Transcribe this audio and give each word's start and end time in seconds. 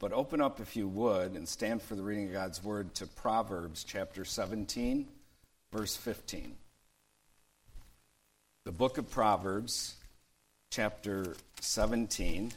but 0.00 0.14
open 0.14 0.40
up, 0.40 0.60
if 0.60 0.76
you 0.76 0.88
would, 0.88 1.32
and 1.32 1.46
stand 1.46 1.82
for 1.82 1.94
the 1.94 2.02
reading 2.02 2.28
of 2.28 2.32
God's 2.32 2.64
Word 2.64 2.94
to 2.94 3.06
Proverbs 3.06 3.84
chapter 3.84 4.24
17, 4.24 5.06
verse 5.70 5.94
15. 5.94 6.56
The 8.64 8.72
book 8.72 8.96
of 8.96 9.10
Proverbs, 9.10 9.94
chapter 10.70 11.36
17, 11.60 12.50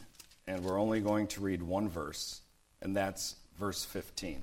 and 0.47 0.63
we're 0.63 0.79
only 0.79 1.01
going 1.01 1.27
to 1.27 1.41
read 1.41 1.61
one 1.61 1.89
verse, 1.89 2.39
and 2.81 2.95
that's 2.95 3.35
verse 3.59 3.83
15. 3.83 4.41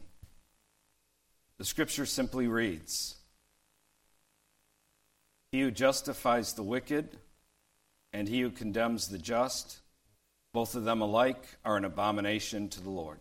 The 1.56 1.64
scripture 1.64 2.04
simply 2.04 2.48
reads 2.48 3.16
He 5.52 5.62
who 5.62 5.70
justifies 5.70 6.52
the 6.52 6.62
wicked 6.62 7.08
and 8.12 8.28
he 8.28 8.42
who 8.42 8.50
condemns 8.50 9.08
the 9.08 9.18
just, 9.18 9.79
both 10.52 10.74
of 10.74 10.84
them 10.84 11.00
alike 11.00 11.44
are 11.64 11.76
an 11.76 11.84
abomination 11.84 12.68
to 12.70 12.80
the 12.80 12.90
Lord. 12.90 13.20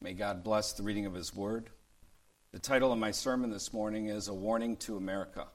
May 0.00 0.12
God 0.12 0.44
bless 0.44 0.72
the 0.72 0.82
reading 0.82 1.06
of 1.06 1.14
his 1.14 1.34
word. 1.34 1.70
The 2.52 2.58
title 2.58 2.92
of 2.92 2.98
my 2.98 3.10
sermon 3.10 3.50
this 3.50 3.72
morning 3.72 4.06
is 4.06 4.28
A 4.28 4.34
Warning 4.34 4.76
to 4.78 4.96
America, 4.96 5.46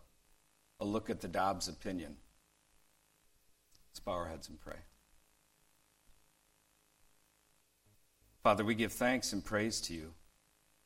a 0.79 0.85
look 0.85 1.09
at 1.09 1.21
the 1.21 1.27
Dobbs 1.27 1.67
opinion. 1.67 2.17
Let's 3.89 3.99
bow 3.99 4.11
our 4.13 4.27
heads 4.27 4.49
and 4.49 4.59
pray. 4.59 4.77
Father, 8.43 8.65
we 8.65 8.75
give 8.75 8.91
thanks 8.91 9.33
and 9.33 9.45
praise 9.45 9.79
to 9.81 9.93
you 9.93 10.13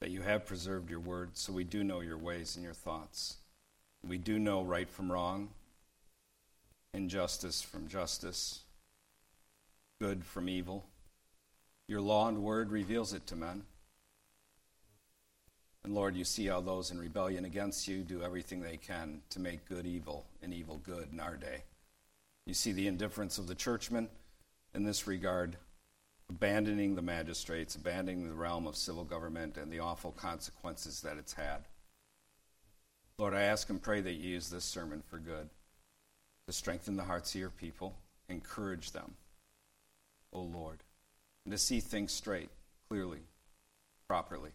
that 0.01 0.11
you 0.11 0.21
have 0.21 0.45
preserved 0.45 0.89
your 0.89 0.99
word 0.99 1.31
so 1.33 1.53
we 1.53 1.63
do 1.63 1.83
know 1.83 2.01
your 2.01 2.17
ways 2.17 2.55
and 2.55 2.63
your 2.63 2.73
thoughts. 2.73 3.37
We 4.05 4.17
do 4.17 4.37
know 4.37 4.61
right 4.61 4.89
from 4.89 5.11
wrong, 5.11 5.49
injustice 6.93 7.61
from 7.61 7.87
justice, 7.87 8.64
good 10.05 10.23
from 10.23 10.47
evil. 10.47 10.85
Your 11.87 11.99
law 11.99 12.27
and 12.27 12.43
word 12.43 12.69
reveals 12.69 13.11
it 13.11 13.25
to 13.25 13.35
men. 13.35 13.63
And 15.83 15.95
Lord, 15.95 16.15
you 16.15 16.23
see 16.23 16.45
how 16.45 16.61
those 16.61 16.91
in 16.91 16.99
rebellion 16.99 17.43
against 17.43 17.87
you 17.87 18.03
do 18.03 18.21
everything 18.21 18.61
they 18.61 18.77
can 18.77 19.21
to 19.31 19.39
make 19.39 19.67
good 19.67 19.87
evil 19.87 20.27
and 20.43 20.53
evil 20.53 20.79
good 20.83 21.07
in 21.11 21.19
our 21.19 21.37
day. 21.37 21.63
You 22.45 22.53
see 22.53 22.71
the 22.71 22.87
indifference 22.87 23.39
of 23.39 23.47
the 23.47 23.55
churchmen 23.55 24.09
in 24.75 24.83
this 24.83 25.07
regard, 25.07 25.57
abandoning 26.29 26.93
the 26.93 27.01
magistrates, 27.01 27.73
abandoning 27.73 28.29
the 28.29 28.35
realm 28.35 28.67
of 28.67 28.75
civil 28.75 29.05
government, 29.05 29.57
and 29.57 29.71
the 29.71 29.79
awful 29.79 30.11
consequences 30.11 31.01
that 31.01 31.17
it's 31.17 31.33
had. 31.33 31.65
Lord, 33.17 33.33
I 33.33 33.43
ask 33.43 33.71
and 33.71 33.81
pray 33.81 34.01
that 34.01 34.13
you 34.13 34.33
use 34.33 34.51
this 34.51 34.65
sermon 34.65 35.01
for 35.09 35.17
good 35.17 35.49
to 36.45 36.53
strengthen 36.53 36.95
the 36.95 37.03
hearts 37.03 37.33
of 37.33 37.41
your 37.41 37.49
people, 37.49 37.95
encourage 38.29 38.91
them, 38.91 39.15
O 40.35 40.41
Lord, 40.41 40.83
and 41.45 41.51
to 41.53 41.57
see 41.57 41.79
things 41.79 42.11
straight, 42.11 42.49
clearly, 42.89 43.21
properly. 44.07 44.51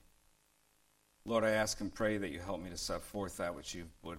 Lord, 1.25 1.43
I 1.43 1.51
ask 1.51 1.81
and 1.81 1.93
pray 1.93 2.19
that 2.19 2.31
you 2.31 2.39
help 2.39 2.61
me 2.61 2.69
to 2.71 2.77
set 2.77 3.03
forth 3.03 3.39
that 3.39 3.55
which 3.55 3.75
you've 3.75 4.03
put 4.03 4.19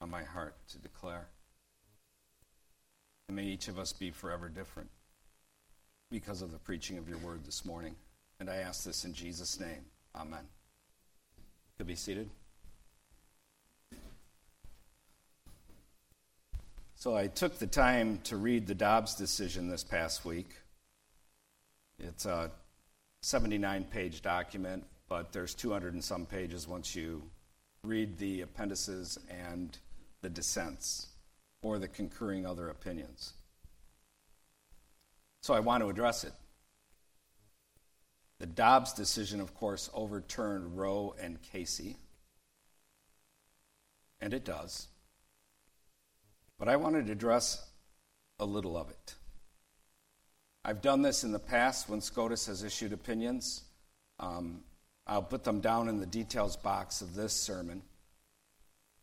on 0.00 0.10
my 0.10 0.22
heart 0.22 0.54
to 0.68 0.78
declare. 0.78 1.28
And 3.28 3.36
may 3.36 3.44
each 3.44 3.68
of 3.68 3.78
us 3.78 3.92
be 3.92 4.10
forever 4.10 4.50
different 4.50 4.90
because 6.10 6.42
of 6.42 6.52
the 6.52 6.58
preaching 6.58 6.98
of 6.98 7.08
your 7.08 7.18
word 7.18 7.44
this 7.46 7.64
morning. 7.64 7.94
And 8.38 8.50
I 8.50 8.56
ask 8.56 8.84
this 8.84 9.04
in 9.04 9.14
Jesus' 9.14 9.58
name. 9.58 9.84
Amen. 10.14 10.44
Could 11.78 11.86
be 11.86 11.94
seated. 11.94 12.28
So 16.96 17.16
I 17.16 17.28
took 17.28 17.58
the 17.58 17.66
time 17.66 18.20
to 18.24 18.36
read 18.36 18.66
the 18.66 18.74
Dobbs 18.74 19.14
decision 19.14 19.68
this 19.68 19.82
past 19.82 20.24
week. 20.24 20.50
It's 22.02 22.26
a 22.26 22.50
79 23.22 23.84
page 23.84 24.22
document, 24.22 24.84
but 25.08 25.32
there's 25.32 25.54
200 25.54 25.94
and 25.94 26.02
some 26.02 26.26
pages 26.26 26.66
once 26.66 26.96
you 26.96 27.22
read 27.84 28.18
the 28.18 28.40
appendices 28.40 29.18
and 29.30 29.78
the 30.20 30.28
dissents 30.28 31.08
or 31.62 31.78
the 31.78 31.88
concurring 31.88 32.44
other 32.44 32.68
opinions. 32.68 33.34
So 35.42 35.54
I 35.54 35.60
want 35.60 35.82
to 35.82 35.88
address 35.88 36.24
it. 36.24 36.32
The 38.40 38.46
Dobbs 38.46 38.92
decision, 38.92 39.40
of 39.40 39.54
course, 39.54 39.88
overturned 39.94 40.76
Roe 40.76 41.14
and 41.20 41.40
Casey, 41.42 41.96
and 44.20 44.34
it 44.34 44.44
does. 44.44 44.88
But 46.58 46.68
I 46.68 46.74
wanted 46.74 47.06
to 47.06 47.12
address 47.12 47.64
a 48.40 48.44
little 48.44 48.76
of 48.76 48.90
it. 48.90 49.14
I've 50.64 50.80
done 50.80 51.02
this 51.02 51.24
in 51.24 51.32
the 51.32 51.40
past 51.40 51.88
when 51.88 52.00
SCOTUS 52.00 52.46
has 52.46 52.62
issued 52.62 52.92
opinions. 52.92 53.62
Um, 54.20 54.60
I'll 55.06 55.22
put 55.22 55.42
them 55.42 55.60
down 55.60 55.88
in 55.88 55.98
the 55.98 56.06
details 56.06 56.56
box 56.56 57.00
of 57.00 57.14
this 57.14 57.32
sermon. 57.32 57.82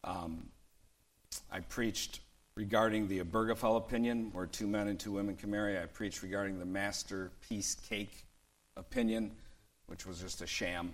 Um, 0.06 0.48
I 1.52 1.60
preached 1.60 2.22
regarding 2.56 3.08
the 3.08 3.20
Obergefell 3.20 3.78
opinion, 3.78 4.30
where 4.32 4.46
two 4.46 4.68
men 4.68 4.88
and 4.88 4.98
two 4.98 5.12
women 5.12 5.36
can 5.36 5.52
marry. 5.52 5.78
I 5.78 5.86
preached 5.86 6.24
regarding 6.24 6.60
the 6.60 6.66
masterpiece 6.66 7.76
cake 7.90 8.24
opinion, 8.78 9.32
which 9.88 10.06
was 10.06 10.22
just 10.22 10.42
a 10.42 10.48
sham. 10.48 10.94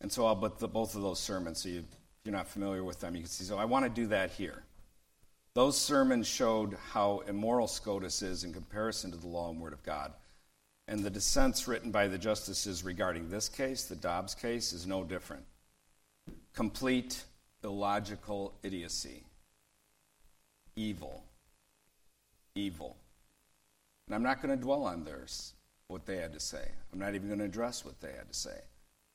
And 0.00 0.10
so 0.10 0.26
I'll 0.26 0.36
put 0.36 0.58
the, 0.58 0.68
both 0.68 0.96
of 0.96 1.02
those 1.02 1.20
sermons 1.20 1.62
so 1.62 1.68
you 1.68 1.78
if 1.78 2.28
you're 2.28 2.36
not 2.36 2.48
familiar 2.48 2.82
with 2.82 3.00
them, 3.00 3.14
you 3.14 3.20
can 3.20 3.30
see. 3.30 3.44
So 3.44 3.58
I 3.58 3.66
want 3.66 3.84
to 3.84 3.90
do 3.90 4.06
that 4.08 4.30
here. 4.30 4.62
Those 5.54 5.80
sermons 5.80 6.26
showed 6.26 6.76
how 6.90 7.22
immoral 7.28 7.68
SCOTUS 7.68 8.22
is 8.22 8.42
in 8.42 8.52
comparison 8.52 9.12
to 9.12 9.16
the 9.16 9.28
law 9.28 9.50
and 9.50 9.60
word 9.60 9.72
of 9.72 9.84
God. 9.84 10.12
And 10.88 11.02
the 11.02 11.10
dissents 11.10 11.68
written 11.68 11.90
by 11.92 12.08
the 12.08 12.18
justices 12.18 12.84
regarding 12.84 13.30
this 13.30 13.48
case, 13.48 13.84
the 13.84 13.94
Dobbs 13.94 14.34
case, 14.34 14.72
is 14.72 14.86
no 14.86 15.04
different. 15.04 15.44
Complete 16.54 17.24
illogical 17.62 18.52
idiocy. 18.62 19.22
Evil. 20.76 21.22
Evil. 22.56 22.96
And 24.08 24.14
I'm 24.14 24.22
not 24.22 24.42
going 24.42 24.56
to 24.56 24.62
dwell 24.62 24.84
on 24.84 25.04
theirs, 25.04 25.54
what 25.86 26.04
they 26.04 26.16
had 26.16 26.32
to 26.32 26.40
say. 26.40 26.68
I'm 26.92 26.98
not 26.98 27.14
even 27.14 27.28
going 27.28 27.38
to 27.38 27.44
address 27.46 27.84
what 27.84 28.00
they 28.00 28.12
had 28.12 28.28
to 28.28 28.38
say. 28.38 28.58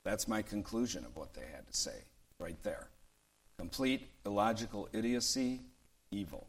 That's 0.04 0.26
my 0.26 0.40
conclusion 0.40 1.04
of 1.04 1.14
what 1.16 1.34
they 1.34 1.44
had 1.54 1.66
to 1.66 1.76
say, 1.76 2.04
right 2.38 2.60
there 2.62 2.88
complete 3.60 4.08
illogical 4.24 4.88
idiocy, 4.94 5.60
evil. 6.10 6.46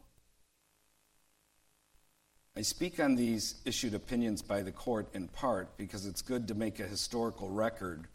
I 2.55 2.63
speak 2.63 2.99
on 2.99 3.16
these 3.16 3.55
issued 3.63 3.94
opinions 3.94 4.41
by 4.41 4.61
the 4.61 4.72
court 4.72 5.07
in 5.13 5.27
part 5.29 5.77
because 5.77 6.05
it's 6.05 6.22
good 6.22 6.47
to 6.49 6.55
make 6.55 6.79
a 6.79 6.88
historical 6.88 7.49
record 7.49 8.07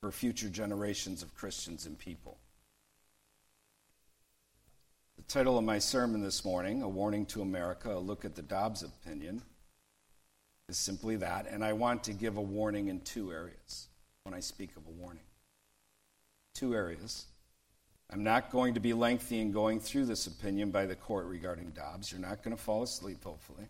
for 0.00 0.12
future 0.12 0.48
generations 0.48 1.22
of 1.22 1.34
Christians 1.34 1.86
and 1.86 1.98
people. 1.98 2.38
The 5.16 5.22
title 5.22 5.58
of 5.58 5.64
my 5.64 5.78
sermon 5.78 6.22
this 6.22 6.44
morning, 6.44 6.82
A 6.82 6.88
Warning 6.88 7.26
to 7.26 7.42
America, 7.42 7.92
a 7.92 7.98
look 7.98 8.24
at 8.24 8.34
the 8.34 8.42
Dobbs 8.42 8.82
opinion, 8.82 9.42
is 10.68 10.78
simply 10.78 11.16
that, 11.16 11.46
and 11.48 11.64
I 11.64 11.72
want 11.72 12.04
to 12.04 12.12
give 12.12 12.36
a 12.36 12.42
warning 12.42 12.88
in 12.88 13.00
two 13.00 13.32
areas 13.32 13.88
when 14.24 14.34
I 14.34 14.40
speak 14.40 14.76
of 14.76 14.86
a 14.86 14.90
warning. 14.90 15.24
Two 16.54 16.74
areas. 16.74 17.26
I'm 18.12 18.24
not 18.24 18.50
going 18.50 18.74
to 18.74 18.80
be 18.80 18.92
lengthy 18.92 19.40
in 19.40 19.52
going 19.52 19.80
through 19.80 20.04
this 20.04 20.26
opinion 20.26 20.70
by 20.70 20.84
the 20.84 20.94
court 20.94 21.24
regarding 21.26 21.70
Dobbs. 21.70 22.12
You're 22.12 22.20
not 22.20 22.42
going 22.42 22.54
to 22.54 22.62
fall 22.62 22.82
asleep, 22.82 23.24
hopefully. 23.24 23.66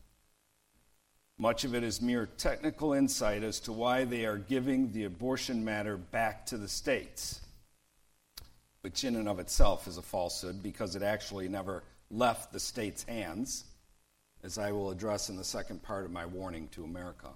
Much 1.38 1.64
of 1.64 1.76
it 1.76 1.84
is 1.84 2.02
mere 2.02 2.26
technical 2.26 2.92
insight 2.92 3.44
as 3.44 3.60
to 3.60 3.72
why 3.72 4.04
they 4.04 4.26
are 4.26 4.38
giving 4.38 4.90
the 4.90 5.04
abortion 5.04 5.64
matter 5.64 5.96
back 5.96 6.44
to 6.46 6.58
the 6.58 6.68
states, 6.68 7.40
which 8.80 9.04
in 9.04 9.14
and 9.14 9.28
of 9.28 9.38
itself 9.38 9.86
is 9.86 9.96
a 9.96 10.02
falsehood 10.02 10.60
because 10.60 10.96
it 10.96 11.02
actually 11.02 11.48
never 11.48 11.84
left 12.10 12.52
the 12.52 12.60
states' 12.60 13.04
hands, 13.04 13.64
as 14.42 14.58
I 14.58 14.72
will 14.72 14.90
address 14.90 15.28
in 15.28 15.36
the 15.36 15.44
second 15.44 15.84
part 15.84 16.04
of 16.04 16.10
my 16.10 16.26
warning 16.26 16.66
to 16.72 16.82
America. 16.82 17.28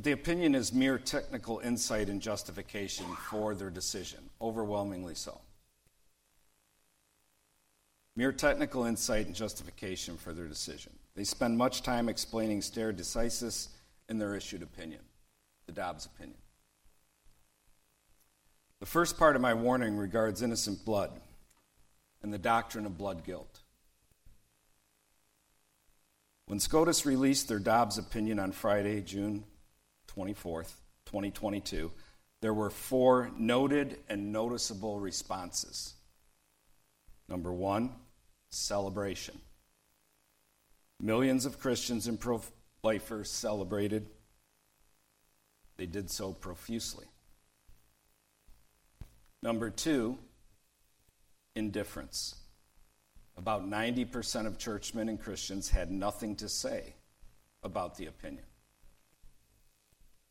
But 0.00 0.04
the 0.04 0.12
opinion 0.12 0.54
is 0.54 0.72
mere 0.72 0.98
technical 0.98 1.58
insight 1.58 2.08
and 2.08 2.22
justification 2.22 3.04
for 3.28 3.54
their 3.54 3.68
decision, 3.68 4.30
overwhelmingly 4.40 5.14
so. 5.14 5.42
Mere 8.16 8.32
technical 8.32 8.86
insight 8.86 9.26
and 9.26 9.34
justification 9.34 10.16
for 10.16 10.32
their 10.32 10.46
decision. 10.46 10.94
They 11.14 11.24
spend 11.24 11.58
much 11.58 11.82
time 11.82 12.08
explaining 12.08 12.62
stare 12.62 12.94
decisis 12.94 13.68
in 14.08 14.18
their 14.18 14.34
issued 14.34 14.62
opinion, 14.62 15.02
the 15.66 15.72
Dobbs 15.72 16.06
opinion. 16.06 16.38
The 18.78 18.86
first 18.86 19.18
part 19.18 19.36
of 19.36 19.42
my 19.42 19.52
warning 19.52 19.98
regards 19.98 20.40
innocent 20.40 20.82
blood 20.86 21.10
and 22.22 22.32
the 22.32 22.38
doctrine 22.38 22.86
of 22.86 22.96
blood 22.96 23.22
guilt. 23.22 23.60
When 26.46 26.58
SCOTUS 26.58 27.04
released 27.04 27.48
their 27.48 27.58
Dobbs 27.58 27.98
opinion 27.98 28.38
on 28.38 28.52
Friday, 28.52 29.02
June 29.02 29.44
24th, 30.16 30.72
2022, 31.06 31.90
there 32.40 32.54
were 32.54 32.70
four 32.70 33.30
noted 33.36 33.98
and 34.08 34.32
noticeable 34.32 34.98
responses. 34.98 35.94
Number 37.28 37.52
one, 37.52 37.92
celebration. 38.50 39.38
Millions 41.00 41.46
of 41.46 41.58
Christians 41.60 42.06
and 42.06 42.18
pro 42.18 42.40
lifers 42.82 43.30
celebrated. 43.30 44.06
They 45.76 45.86
did 45.86 46.10
so 46.10 46.32
profusely. 46.32 47.06
Number 49.42 49.70
two, 49.70 50.18
indifference. 51.56 52.36
About 53.36 53.68
90% 53.68 54.46
of 54.46 54.58
churchmen 54.58 55.08
and 55.08 55.20
Christians 55.20 55.70
had 55.70 55.90
nothing 55.90 56.36
to 56.36 56.48
say 56.48 56.94
about 57.62 57.96
the 57.96 58.06
opinion. 58.06 58.44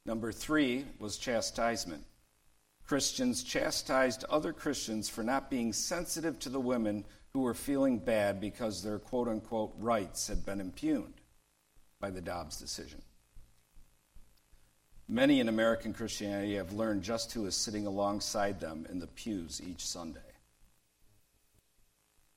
Number 0.06 0.31
three 0.31 0.86
was 1.00 1.18
chastisement. 1.18 2.04
Christians 2.86 3.44
chastised 3.44 4.24
other 4.25 4.51
Christians 4.51 5.07
for 5.07 5.24
not 5.24 5.50
being 5.50 5.74
sensitive 5.74 6.40
to 6.40 6.50
the 6.50 6.60
women 6.60 7.06
who 7.34 7.42
were 7.42 7.54
feeling 7.54 8.00
bad 8.00 8.42
because 8.42 8.81
their 8.81 8.98
quote 8.98 9.28
unquote 9.28 9.74
rights 9.78 10.28
had 10.28 10.46
been 10.46 10.60
impugned 10.60 11.13
by 12.00 12.10
the 12.10 12.22
Dobbs 12.22 12.57
decision. 12.57 13.01
Many 15.07 15.40
in 15.40 15.50
American 15.50 15.94
Christianity 15.94 16.56
have 16.56 16.74
learned 16.74 17.04
just 17.04 17.31
who 17.31 17.45
is 17.45 17.56
sitting 17.56 17.86
alongside 17.86 18.60
them 18.60 18.88
in 18.90 19.00
the 19.00 19.07
pews 19.07 19.62
each 19.63 19.86
Sunday. 19.86 20.19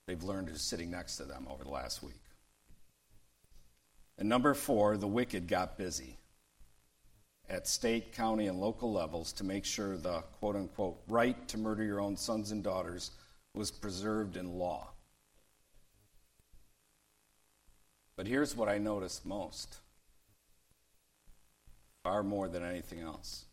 They've 0.07 0.23
learned 0.23 0.49
who's 0.49 0.63
sitting 0.63 0.91
next 0.91 1.17
to 1.17 1.25
them 1.25 1.47
over 1.51 1.65
the 1.65 1.71
last 1.71 2.03
week. 2.03 2.21
And 4.19 4.29
number 4.29 4.53
four, 4.55 4.97
the 4.97 5.07
wicked 5.07 5.49
got 5.49 5.79
busy 5.79 6.19
at 7.53 7.69
state, 7.69 8.13
county, 8.13 8.47
and 8.47 8.59
local 8.59 8.91
levels 8.91 9.31
to 9.35 9.45
make 9.45 9.67
sure 9.67 9.99
the 9.99 10.23
quote 10.41 10.57
unquote 10.57 10.99
right 11.07 11.47
to 11.49 11.59
murder 11.59 11.85
your 11.85 12.01
own 12.01 12.17
sons 12.17 12.51
and 12.51 12.65
daughters 12.65 13.11
was 13.55 13.71
preserved 13.71 14.39
in 14.39 14.59
law. 14.59 14.89
But 18.17 18.27
here's 18.27 18.57
what 18.57 18.71
I 18.71 18.79
noticed 18.79 19.27
most 19.27 19.77
far 22.03 22.23
more 22.23 22.49
than 22.49 22.65
anything 22.65 23.01
else. 23.01 23.45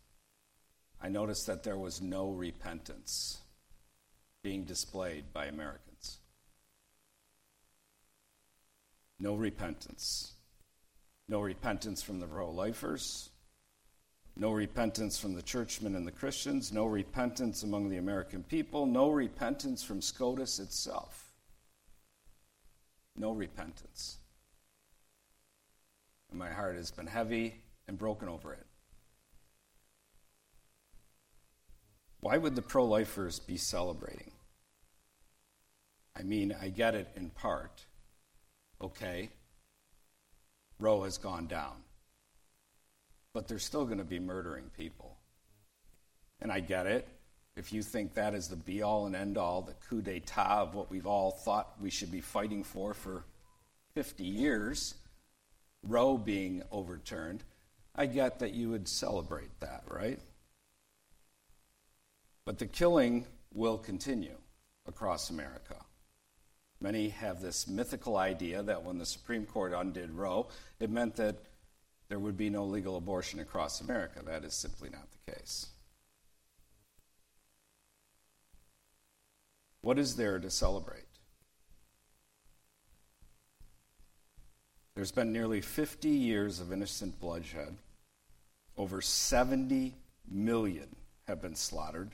I 1.02 1.10
noticed 1.10 1.46
that 1.48 1.64
there 1.64 1.78
was 1.78 2.02
no 2.02 2.30
repentance 2.32 3.42
being 4.44 4.64
displayed 4.64 5.26
by 5.34 5.46
Americans. 5.46 6.20
No 9.20 9.36
repentance. 9.36 10.34
No 11.28 11.42
repentance 11.42 12.02
from 12.02 12.20
the 12.20 12.26
pro 12.26 12.50
lifers. 12.50 13.30
No 14.40 14.54
repentance 14.54 15.20
from 15.20 15.34
the 15.34 15.42
churchmen 15.42 15.96
and 15.96 16.08
the 16.08 16.14
Christians. 16.14 16.72
No 16.72 16.86
repentance 16.86 17.64
among 17.64 17.90
the 17.90 17.98
American 17.98 18.42
people. 18.42 18.86
No 18.86 19.10
repentance 19.10 19.84
from 19.84 20.02
SCOTUS 20.02 20.60
itself. 20.60 21.34
No 23.18 23.34
repentance. 23.34 24.18
And 26.30 26.40
my 26.40 26.50
heart 26.50 26.78
has 26.78 26.90
been 26.90 27.08
heavy 27.08 27.56
and 27.90 27.98
broken 27.98 28.30
over 28.30 28.54
it. 28.54 28.66
Why 32.22 32.38
would 32.38 32.56
the 32.56 32.62
pro 32.62 32.86
lifers 32.86 33.40
be 33.40 33.58
celebrating? 33.58 34.32
I 36.18 36.24
mean, 36.24 36.56
I 36.62 36.70
get 36.70 36.96
it 36.96 37.10
in 37.18 37.30
part. 37.32 37.86
Okay, 38.82 39.32
Roe 40.80 41.04
has 41.04 41.18
gone 41.18 41.48
down. 41.48 41.84
But 43.40 43.48
they're 43.48 43.58
still 43.58 43.86
going 43.86 44.00
to 44.00 44.04
be 44.04 44.20
murdering 44.20 44.66
people. 44.78 45.16
And 46.42 46.52
I 46.52 46.60
get 46.60 46.88
it. 46.88 47.08
If 47.56 47.72
you 47.72 47.82
think 47.82 48.14
that 48.16 48.34
is 48.34 48.50
the 48.50 48.58
be 48.58 48.82
all 48.82 49.06
and 49.06 49.16
end 49.16 49.38
all, 49.38 49.62
the 49.62 49.76
coup 49.88 50.02
d'etat 50.02 50.64
of 50.64 50.76
what 50.76 50.92
we've 50.92 51.08
all 51.08 51.32
thought 51.32 51.72
we 51.80 51.90
should 51.90 52.12
be 52.12 52.20
fighting 52.20 52.66
for 52.66 52.94
for 52.94 53.24
50 53.94 54.26
years, 54.26 54.94
Roe 55.84 56.18
being 56.18 56.64
overturned, 56.70 57.46
I 57.96 58.08
get 58.08 58.40
that 58.40 58.56
you 58.56 58.72
would 58.72 58.90
celebrate 58.90 59.58
that, 59.62 59.84
right? 59.88 60.20
But 62.44 62.58
the 62.58 62.66
killing 62.66 63.26
will 63.54 63.78
continue 63.78 64.36
across 64.86 65.30
America. 65.30 65.78
Many 66.82 67.08
have 67.08 67.40
this 67.40 67.70
mythical 67.70 68.18
idea 68.18 68.62
that 68.64 68.84
when 68.84 68.98
the 68.98 69.06
Supreme 69.06 69.46
Court 69.46 69.72
undid 69.72 70.12
Roe, 70.12 70.50
it 70.82 70.90
meant 70.90 71.16
that 71.16 71.38
there 72.10 72.20
would 72.20 72.36
be 72.38 72.50
no 72.50 72.66
legal 72.66 72.98
abortion 72.98 73.40
across 73.40 73.82
America. 73.82 74.22
That 74.26 74.44
is 74.44 74.54
simply 74.54 74.90
not 74.90 75.08
the 75.12 75.32
case. 75.32 75.68
What 79.82 80.00
is 80.00 80.16
there 80.16 80.40
to 80.40 80.50
celebrate? 80.50 81.06
There's 84.96 85.12
been 85.12 85.32
nearly 85.32 85.62
50 85.62 86.10
years 86.10 86.60
of 86.60 86.74
innocent 86.74 87.20
bloodshed. 87.20 87.78
Over 88.76 89.02
70 89.02 89.96
million 90.30 90.96
have 91.28 91.42
been 91.42 91.56
slaughtered. 91.56 92.12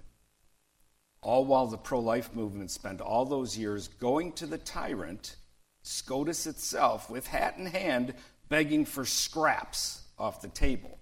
All 1.22 1.46
while 1.46 1.66
the 1.66 1.78
pro 1.78 2.00
life 2.00 2.36
movement 2.36 2.70
spent 2.70 3.02
all 3.02 3.26
those 3.26 3.58
years 3.58 3.88
going 3.88 4.34
to 4.34 4.46
the 4.46 4.60
tyrant, 4.60 5.38
SCOTUS 5.82 6.46
itself, 6.46 7.10
with 7.10 7.26
hat 7.26 7.56
in 7.58 7.66
hand, 7.66 8.14
begging 8.50 8.86
for 8.86 9.06
scraps 9.06 10.02
off 10.18 10.42
the 10.42 10.48
table 10.48 10.98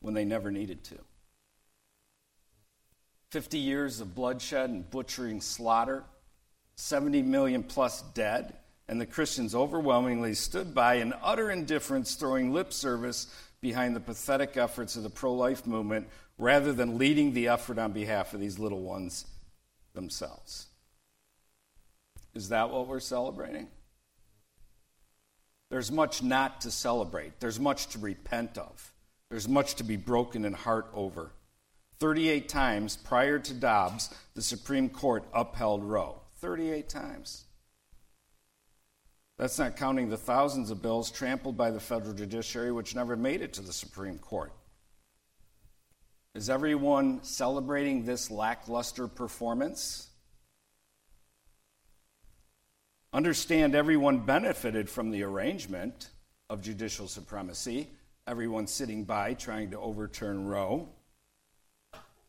when 0.00 0.14
they 0.14 0.24
never 0.24 0.50
needed 0.50 0.84
to. 0.84 0.98
50 3.30 3.58
years 3.58 4.00
of 4.00 4.14
bloodshed 4.14 4.70
and 4.70 4.88
butchering 4.90 5.40
slaughter, 5.40 6.04
70 6.76 7.22
million 7.22 7.62
plus 7.62 8.02
dead 8.14 8.54
and 8.88 9.00
the 9.00 9.06
Christians 9.06 9.54
overwhelmingly 9.54 10.34
stood 10.34 10.74
by 10.74 10.94
in 10.94 11.12
utter 11.22 11.50
indifference, 11.50 12.14
throwing 12.14 12.52
lip 12.52 12.72
service 12.72 13.26
behind 13.60 13.96
the 13.96 14.00
pathetic 14.00 14.56
efforts 14.56 14.96
of 14.96 15.02
the 15.02 15.10
pro 15.10 15.32
life 15.32 15.66
movement 15.66 16.08
rather 16.38 16.72
than 16.72 16.98
leading 16.98 17.32
the 17.32 17.48
effort 17.48 17.78
on 17.78 17.92
behalf 17.92 18.32
of 18.32 18.40
these 18.40 18.58
little 18.58 18.82
ones 18.82 19.26
themselves. 19.94 20.66
Is 22.34 22.50
that 22.50 22.70
what 22.70 22.86
we're 22.86 23.00
celebrating? 23.00 23.68
There's 25.70 25.90
much 25.90 26.22
not 26.22 26.60
to 26.62 26.70
celebrate. 26.70 27.40
There's 27.40 27.58
much 27.58 27.88
to 27.88 27.98
repent 27.98 28.56
of. 28.56 28.92
There's 29.30 29.48
much 29.48 29.74
to 29.76 29.84
be 29.84 29.96
broken 29.96 30.44
in 30.44 30.52
heart 30.52 30.88
over. 30.94 31.32
38 31.98 32.48
times 32.48 32.96
prior 32.96 33.38
to 33.38 33.54
Dobbs, 33.54 34.14
the 34.34 34.42
Supreme 34.42 34.88
Court 34.88 35.24
upheld 35.34 35.82
Roe. 35.82 36.20
38 36.36 36.88
times. 36.88 37.44
That's 39.38 39.58
not 39.58 39.76
counting 39.76 40.08
the 40.08 40.16
thousands 40.16 40.70
of 40.70 40.80
bills 40.80 41.10
trampled 41.10 41.56
by 41.56 41.70
the 41.70 41.80
federal 41.80 42.14
judiciary 42.14 42.72
which 42.72 42.94
never 42.94 43.16
made 43.16 43.42
it 43.42 43.52
to 43.54 43.62
the 43.62 43.72
Supreme 43.72 44.18
Court. 44.18 44.52
Is 46.34 46.48
everyone 46.48 47.22
celebrating 47.22 48.04
this 48.04 48.30
lackluster 48.30 49.08
performance? 49.08 50.05
Understand 53.16 53.74
everyone 53.74 54.18
benefited 54.18 54.90
from 54.90 55.10
the 55.10 55.22
arrangement 55.22 56.10
of 56.50 56.60
judicial 56.60 57.08
supremacy, 57.08 57.88
everyone 58.26 58.66
sitting 58.66 59.04
by 59.04 59.32
trying 59.32 59.70
to 59.70 59.80
overturn 59.80 60.46
Roe, 60.46 60.86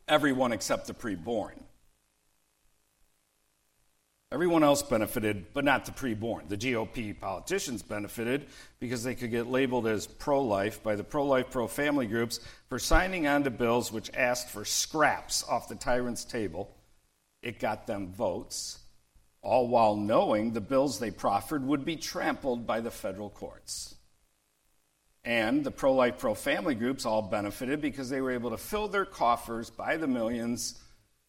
everyone 0.08 0.50
except 0.50 0.86
the 0.86 0.94
preborn. 0.94 1.60
Everyone 4.32 4.64
else 4.64 4.82
benefited, 4.82 5.52
but 5.52 5.62
not 5.62 5.84
the 5.84 5.92
preborn. 5.92 6.48
The 6.48 6.56
GOP 6.56 7.20
politicians 7.20 7.82
benefited 7.82 8.46
because 8.80 9.04
they 9.04 9.14
could 9.14 9.30
get 9.30 9.46
labeled 9.46 9.86
as 9.86 10.06
pro 10.06 10.42
life 10.42 10.82
by 10.82 10.96
the 10.96 11.04
pro 11.04 11.26
life, 11.26 11.50
pro 11.50 11.66
family 11.66 12.06
groups 12.06 12.40
for 12.70 12.78
signing 12.78 13.26
on 13.26 13.44
to 13.44 13.50
bills 13.50 13.92
which 13.92 14.10
asked 14.14 14.48
for 14.48 14.64
scraps 14.64 15.44
off 15.50 15.68
the 15.68 15.74
tyrant's 15.74 16.24
table. 16.24 16.74
It 17.42 17.58
got 17.58 17.86
them 17.86 18.10
votes, 18.10 18.78
all 19.42 19.68
while 19.68 19.96
knowing 19.96 20.52
the 20.52 20.60
bills 20.60 20.98
they 20.98 21.10
proffered 21.10 21.64
would 21.64 21.84
be 21.84 21.96
trampled 21.96 22.66
by 22.66 22.80
the 22.80 22.90
federal 22.90 23.30
courts. 23.30 23.94
And 25.24 25.64
the 25.64 25.70
pro 25.70 25.94
life, 25.94 26.18
pro 26.18 26.34
family 26.34 26.74
groups 26.74 27.04
all 27.04 27.22
benefited 27.22 27.80
because 27.80 28.08
they 28.08 28.20
were 28.20 28.30
able 28.30 28.50
to 28.50 28.56
fill 28.56 28.88
their 28.88 29.04
coffers 29.04 29.70
by 29.70 29.96
the 29.96 30.06
millions 30.06 30.80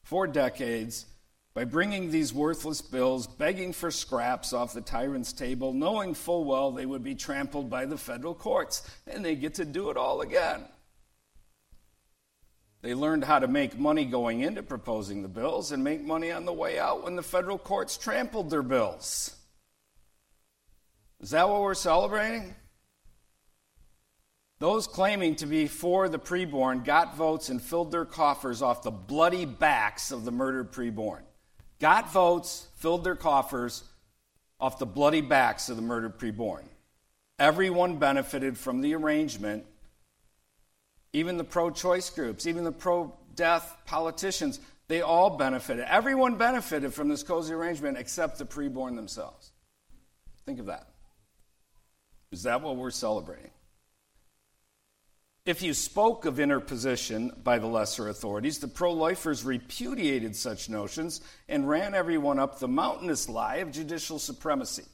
for 0.03 0.25
decades 0.25 1.05
by 1.53 1.65
bringing 1.65 2.09
these 2.09 2.33
worthless 2.33 2.81
bills, 2.81 3.27
begging 3.27 3.73
for 3.73 3.91
scraps 3.91 4.53
off 4.53 4.73
the 4.73 4.81
tyrant's 4.81 5.33
table, 5.33 5.73
knowing 5.73 6.13
full 6.13 6.45
well 6.45 6.71
they 6.71 6.85
would 6.85 7.03
be 7.03 7.15
trampled 7.15 7.69
by 7.69 7.85
the 7.85 7.97
federal 7.97 8.33
courts, 8.33 8.89
and 9.07 9.25
they 9.25 9.35
get 9.35 9.55
to 9.55 9.65
do 9.65 9.89
it 9.89 9.97
all 9.97 10.21
again. 10.21 10.63
They 12.81 12.93
learned 12.93 13.25
how 13.25 13.39
to 13.39 13.47
make 13.47 13.77
money 13.77 14.05
going 14.05 14.41
into 14.41 14.63
proposing 14.63 15.21
the 15.21 15.27
bills 15.27 15.71
and 15.71 15.83
make 15.83 16.01
money 16.01 16.31
on 16.31 16.45
the 16.45 16.53
way 16.53 16.79
out 16.79 17.03
when 17.03 17.15
the 17.15 17.23
federal 17.23 17.57
courts 17.57 17.97
trampled 17.97 18.49
their 18.49 18.63
bills. 18.63 19.35
Is 21.19 21.31
that 21.31 21.49
what 21.49 21.61
we're 21.61 21.73
celebrating? 21.73 22.55
Those 24.59 24.87
claiming 24.87 25.35
to 25.37 25.45
be 25.45 25.67
for 25.67 26.07
the 26.07 26.19
preborn 26.19 26.83
got 26.85 27.15
votes 27.15 27.49
and 27.49 27.61
filled 27.61 27.91
their 27.91 28.05
coffers 28.05 28.61
off 28.61 28.83
the 28.83 28.91
bloody 28.91 29.45
backs 29.45 30.11
of 30.11 30.25
the 30.25 30.31
murdered 30.31 30.71
preborn 30.71 31.23
got 31.79 32.11
votes, 32.11 32.67
filled 32.75 33.03
their 33.03 33.15
coffers, 33.15 33.83
off 34.59 34.79
the 34.79 34.85
bloody 34.85 35.21
backs 35.21 35.69
of 35.69 35.77
the 35.77 35.81
murdered 35.81 36.19
preborn. 36.19 36.63
Everyone 37.39 37.97
benefited 37.97 38.57
from 38.57 38.81
the 38.81 38.93
arrangement, 38.93 39.65
even 41.13 41.37
the 41.37 41.43
pro 41.43 41.71
choice 41.71 42.09
groups, 42.09 42.45
even 42.45 42.63
the 42.63 42.71
pro 42.71 43.13
death 43.35 43.77
politicians. 43.85 44.59
They 44.87 45.01
all 45.01 45.37
benefited. 45.37 45.85
Everyone 45.87 46.35
benefited 46.35 46.93
from 46.93 47.09
this 47.09 47.23
cozy 47.23 47.53
arrangement 47.53 47.97
except 47.97 48.39
the 48.39 48.45
preborn 48.45 48.95
themselves. 48.95 49.51
Think 50.45 50.59
of 50.59 50.65
that. 50.65 50.87
Is 52.31 52.43
that 52.43 52.61
what 52.61 52.75
we're 52.75 52.91
celebrating? 52.91 53.51
If 55.45 55.63
you 55.63 55.73
spoke 55.73 56.25
of 56.25 56.39
interposition 56.39 57.31
by 57.43 57.59
the 57.59 57.67
lesser 57.67 58.09
authorities, 58.09 58.59
the 58.59 58.67
pro 58.67 58.91
lifers 58.93 59.43
repudiated 59.43 60.35
such 60.35 60.69
notions 60.69 61.21
and 61.47 61.67
ran 61.67 61.95
everyone 61.95 62.37
up 62.37 62.59
the 62.59 62.67
mountainous 62.67 63.27
lie 63.29 63.57
of 63.57 63.71
judicial 63.71 64.19
supremacy. 64.19 64.85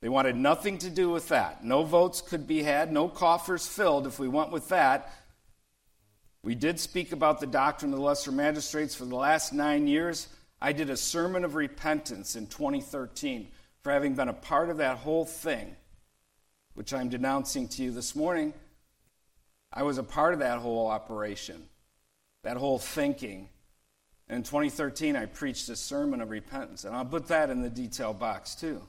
They 0.00 0.08
wanted 0.08 0.36
nothing 0.36 0.78
to 0.78 0.90
do 0.90 1.10
with 1.10 1.28
that. 1.28 1.64
No 1.64 1.82
votes 1.82 2.20
could 2.20 2.46
be 2.46 2.62
had, 2.62 2.92
no 2.92 3.08
coffers 3.08 3.66
filled 3.66 4.06
if 4.06 4.18
we 4.18 4.28
went 4.28 4.52
with 4.52 4.68
that. 4.68 5.12
We 6.42 6.54
did 6.54 6.78
speak 6.78 7.12
about 7.12 7.40
the 7.40 7.46
doctrine 7.46 7.92
of 7.92 7.98
the 7.98 8.04
lesser 8.04 8.30
magistrates 8.30 8.94
for 8.94 9.04
the 9.04 9.16
last 9.16 9.52
nine 9.52 9.88
years. 9.88 10.28
I 10.60 10.72
did 10.72 10.88
a 10.88 10.96
sermon 10.96 11.44
of 11.44 11.56
repentance 11.56 12.36
in 12.36 12.46
2013 12.46 13.48
for 13.82 13.92
having 13.92 14.14
been 14.14 14.28
a 14.28 14.32
part 14.32 14.70
of 14.70 14.76
that 14.76 14.98
whole 14.98 15.24
thing 15.24 15.74
which 16.78 16.94
I'm 16.94 17.08
denouncing 17.08 17.66
to 17.70 17.82
you 17.82 17.90
this 17.90 18.14
morning, 18.14 18.54
I 19.72 19.82
was 19.82 19.98
a 19.98 20.04
part 20.04 20.32
of 20.32 20.38
that 20.38 20.60
whole 20.60 20.86
operation, 20.86 21.68
that 22.44 22.56
whole 22.56 22.78
thinking. 22.78 23.48
And 24.28 24.36
in 24.36 24.42
2013, 24.44 25.16
I 25.16 25.26
preached 25.26 25.68
a 25.70 25.74
sermon 25.74 26.20
of 26.20 26.30
repentance, 26.30 26.84
and 26.84 26.94
I'll 26.94 27.04
put 27.04 27.26
that 27.26 27.50
in 27.50 27.62
the 27.62 27.68
detail 27.68 28.14
box 28.14 28.54
too. 28.54 28.80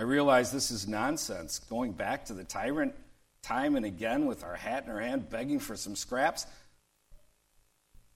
I 0.00 0.04
realize 0.04 0.50
this 0.50 0.70
is 0.70 0.88
nonsense, 0.88 1.58
going 1.58 1.92
back 1.92 2.24
to 2.24 2.32
the 2.32 2.42
tyrant 2.42 2.94
time 3.42 3.76
and 3.76 3.84
again 3.84 4.24
with 4.24 4.42
our 4.42 4.56
hat 4.56 4.84
in 4.86 4.90
our 4.90 4.98
hand, 4.98 5.28
begging 5.28 5.58
for 5.58 5.76
some 5.76 5.94
scraps. 5.94 6.46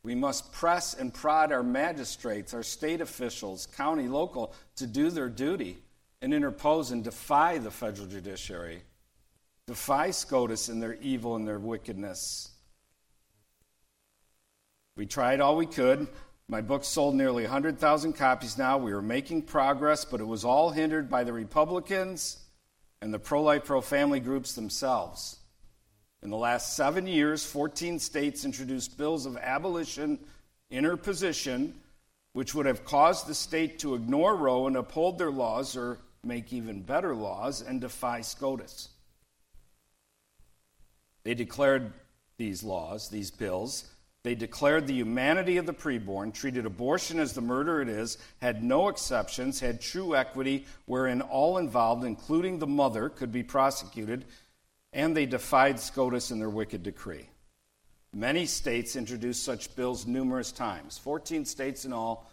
We 0.03 0.15
must 0.15 0.51
press 0.51 0.95
and 0.95 1.13
prod 1.13 1.53
our 1.53 1.63
magistrates, 1.63 2.55
our 2.55 2.63
state 2.63 3.03
officials, 3.03 3.67
county, 3.67 4.09
local, 4.09 4.55
to 4.77 4.87
do 4.87 5.11
their 5.11 5.29
duty 5.29 5.77
and 6.23 6.33
interpose 6.33 6.91
and 6.91 7.05
defy 7.05 7.59
the 7.59 7.71
federal 7.71 8.07
judiciary, 8.07 8.81
defy 9.67 10.11
SCOTUS 10.11 10.71
and 10.71 10.83
their 10.83 10.95
evil 11.03 11.37
and 11.37 11.47
their 11.47 11.59
wickedness. 11.59 12.51
We 14.97 15.05
tried 15.05 15.43
all 15.43 15.59
we 15.59 15.67
could. 15.67 16.09
My 16.49 16.61
book 16.61 16.85
sold 16.85 17.15
nearly 17.15 17.45
100,000 17.45 18.13
copies 18.13 18.59
now. 18.59 18.77
We 18.77 18.93
were 18.93 19.03
making 19.03 19.43
progress, 19.43 20.05
but 20.05 20.21
it 20.21 20.27
was 20.27 20.45
all 20.45 20.71
hindered 20.71 21.09
by 21.09 21.25
the 21.25 21.33
Republicans 21.33 22.39
and 23.01 23.13
the 23.13 23.19
pro 23.19 23.43
life, 23.43 23.65
pro 23.65 23.81
family 23.81 24.21
groups 24.21 24.55
themselves. 24.55 25.39
In 26.23 26.31
the 26.31 26.37
last 26.37 26.77
seven 26.77 27.07
years, 27.07 27.45
14 27.45 27.99
states 27.99 28.45
introduced 28.45 28.97
bills 28.97 29.27
of 29.27 29.37
abolition, 29.37 30.19
interposition, 30.71 31.75
which 32.33 32.55
would 32.55 32.67
have 32.67 32.85
caused 32.85 33.27
the 33.27 33.35
state 33.35 33.79
to 33.81 33.95
ignore 33.95 34.35
Roe 34.35 34.67
and 34.67 34.77
uphold 34.77 35.19
their 35.19 35.31
laws 35.31 35.77
or 35.77 35.99
make 36.23 36.53
even 36.53 36.83
better 36.83 37.15
laws 37.15 37.63
and 37.63 37.81
defy 37.81 38.21
SCOTUS. 38.21 38.89
They 41.23 41.35
declared 41.35 41.93
these 42.37 42.63
laws, 42.63 43.09
these 43.09 43.31
bills. 43.31 43.91
They 44.25 44.35
declared 44.35 44.87
the 44.87 44.95
humanity 44.95 45.59
of 45.59 45.67
the 45.67 45.75
preborn, 45.75 46.33
treated 46.33 46.65
abortion 46.65 47.21
as 47.21 47.35
the 47.35 47.43
murder 47.43 47.83
it 47.83 47.91
is, 47.91 48.17
had 48.41 48.65
no 48.65 48.89
exceptions, 48.89 49.61
had 49.61 49.83
true 49.83 50.17
equity, 50.17 50.65
wherein 50.87 51.21
all 51.21 51.59
involved, 51.59 52.05
including 52.05 52.59
the 52.59 52.67
mother, 52.67 53.11
could 53.11 53.31
be 53.31 53.43
prosecuted, 53.43 54.25
and 54.95 55.15
they 55.15 55.27
defied 55.27 55.79
SCOTUS 55.79 56.31
in 56.31 56.39
their 56.39 56.49
wicked 56.49 56.83
decree. 56.83 57.29
Many 58.15 58.47
states 58.47 58.97
introduced 58.97 59.45
such 59.45 59.77
bills 59.77 60.07
numerous 60.07 60.53
times, 60.53 60.97
14 60.97 61.45
states 61.45 61.85
in 61.85 61.93
all, 61.93 62.31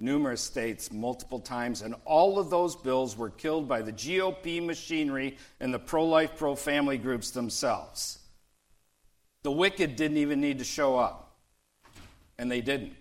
numerous 0.00 0.40
states 0.40 0.90
multiple 0.90 1.38
times, 1.38 1.82
and 1.82 1.94
all 2.04 2.36
of 2.36 2.50
those 2.50 2.74
bills 2.74 3.16
were 3.16 3.30
killed 3.30 3.68
by 3.68 3.80
the 3.80 3.92
GOP 3.92 4.64
machinery 4.64 5.36
and 5.60 5.72
the 5.72 5.78
pro 5.78 6.04
life, 6.04 6.36
pro 6.36 6.56
family 6.56 6.98
groups 6.98 7.30
themselves. 7.30 8.18
The 9.46 9.52
wicked 9.52 9.94
didn't 9.94 10.16
even 10.16 10.40
need 10.40 10.58
to 10.58 10.64
show 10.64 10.98
up, 10.98 11.36
and 12.36 12.50
they 12.50 12.60
didn't. 12.60 12.94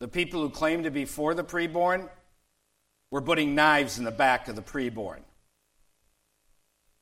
The 0.00 0.08
people 0.08 0.40
who 0.40 0.50
claimed 0.50 0.82
to 0.82 0.90
be 0.90 1.04
for 1.04 1.34
the 1.34 1.44
preborn 1.44 2.08
were 3.12 3.22
putting 3.22 3.54
knives 3.54 3.96
in 3.96 4.02
the 4.02 4.10
back 4.10 4.48
of 4.48 4.56
the 4.56 4.62
preborn. 4.62 5.20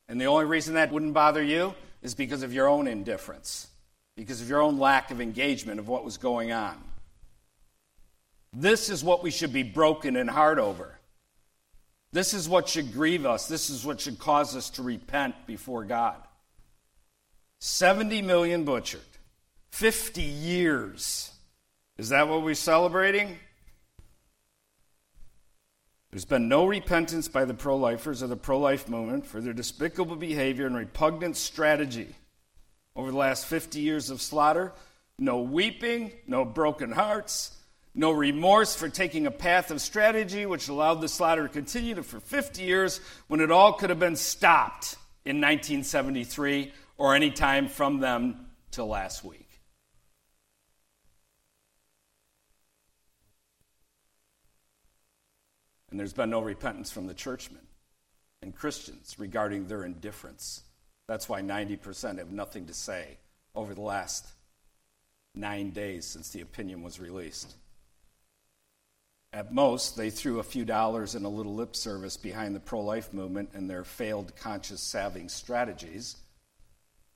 And 0.07 0.21
the 0.21 0.25
only 0.25 0.45
reason 0.45 0.75
that 0.75 0.91
wouldn't 0.91 1.15
bother 1.15 1.41
you 1.41 1.73
is 2.03 2.13
because 2.13 2.43
of 2.43 2.53
your 2.53 2.67
own 2.67 2.85
indifference, 2.85 3.67
because 4.15 4.43
of 4.43 4.47
your 4.47 4.61
own 4.61 4.77
lack 4.77 5.09
of 5.09 5.21
engagement 5.21 5.79
of 5.79 5.87
what 5.87 6.05
was 6.05 6.17
going 6.17 6.51
on. 6.51 6.77
This 8.53 8.91
is 8.91 9.03
what 9.03 9.23
we 9.23 9.31
should 9.31 9.53
be 9.53 9.63
broken 9.63 10.15
in 10.15 10.27
heart 10.27 10.59
over. 10.59 10.99
This 12.11 12.35
is 12.35 12.47
what 12.47 12.69
should 12.69 12.93
grieve 12.93 13.25
us. 13.25 13.47
This 13.47 13.71
is 13.71 13.83
what 13.83 13.99
should 13.99 14.19
cause 14.19 14.55
us 14.55 14.69
to 14.69 14.83
repent 14.83 15.33
before 15.47 15.83
God. 15.83 16.21
70 17.61 18.23
million 18.23 18.63
butchered, 18.65 19.01
50 19.69 20.19
years. 20.23 21.31
Is 21.95 22.09
that 22.09 22.27
what 22.27 22.41
we're 22.41 22.55
celebrating? 22.55 23.37
There's 26.09 26.25
been 26.25 26.49
no 26.49 26.65
repentance 26.65 27.27
by 27.27 27.45
the 27.45 27.53
pro 27.53 27.77
lifers 27.77 28.23
or 28.23 28.27
the 28.27 28.35
pro 28.35 28.57
life 28.57 28.89
movement 28.89 29.27
for 29.27 29.39
their 29.39 29.53
despicable 29.53 30.15
behavior 30.15 30.65
and 30.65 30.75
repugnant 30.75 31.37
strategy 31.37 32.15
over 32.95 33.11
the 33.11 33.17
last 33.17 33.45
50 33.45 33.79
years 33.79 34.09
of 34.09 34.23
slaughter. 34.23 34.73
No 35.19 35.41
weeping, 35.41 36.13
no 36.25 36.43
broken 36.43 36.91
hearts, 36.91 37.55
no 37.93 38.09
remorse 38.09 38.73
for 38.75 38.89
taking 38.89 39.27
a 39.27 39.31
path 39.31 39.69
of 39.69 39.81
strategy 39.81 40.47
which 40.47 40.67
allowed 40.67 40.95
the 40.95 41.07
slaughter 41.07 41.43
to 41.43 41.53
continue 41.53 42.01
for 42.01 42.19
50 42.19 42.63
years 42.63 43.01
when 43.27 43.39
it 43.39 43.51
all 43.51 43.73
could 43.73 43.91
have 43.91 43.99
been 43.99 44.15
stopped 44.15 44.95
in 45.25 45.35
1973 45.35 46.73
or 47.01 47.15
any 47.15 47.31
time 47.31 47.67
from 47.67 47.99
them 47.99 48.45
till 48.69 48.85
last 48.85 49.23
week. 49.23 49.59
And 55.89 55.99
there's 55.99 56.13
been 56.13 56.29
no 56.29 56.41
repentance 56.41 56.91
from 56.91 57.07
the 57.07 57.15
churchmen 57.15 57.65
and 58.43 58.55
Christians 58.55 59.15
regarding 59.17 59.65
their 59.65 59.83
indifference. 59.83 60.61
That's 61.07 61.27
why 61.27 61.41
90% 61.41 62.19
have 62.19 62.29
nothing 62.29 62.67
to 62.67 62.73
say 62.75 63.17
over 63.55 63.73
the 63.73 63.81
last 63.81 64.27
nine 65.33 65.71
days 65.71 66.05
since 66.05 66.29
the 66.29 66.41
opinion 66.41 66.83
was 66.83 66.99
released. 66.99 67.55
At 69.33 69.51
most, 69.51 69.97
they 69.97 70.11
threw 70.11 70.37
a 70.37 70.43
few 70.43 70.65
dollars 70.65 71.15
and 71.15 71.25
a 71.25 71.29
little 71.29 71.55
lip 71.55 71.75
service 71.75 72.15
behind 72.15 72.55
the 72.55 72.59
pro 72.59 72.81
life 72.81 73.11
movement 73.11 73.49
and 73.55 73.67
their 73.67 73.83
failed 73.83 74.35
conscious 74.35 74.81
salving 74.81 75.29
strategies. 75.29 76.17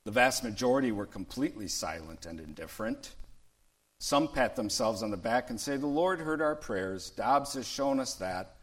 The 0.06 0.12
vast 0.12 0.44
majority 0.44 0.92
were 0.92 1.04
completely 1.04 1.66
silent 1.66 2.26
and 2.26 2.38
indifferent. 2.38 3.16
Some 3.98 4.28
pat 4.28 4.54
themselves 4.54 5.02
on 5.02 5.10
the 5.10 5.16
back 5.16 5.50
and 5.50 5.60
say, 5.60 5.76
The 5.76 5.88
Lord 5.88 6.20
heard 6.20 6.40
our 6.40 6.54
prayers. 6.54 7.10
Dobbs 7.10 7.54
has 7.54 7.66
shown 7.66 7.98
us 7.98 8.14
that. 8.14 8.54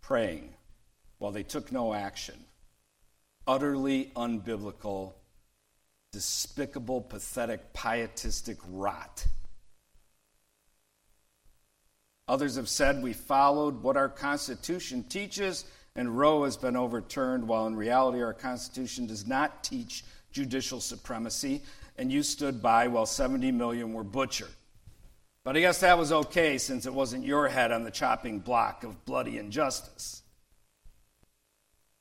Praying 0.00 0.52
while 1.18 1.30
they 1.30 1.44
took 1.44 1.70
no 1.70 1.94
action. 1.94 2.34
Utterly 3.46 4.10
unbiblical, 4.16 5.12
despicable, 6.10 7.00
pathetic, 7.00 7.72
pietistic 7.72 8.58
rot. 8.68 9.24
Others 12.26 12.56
have 12.56 12.68
said 12.68 13.04
we 13.04 13.12
followed 13.12 13.84
what 13.84 13.96
our 13.96 14.08
Constitution 14.08 15.04
teaches, 15.04 15.64
and 15.96 16.16
Roe 16.16 16.44
has 16.44 16.56
been 16.56 16.76
overturned, 16.76 17.48
while 17.48 17.66
in 17.66 17.74
reality, 17.74 18.22
our 18.22 18.34
Constitution 18.34 19.06
does 19.06 19.26
not 19.26 19.64
teach 19.64 20.04
judicial 20.30 20.80
supremacy, 20.80 21.62
and 21.96 22.12
you 22.12 22.22
stood 22.22 22.62
by 22.62 22.86
while 22.88 23.06
70 23.06 23.50
million 23.52 23.94
were 23.94 24.04
butchered. 24.04 24.50
But 25.42 25.56
I 25.56 25.60
guess 25.60 25.80
that 25.80 25.96
was 25.96 26.12
okay 26.12 26.58
since 26.58 26.86
it 26.86 26.92
wasn't 26.92 27.24
your 27.24 27.48
head 27.48 27.72
on 27.72 27.84
the 27.84 27.90
chopping 27.90 28.40
block 28.40 28.84
of 28.84 29.04
bloody 29.06 29.38
injustice. 29.38 30.22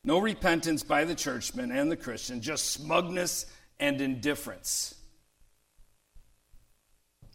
No 0.03 0.19
repentance 0.19 0.83
by 0.83 1.05
the 1.05 1.15
churchmen 1.15 1.71
and 1.71 1.89
the 1.89 1.95
Christian, 1.95 2.41
just 2.41 2.71
smugness 2.71 3.45
and 3.79 4.01
indifference. 4.01 4.95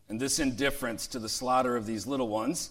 And 0.08 0.20
this 0.20 0.38
indifference 0.38 1.06
to 1.08 1.18
the 1.18 1.28
slaughter 1.28 1.76
of 1.76 1.86
these 1.86 2.06
little 2.06 2.28
ones 2.28 2.70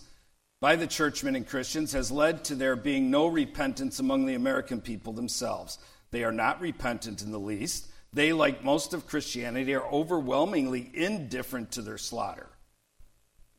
by 0.62 0.76
the 0.76 0.88
churchmen 0.88 1.36
and 1.36 1.48
Christians 1.48 1.94
has 1.94 2.12
led 2.12 2.44
to 2.46 2.56
there 2.56 2.76
being 2.76 3.10
no 3.10 3.28
repentance 3.28 4.00
among 4.00 4.26
the 4.26 4.36
American 4.36 4.82
people 4.82 5.14
themselves. 5.14 5.80
They 6.12 6.24
are 6.24 6.32
not 6.32 6.60
repentant 6.60 7.22
in 7.22 7.32
the 7.32 7.40
least. 7.40 7.88
They, 8.12 8.34
like 8.34 8.64
most 8.64 8.94
of 8.94 9.08
Christianity, 9.08 9.74
are 9.74 9.86
overwhelmingly 9.86 10.90
indifferent 10.94 11.72
to 11.74 11.82
their 11.82 11.98
slaughter. 11.98 12.48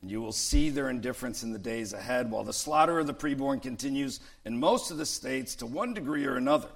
You 0.02 0.21
will 0.21 0.33
see 0.33 0.71
their 0.71 0.90
indifference 0.90 1.42
in 1.42 1.52
the 1.52 1.59
days 1.59 1.92
ahead 1.92 2.30
while 2.30 2.45
the 2.45 2.52
slaughter 2.52 2.99
of 2.99 3.07
the 3.07 3.14
preborn 3.14 3.62
continues 3.62 4.21
in 4.45 4.59
most 4.59 4.90
of 4.90 4.97
the 4.97 5.07
states 5.07 5.54
to 5.57 5.66
one 5.66 5.95
degree 5.95 6.26
or 6.26 6.37
another. 6.37 6.69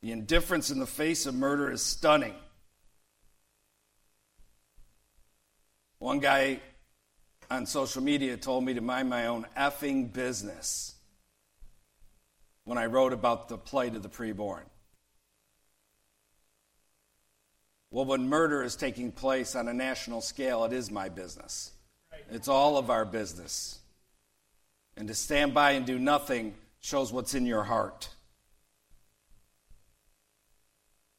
The 0.00 0.12
indifference 0.12 0.70
in 0.70 0.78
the 0.78 0.86
face 0.86 1.26
of 1.26 1.34
murder 1.34 1.70
is 1.70 1.82
stunning. 1.82 2.34
One 5.98 6.18
guy 6.18 6.60
on 7.52 7.66
social 7.66 8.02
media 8.02 8.34
told 8.34 8.64
me 8.64 8.72
to 8.72 8.80
mind 8.80 9.10
my 9.10 9.26
own 9.26 9.44
effing 9.58 10.10
business 10.10 10.94
when 12.64 12.78
I 12.78 12.86
wrote 12.86 13.12
about 13.12 13.50
the 13.50 13.58
plight 13.58 13.94
of 13.94 14.02
the 14.02 14.08
preborn. 14.08 14.62
Well, 17.90 18.06
when 18.06 18.26
murder 18.26 18.62
is 18.62 18.74
taking 18.74 19.12
place 19.12 19.54
on 19.54 19.68
a 19.68 19.74
national 19.74 20.22
scale, 20.22 20.64
it 20.64 20.72
is 20.72 20.90
my 20.90 21.10
business. 21.10 21.72
It's 22.30 22.48
all 22.48 22.78
of 22.78 22.88
our 22.88 23.04
business. 23.04 23.80
And 24.96 25.06
to 25.08 25.14
stand 25.14 25.52
by 25.52 25.72
and 25.72 25.84
do 25.84 25.98
nothing 25.98 26.54
shows 26.80 27.12
what's 27.12 27.34
in 27.34 27.44
your 27.44 27.64
heart. 27.64 28.08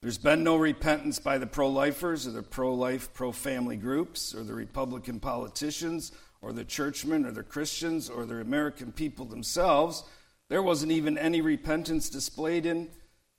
There's 0.04 0.18
been 0.18 0.44
no 0.44 0.58
repentance 0.58 1.18
by 1.18 1.38
the 1.38 1.48
pro 1.48 1.70
lifers 1.70 2.28
or 2.28 2.32
the 2.32 2.44
pro 2.44 2.74
life, 2.74 3.14
pro 3.14 3.32
family 3.32 3.78
groups 3.78 4.36
or 4.36 4.44
the 4.44 4.54
Republican 4.54 5.22
politicians 5.22 6.12
or 6.42 6.52
the 6.52 6.66
churchmen 6.66 7.26
or 7.26 7.32
the 7.32 7.42
Christians 7.42 8.10
or 8.10 8.26
the 8.26 8.42
American 8.42 8.92
people 8.92 9.24
themselves. 9.24 10.04
There 10.50 10.62
wasn't 10.62 10.92
even 10.92 11.18
any 11.18 11.40
repentance 11.40 12.10
displayed 12.10 12.66
in 12.66 12.90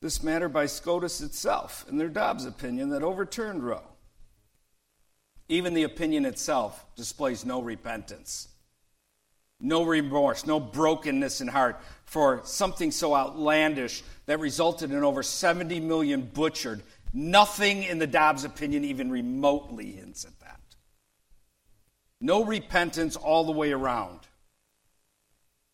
this 0.01 0.23
matter 0.23 0.49
by 0.49 0.65
SCOTUS 0.65 1.21
itself 1.21 1.85
in 1.87 1.99
their 1.99 2.09
Dobbs 2.09 2.47
opinion 2.47 2.89
that 2.89 3.03
overturned 3.03 3.63
Roe. 3.63 3.85
Even 5.51 5.75
the 5.75 5.83
opinion 5.83 6.25
itself 6.25 6.87
displays 6.97 7.45
no 7.45 7.61
repentance, 7.61 8.49
no 9.65 9.83
remorse, 9.83 10.47
no 10.47 10.61
brokenness 10.61 11.41
in 11.41 11.49
heart 11.49 11.81
for 12.05 12.43
something 12.45 12.91
so 12.91 13.15
outlandish 13.15 14.03
that 14.27 14.39
resulted 14.39 14.93
in 14.93 15.03
over 15.03 15.23
70 15.23 15.81
million 15.81 16.23
butchered. 16.23 16.83
Nothing 17.13 17.83
in 17.83 17.99
the 17.99 18.07
Dobbs 18.07 18.45
opinion 18.45 18.85
even 18.85 19.11
remotely 19.11 19.93
hints 19.93 20.25
at 20.25 20.39
that. 20.41 20.61
No 22.21 22.45
repentance 22.45 23.17
all 23.17 23.45
the 23.45 23.53
way 23.53 23.73
around. 23.73 24.21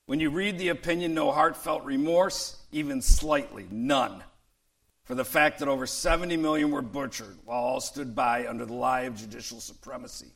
When 0.06 0.20
you 0.20 0.30
read 0.30 0.58
the 0.58 0.68
opinion, 0.68 1.14
no 1.14 1.32
heartfelt 1.32 1.84
remorse, 1.84 2.56
even 2.72 3.02
slightly, 3.02 3.66
none 3.70 4.22
for 5.04 5.16
the 5.16 5.24
fact 5.24 5.58
that 5.58 5.66
over 5.66 5.88
70 5.88 6.36
million 6.36 6.70
were 6.70 6.82
butchered 6.82 7.36
while 7.44 7.58
all 7.58 7.80
stood 7.80 8.14
by 8.14 8.46
under 8.46 8.64
the 8.64 8.74
lie 8.74 9.02
of 9.02 9.16
judicial 9.16 9.58
supremacy. 9.58 10.30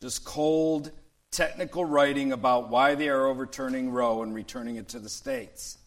Just 0.00 0.24
cold, 0.24 0.92
technical 1.30 1.84
writing 1.84 2.32
about 2.32 2.70
why 2.70 2.94
they 2.94 3.08
are 3.08 3.26
overturning 3.26 3.90
Roe 3.90 4.22
and 4.22 4.34
returning 4.34 4.76
it 4.76 4.88
to 4.88 4.98
the 4.98 5.08
states. 5.08 5.78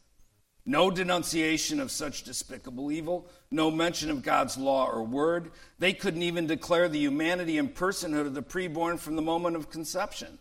No 0.65 0.91
denunciation 0.91 1.79
of 1.79 1.89
such 1.89 2.23
despicable 2.23 2.91
evil, 2.91 3.27
no 3.49 3.71
mention 3.71 4.11
of 4.11 4.21
God's 4.21 4.57
law 4.57 4.87
or 4.87 5.03
word. 5.03 5.51
They 5.79 5.93
couldn't 5.93 6.21
even 6.21 6.45
declare 6.45 6.87
the 6.87 6.99
humanity 6.99 7.57
and 7.57 7.73
personhood 7.73 8.27
of 8.27 8.35
the 8.35 8.43
preborn 8.43 8.99
from 8.99 9.15
the 9.15 9.21
moment 9.21 9.55
of 9.55 9.71
conception. 9.71 10.37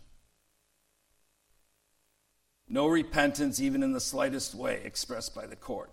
No 2.67 2.85
repentance, 2.85 3.59
even 3.59 3.81
in 3.81 3.93
the 3.93 3.99
slightest 3.99 4.53
way, 4.53 4.81
expressed 4.83 5.33
by 5.33 5.47
the 5.47 5.55
court. 5.55 5.91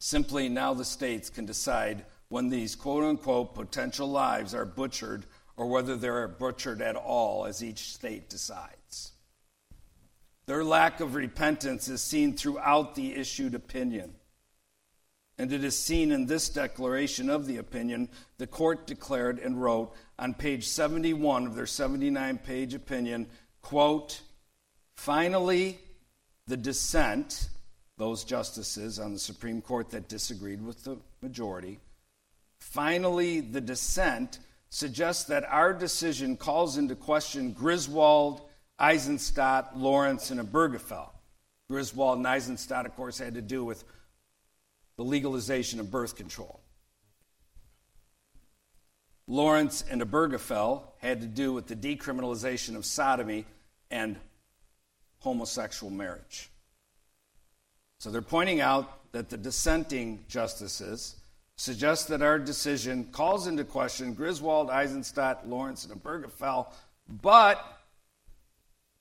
Simply 0.00 0.48
now 0.48 0.74
the 0.74 0.84
states 0.84 1.30
can 1.30 1.46
decide 1.46 2.04
when 2.28 2.48
these 2.48 2.74
quote 2.74 3.04
unquote 3.04 3.54
potential 3.54 4.08
lives 4.08 4.54
are 4.54 4.66
butchered 4.66 5.24
or 5.56 5.66
whether 5.66 5.96
they're 5.96 6.28
butchered 6.28 6.82
at 6.82 6.96
all, 6.96 7.46
as 7.46 7.62
each 7.62 7.92
state 7.92 8.28
decides. 8.28 9.12
Their 10.46 10.62
lack 10.62 11.00
of 11.00 11.14
repentance 11.14 11.88
is 11.88 12.02
seen 12.02 12.36
throughout 12.36 12.94
the 12.94 13.14
issued 13.14 13.54
opinion. 13.54 14.14
And 15.38 15.52
it 15.52 15.64
is 15.64 15.78
seen 15.78 16.12
in 16.12 16.26
this 16.26 16.48
declaration 16.48 17.28
of 17.28 17.46
the 17.46 17.58
opinion 17.58 18.08
the 18.38 18.46
court 18.46 18.86
declared 18.86 19.38
and 19.38 19.60
wrote 19.60 19.92
on 20.18 20.34
page 20.34 20.66
71 20.66 21.46
of 21.46 21.54
their 21.54 21.66
79 21.66 22.38
page 22.38 22.74
opinion 22.74 23.26
quote, 23.60 24.20
finally, 24.94 25.78
the 26.46 26.56
dissent 26.56 27.48
those 27.98 28.24
justices 28.24 28.98
on 28.98 29.12
the 29.12 29.18
Supreme 29.18 29.60
Court 29.62 29.90
that 29.90 30.08
disagreed 30.08 30.62
with 30.62 30.84
the 30.84 30.98
majority. 31.22 31.80
Finally, 32.60 33.40
the 33.40 33.60
dissent 33.60 34.38
suggests 34.76 35.24
that 35.24 35.42
our 35.44 35.72
decision 35.72 36.36
calls 36.36 36.76
into 36.76 36.94
question 36.94 37.52
Griswold, 37.52 38.42
Eisenstadt, 38.78 39.74
Lawrence, 39.74 40.30
and 40.30 40.38
Obergefell. 40.38 41.08
Griswold 41.70 42.18
and 42.18 42.26
Eisenstadt, 42.26 42.84
of 42.84 42.94
course, 42.94 43.16
had 43.16 43.32
to 43.36 43.40
do 43.40 43.64
with 43.64 43.84
the 44.98 45.02
legalization 45.02 45.80
of 45.80 45.90
birth 45.90 46.14
control. 46.14 46.60
Lawrence 49.26 49.82
and 49.90 50.02
Obergefell 50.02 50.82
had 50.98 51.22
to 51.22 51.26
do 51.26 51.54
with 51.54 51.68
the 51.68 51.74
decriminalization 51.74 52.76
of 52.76 52.84
sodomy 52.84 53.46
and 53.90 54.18
homosexual 55.20 55.90
marriage. 55.90 56.50
So 57.98 58.10
they're 58.10 58.20
pointing 58.20 58.60
out 58.60 59.10
that 59.12 59.30
the 59.30 59.38
dissenting 59.38 60.26
justices 60.28 61.16
suggest 61.56 62.08
that 62.08 62.22
our 62.22 62.38
decision 62.38 63.04
calls 63.12 63.46
into 63.46 63.64
question 63.64 64.14
Griswold, 64.14 64.70
Eisenstadt, 64.70 65.48
Lawrence, 65.48 65.84
and 65.84 66.02
Obergefell, 66.02 66.66
but 67.22 67.64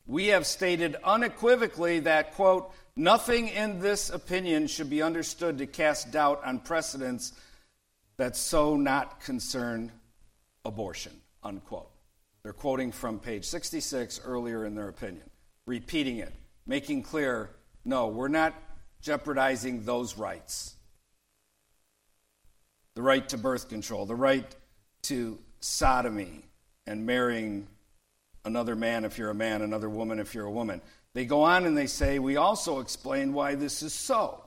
we 0.08 0.28
have 0.28 0.46
stated 0.46 0.96
unequivocally 1.04 2.00
that, 2.02 2.34
quote, 2.36 2.72
nothing 2.96 3.50
in 3.50 3.80
this 3.80 4.10
opinion 4.10 4.68
should 4.68 4.90
be 4.90 5.02
understood 5.02 5.58
to 5.58 5.66
cast 5.66 6.12
doubt 6.12 6.42
on 6.46 6.60
precedents 6.60 7.34
that 8.18 8.38
so 8.38 8.78
not 8.78 9.20
concern 9.22 9.92
abortion, 10.64 11.14
unquote. 11.44 11.90
They're 12.44 12.54
quoting 12.54 12.92
from 12.92 13.20
page 13.20 13.44
66 13.46 14.22
earlier 14.24 14.66
in 14.66 14.76
their 14.76 14.88
opinion, 14.88 15.30
repeating 15.66 16.18
it, 16.18 16.32
making 16.66 17.04
clear 17.04 17.50
no, 17.84 18.08
we're 18.08 18.30
not 18.30 18.54
jeopardizing 19.02 19.84
those 19.84 20.18
rights 20.18 20.76
the 22.96 23.02
right 23.02 23.28
to 23.30 23.38
birth 23.38 23.70
control, 23.70 24.06
the 24.06 24.16
right 24.16 24.56
to 25.04 25.38
sodomy 25.60 26.46
and 26.88 27.06
marrying 27.06 27.68
another 28.46 28.76
man 28.76 29.06
if 29.06 29.18
you're 29.18 29.30
a 29.30 29.36
man, 29.36 29.62
another 29.62 29.90
woman 29.90 30.20
if 30.20 30.34
you're 30.34 30.46
a 30.46 30.52
woman. 30.52 30.82
They 31.14 31.26
go 31.26 31.44
on 31.44 31.66
and 31.66 31.78
they 31.78 31.88
say, 31.88 32.20
We 32.20 32.38
also 32.38 32.80
explain 32.80 33.34
why 33.34 33.56
this 33.56 33.84
is 33.84 33.94
so. 33.94 34.42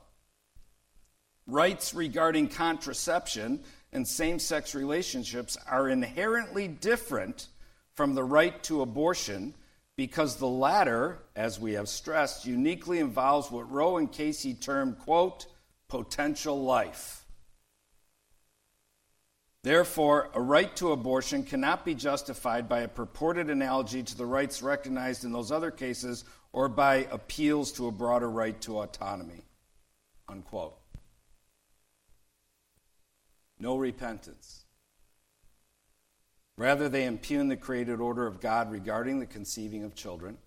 Rights 1.47 1.93
regarding 1.93 2.49
contraception 2.49 3.63
and 3.91 4.07
same 4.07 4.39
sex 4.39 4.75
relationships 4.75 5.57
are 5.67 5.89
inherently 5.89 6.67
different 6.67 7.47
from 7.95 8.13
the 8.13 8.23
right 8.23 8.61
to 8.63 8.81
abortion 8.81 9.55
because 9.95 10.37
the 10.37 10.47
latter, 10.47 11.19
as 11.35 11.59
we 11.59 11.73
have 11.73 11.89
stressed, 11.89 12.45
uniquely 12.45 12.99
involves 12.99 13.51
what 13.51 13.69
Roe 13.71 13.97
and 13.97 14.11
Casey 14.11 14.53
termed, 14.53 14.99
quote, 14.99 15.47
potential 15.89 16.63
life. 16.63 17.18
Therefore, 19.61 20.29
a 20.33 20.41
right 20.41 20.73
to 20.77 20.93
abortion 20.93 21.43
cannot 21.43 21.83
be 21.83 21.93
justified 21.93 22.69
by 22.69 22.81
a 22.81 22.87
purported 22.87 23.49
analogy 23.49 24.03
to 24.03 24.17
the 24.17 24.25
rights 24.25 24.61
recognized 24.61 25.25
in 25.25 25.33
those 25.33 25.51
other 25.51 25.69
cases 25.69 26.23
or 26.53 26.69
by 26.69 27.07
appeals 27.11 27.73
to 27.73 27.87
a 27.87 27.91
broader 27.91 28.29
right 28.29 28.59
to 28.61 28.79
autonomy. 28.79 29.43
Unquote. 30.29 30.77
No 33.59 33.75
repentance. 33.75 34.63
Rather, 36.57 36.87
they 36.87 37.05
impugn 37.05 37.49
the 37.49 37.57
created 37.57 37.99
order 37.99 38.27
of 38.27 38.39
God 38.39 38.71
regarding 38.71 39.19
the 39.19 39.25
conceiving 39.25 39.83
of 39.83 39.95
children, 39.95 40.37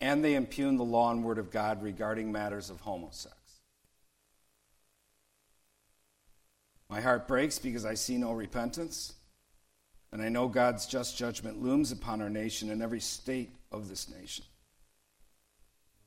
and 0.00 0.22
they 0.22 0.34
impugn 0.34 0.76
the 0.76 0.84
law 0.84 1.10
and 1.10 1.24
word 1.24 1.38
of 1.38 1.50
God 1.50 1.82
regarding 1.82 2.30
matters 2.30 2.70
of 2.70 2.82
homosex. 2.82 3.37
My 6.88 7.00
heart 7.00 7.28
breaks 7.28 7.58
because 7.58 7.84
I 7.84 7.94
see 7.94 8.16
no 8.16 8.32
repentance, 8.32 9.14
and 10.10 10.22
I 10.22 10.28
know 10.30 10.48
God's 10.48 10.86
just 10.86 11.18
judgment 11.18 11.62
looms 11.62 11.92
upon 11.92 12.22
our 12.22 12.30
nation 12.30 12.70
and 12.70 12.82
every 12.82 13.00
state 13.00 13.50
of 13.70 13.88
this 13.88 14.08
nation. 14.08 14.44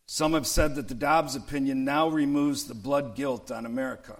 Some 0.07 0.33
have 0.33 0.47
said 0.47 0.75
that 0.75 0.87
the 0.87 0.95
Dobbs 0.95 1.35
opinion 1.35 1.85
now 1.85 2.09
removes 2.09 2.65
the 2.65 2.73
blood 2.73 3.15
guilt 3.15 3.51
on 3.51 3.65
America. 3.65 4.19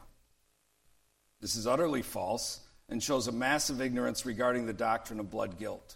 This 1.42 1.56
is 1.56 1.66
utterly 1.66 2.04
false 2.04 2.62
and 2.88 3.02
shows 3.02 3.28
a 3.28 3.32
massive 3.32 3.82
ignorance 3.82 4.26
regarding 4.26 4.68
the 4.68 4.74
doctrine 4.74 5.20
of 5.20 5.32
blood 5.32 5.58
guilt. 5.58 5.96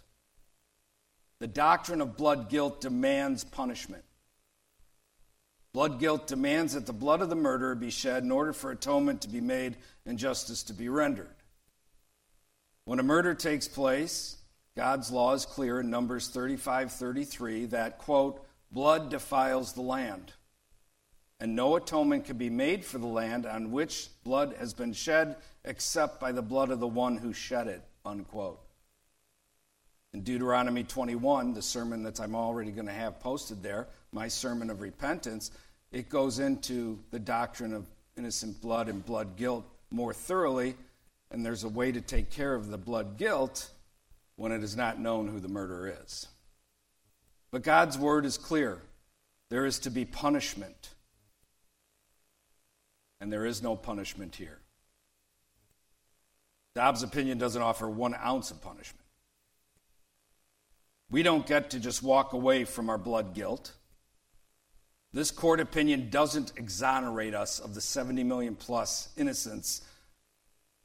The 1.38 1.46
doctrine 1.46 2.00
of 2.00 2.16
blood 2.16 2.50
guilt 2.50 2.80
demands 2.80 3.44
punishment. 3.44 4.02
Blood 5.76 6.00
guilt 6.00 6.26
demands 6.26 6.72
that 6.72 6.86
the 6.86 6.94
blood 6.94 7.20
of 7.20 7.28
the 7.28 7.36
murderer 7.36 7.74
be 7.74 7.90
shed 7.90 8.22
in 8.22 8.32
order 8.32 8.54
for 8.54 8.70
atonement 8.70 9.20
to 9.20 9.28
be 9.28 9.42
made 9.42 9.76
and 10.06 10.18
justice 10.18 10.62
to 10.62 10.72
be 10.72 10.88
rendered. 10.88 11.34
When 12.86 12.98
a 12.98 13.02
murder 13.02 13.34
takes 13.34 13.68
place, 13.68 14.38
God's 14.74 15.10
law 15.10 15.34
is 15.34 15.44
clear 15.44 15.80
in 15.80 15.90
Numbers 15.90 16.28
35 16.28 16.92
33 16.92 17.66
that, 17.66 17.98
quote, 17.98 18.42
blood 18.70 19.10
defiles 19.10 19.74
the 19.74 19.82
land, 19.82 20.32
and 21.40 21.54
no 21.54 21.76
atonement 21.76 22.24
can 22.24 22.38
be 22.38 22.48
made 22.48 22.82
for 22.82 22.96
the 22.96 23.06
land 23.06 23.44
on 23.44 23.70
which 23.70 24.08
blood 24.24 24.54
has 24.58 24.72
been 24.72 24.94
shed 24.94 25.36
except 25.66 26.18
by 26.18 26.32
the 26.32 26.40
blood 26.40 26.70
of 26.70 26.80
the 26.80 26.86
one 26.86 27.18
who 27.18 27.34
shed 27.34 27.66
it, 27.66 27.82
unquote. 28.02 28.62
In 30.14 30.22
Deuteronomy 30.22 30.82
21, 30.82 31.52
the 31.52 31.60
sermon 31.60 32.02
that 32.04 32.22
I'm 32.22 32.34
already 32.34 32.70
going 32.70 32.86
to 32.86 32.92
have 32.94 33.20
posted 33.20 33.62
there, 33.62 33.88
my 34.12 34.28
sermon 34.28 34.70
of 34.70 34.80
repentance, 34.80 35.50
it 35.92 36.08
goes 36.08 36.38
into 36.38 36.98
the 37.10 37.18
doctrine 37.18 37.72
of 37.72 37.86
innocent 38.16 38.60
blood 38.60 38.88
and 38.88 39.04
blood 39.04 39.36
guilt 39.36 39.64
more 39.90 40.12
thoroughly, 40.12 40.74
and 41.30 41.44
there's 41.44 41.64
a 41.64 41.68
way 41.68 41.92
to 41.92 42.00
take 42.00 42.30
care 42.30 42.54
of 42.54 42.68
the 42.68 42.78
blood 42.78 43.16
guilt 43.16 43.70
when 44.36 44.52
it 44.52 44.62
is 44.62 44.76
not 44.76 45.00
known 45.00 45.28
who 45.28 45.40
the 45.40 45.48
murderer 45.48 45.96
is. 46.04 46.28
But 47.50 47.62
God's 47.62 47.96
word 47.96 48.26
is 48.26 48.36
clear 48.36 48.78
there 49.48 49.64
is 49.64 49.78
to 49.80 49.90
be 49.90 50.04
punishment, 50.04 50.90
and 53.20 53.32
there 53.32 53.46
is 53.46 53.62
no 53.62 53.76
punishment 53.76 54.34
here. 54.34 54.58
Dobbs' 56.74 57.02
opinion 57.02 57.38
doesn't 57.38 57.62
offer 57.62 57.88
one 57.88 58.14
ounce 58.14 58.50
of 58.50 58.60
punishment. 58.60 59.06
We 61.10 61.22
don't 61.22 61.46
get 61.46 61.70
to 61.70 61.80
just 61.80 62.02
walk 62.02 62.32
away 62.32 62.64
from 62.64 62.90
our 62.90 62.98
blood 62.98 63.34
guilt. 63.34 63.72
This 65.16 65.30
court 65.30 65.60
opinion 65.60 66.10
doesn't 66.10 66.52
exonerate 66.58 67.34
us 67.34 67.58
of 67.58 67.72
the 67.72 67.80
70 67.80 68.22
million 68.22 68.54
plus 68.54 69.08
innocents 69.16 69.80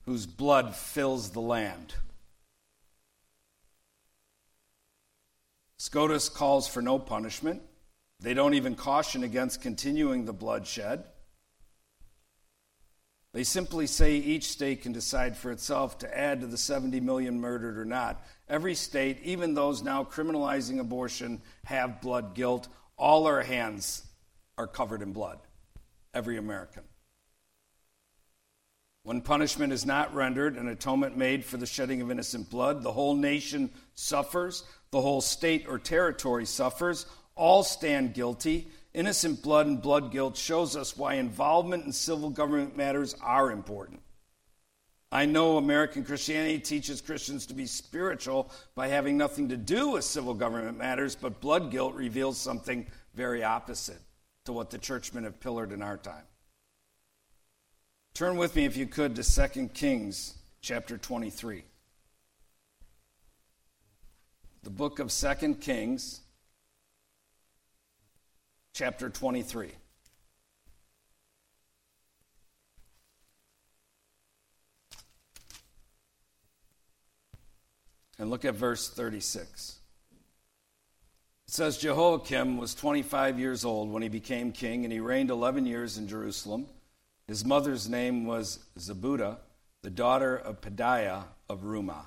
whose 0.06 0.26
blood 0.26 0.74
fills 0.74 1.32
the 1.32 1.42
land. 1.42 1.96
SCOTUS 5.80 6.30
calls 6.30 6.66
for 6.66 6.82
no 6.82 6.98
punishment. 6.98 7.62
They 8.22 8.34
don't 8.34 8.54
even 8.54 8.76
caution 8.76 9.26
against 9.26 9.62
continuing 9.62 10.24
the 10.24 10.32
bloodshed. 10.32 11.04
They 13.34 13.44
simply 13.44 13.86
say 13.86 14.16
each 14.16 14.48
state 14.48 14.82
can 14.82 14.94
decide 14.94 15.36
for 15.36 15.52
itself 15.52 15.98
to 16.00 16.18
add 16.18 16.40
to 16.40 16.48
the 16.48 16.58
70 16.58 17.02
million 17.02 17.42
murdered 17.42 17.78
or 17.78 17.84
not. 17.84 18.26
Every 18.48 18.76
state, 18.76 19.20
even 19.26 19.56
those 19.56 19.84
now 19.84 20.06
criminalizing 20.06 20.80
abortion, 20.80 21.42
have 21.66 22.00
blood 22.00 22.34
guilt. 22.34 22.70
All 22.96 23.28
our 23.28 23.42
hands 23.42 24.08
are 24.62 24.68
covered 24.68 25.02
in 25.02 25.12
blood, 25.12 25.40
every 26.14 26.38
American. 26.38 26.84
When 29.04 29.22
punishment 29.22 29.74
is 29.74 29.88
not 29.88 30.14
rendered 30.14 30.56
and 30.56 30.70
atonement 30.70 31.18
made 31.18 31.44
for 31.44 31.58
the 31.58 31.66
shedding 31.66 32.02
of 32.02 32.12
innocent 32.12 32.52
blood, 32.52 32.84
the 32.84 32.92
whole 32.92 33.16
nation 33.16 33.72
suffers, 33.96 34.64
the 34.92 35.02
whole 35.02 35.22
state 35.22 35.66
or 35.68 35.80
territory 35.80 36.46
suffers, 36.46 37.08
all 37.36 37.64
stand 37.64 38.14
guilty. 38.14 38.68
Innocent 38.94 39.42
blood 39.42 39.66
and 39.66 39.82
blood 39.82 40.12
guilt 40.12 40.38
shows 40.38 40.76
us 40.76 40.96
why 40.96 41.16
involvement 41.16 41.86
in 41.86 41.92
civil 41.92 42.30
government 42.30 42.78
matters 42.78 43.16
are 43.20 43.52
important. 43.52 44.02
I 45.12 45.26
know 45.26 45.58
American 45.58 46.06
Christianity 46.06 46.60
teaches 46.60 47.02
Christians 47.02 47.48
to 47.48 47.56
be 47.56 47.66
spiritual 47.66 48.52
by 48.76 48.90
having 48.90 49.18
nothing 49.18 49.50
to 49.50 49.58
do 49.58 49.90
with 49.90 50.04
civil 50.04 50.36
government 50.36 50.78
matters, 50.78 51.16
but 51.16 51.42
blood 51.42 51.72
guilt 51.72 51.96
reveals 51.96 52.38
something 52.38 52.86
very 53.16 53.44
opposite 53.44 54.00
to 54.46 54.54
what 54.54 54.70
the 54.70 54.78
churchmen 54.78 55.24
have 55.24 55.40
pillared 55.40 55.72
in 55.72 55.82
our 55.82 55.98
time. 55.98 56.24
Turn 58.14 58.38
with 58.38 58.56
me, 58.56 58.66
if 58.66 58.76
you 58.76 58.88
could, 58.88 59.16
to 59.16 59.24
2 59.24 59.70
Kings 59.70 60.36
chapter 60.62 60.98
23. 60.98 61.64
The 64.64 64.70
book 64.70 65.00
of 65.00 65.12
2 65.12 65.56
Kings, 65.56 66.22
chapter 68.74 69.10
23. 69.10 69.72
And 78.20 78.30
look 78.30 78.46
at 78.46 78.54
verse 78.54 78.88
36. 78.88 79.81
It 81.52 81.56
says 81.56 81.78
Jehoiakim 81.80 82.56
was 82.56 82.74
25 82.74 83.38
years 83.38 83.66
old 83.66 83.92
when 83.92 84.02
he 84.02 84.08
became 84.08 84.54
king, 84.54 84.86
and 84.86 84.94
he 84.94 85.02
reigned 85.02 85.30
11 85.30 85.66
years 85.66 85.98
in 85.98 86.08
Jerusalem. 86.08 86.66
His 87.28 87.44
mother's 87.44 87.90
name 87.90 88.26
was 88.26 88.60
Zebudah, 88.80 89.36
the 89.82 89.90
daughter 89.90 90.34
of 90.34 90.62
Pedaiah 90.62 91.26
of 91.50 91.64
Rumah. 91.64 92.06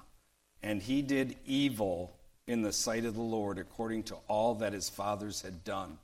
And 0.62 0.80
he 0.80 1.02
did 1.02 1.37
evil 1.44 2.16
in 2.46 2.62
the 2.62 2.72
sight 2.72 3.04
of 3.04 3.16
the 3.16 3.20
Lord 3.20 3.59
according 3.59 4.04
to 4.04 4.16
all 4.28 4.54
that 4.54 4.72
his 4.72 4.88
fathers 4.88 5.42
had 5.42 5.62
done. 5.62 5.98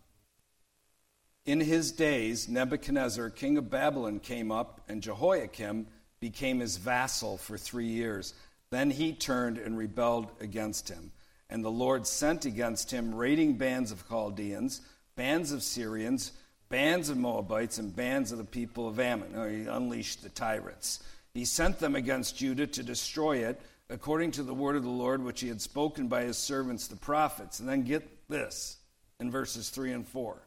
In 1.46 1.60
his 1.60 1.92
days, 1.92 2.46
Nebuchadnezzar, 2.46 3.30
king 3.30 3.56
of 3.56 3.70
Babylon, 3.70 4.20
came 4.20 4.52
up, 4.52 4.82
and 4.86 5.02
Jehoiakim 5.02 5.86
became 6.20 6.60
his 6.60 6.76
vassal 6.76 7.38
for 7.38 7.56
three 7.56 7.88
years. 7.88 8.34
Then 8.68 8.90
he 8.90 9.14
turned 9.14 9.56
and 9.56 9.78
rebelled 9.78 10.28
against 10.42 10.90
him. 10.90 11.12
And 11.50 11.64
the 11.64 11.70
Lord 11.70 12.06
sent 12.06 12.44
against 12.44 12.92
him 12.92 13.14
raiding 13.14 13.54
bands 13.54 13.90
of 13.90 14.08
Chaldeans, 14.08 14.80
bands 15.16 15.50
of 15.50 15.64
Syrians, 15.64 16.32
bands 16.68 17.08
of 17.08 17.16
Moabites, 17.16 17.78
and 17.78 17.94
bands 17.94 18.30
of 18.30 18.38
the 18.38 18.44
people 18.44 18.86
of 18.86 19.00
Ammon. 19.00 19.32
Oh, 19.36 19.48
he 19.48 19.66
unleashed 19.66 20.22
the 20.22 20.28
tyrants. 20.28 21.00
He 21.34 21.44
sent 21.44 21.80
them 21.80 21.96
against 21.96 22.36
Judah 22.36 22.68
to 22.68 22.82
destroy 22.84 23.38
it, 23.38 23.60
according 23.88 24.30
to 24.32 24.44
the 24.44 24.54
word 24.54 24.76
of 24.76 24.84
the 24.84 24.88
Lord, 24.88 25.24
which 25.24 25.40
he 25.40 25.48
had 25.48 25.60
spoken 25.60 26.06
by 26.06 26.22
his 26.22 26.38
servants 26.38 26.86
the 26.86 26.96
prophets. 26.96 27.58
And 27.58 27.68
then 27.68 27.82
get 27.82 28.28
this 28.28 28.76
in 29.18 29.30
verses 29.30 29.70
3 29.70 29.92
and 29.92 30.06
4. 30.06 30.40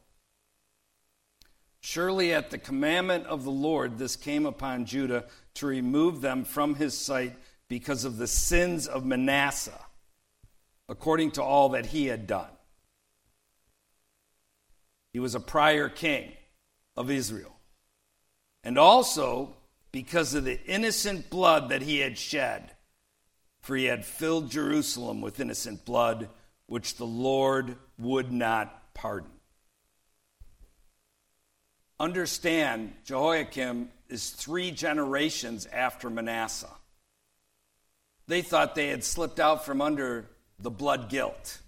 Surely 1.82 2.34
at 2.34 2.50
the 2.50 2.58
commandment 2.58 3.26
of 3.26 3.44
the 3.44 3.52
Lord, 3.52 3.98
this 3.98 4.16
came 4.16 4.46
upon 4.46 4.86
Judah 4.86 5.26
to 5.56 5.68
remove 5.68 6.22
them 6.22 6.46
from 6.46 6.76
his 6.76 6.98
sight 6.98 7.36
because 7.68 8.06
of 8.06 8.16
the 8.16 8.28
sins 8.28 8.88
of 8.88 9.06
Manasseh 9.06 9.82
according 10.90 11.32
to 11.32 11.44
all 11.44 11.70
that 11.70 11.88
he 11.88 12.08
had 12.08 12.28
done. 12.28 12.50
He 15.12 15.20
was 15.20 15.36
a 15.36 15.40
prior 15.40 15.90
king 15.90 16.32
of 16.98 17.12
Israel. 17.12 17.56
And 18.64 18.78
also 18.78 19.56
because 19.92 20.34
of 20.34 20.44
the 20.44 20.60
innocent 20.66 21.30
blood 21.30 21.70
that 21.70 21.82
he 21.82 22.00
had 22.00 22.18
shed, 22.18 22.72
for 23.62 23.76
he 23.76 23.86
had 23.86 24.06
filled 24.06 24.50
Jerusalem 24.50 25.22
with 25.22 25.40
innocent 25.40 25.86
blood, 25.86 26.30
which 26.66 26.96
the 26.96 27.06
Lord 27.06 27.78
would 27.98 28.32
not 28.32 28.94
pardon. 28.94 29.30
Understand, 32.00 32.94
Jehoiakim 33.06 33.90
is 34.10 34.32
three 34.32 34.72
generations 34.72 35.68
after 35.68 36.10
Manasseh. 36.10 36.68
They 38.28 38.42
thought 38.42 38.76
they 38.76 38.88
had 38.88 39.04
slipped 39.04 39.40
out 39.40 39.66
from 39.66 39.82
under 39.82 40.28
the 40.60 40.72
blood 40.72 41.10
guilt. 41.10 41.60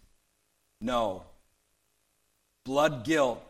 No. 0.82 1.24
Blood 2.64 3.04
guilt 3.04 3.42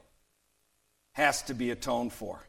has 1.13 1.41
to 1.43 1.53
be 1.53 1.71
atoned 1.71 2.13
for. 2.13 2.45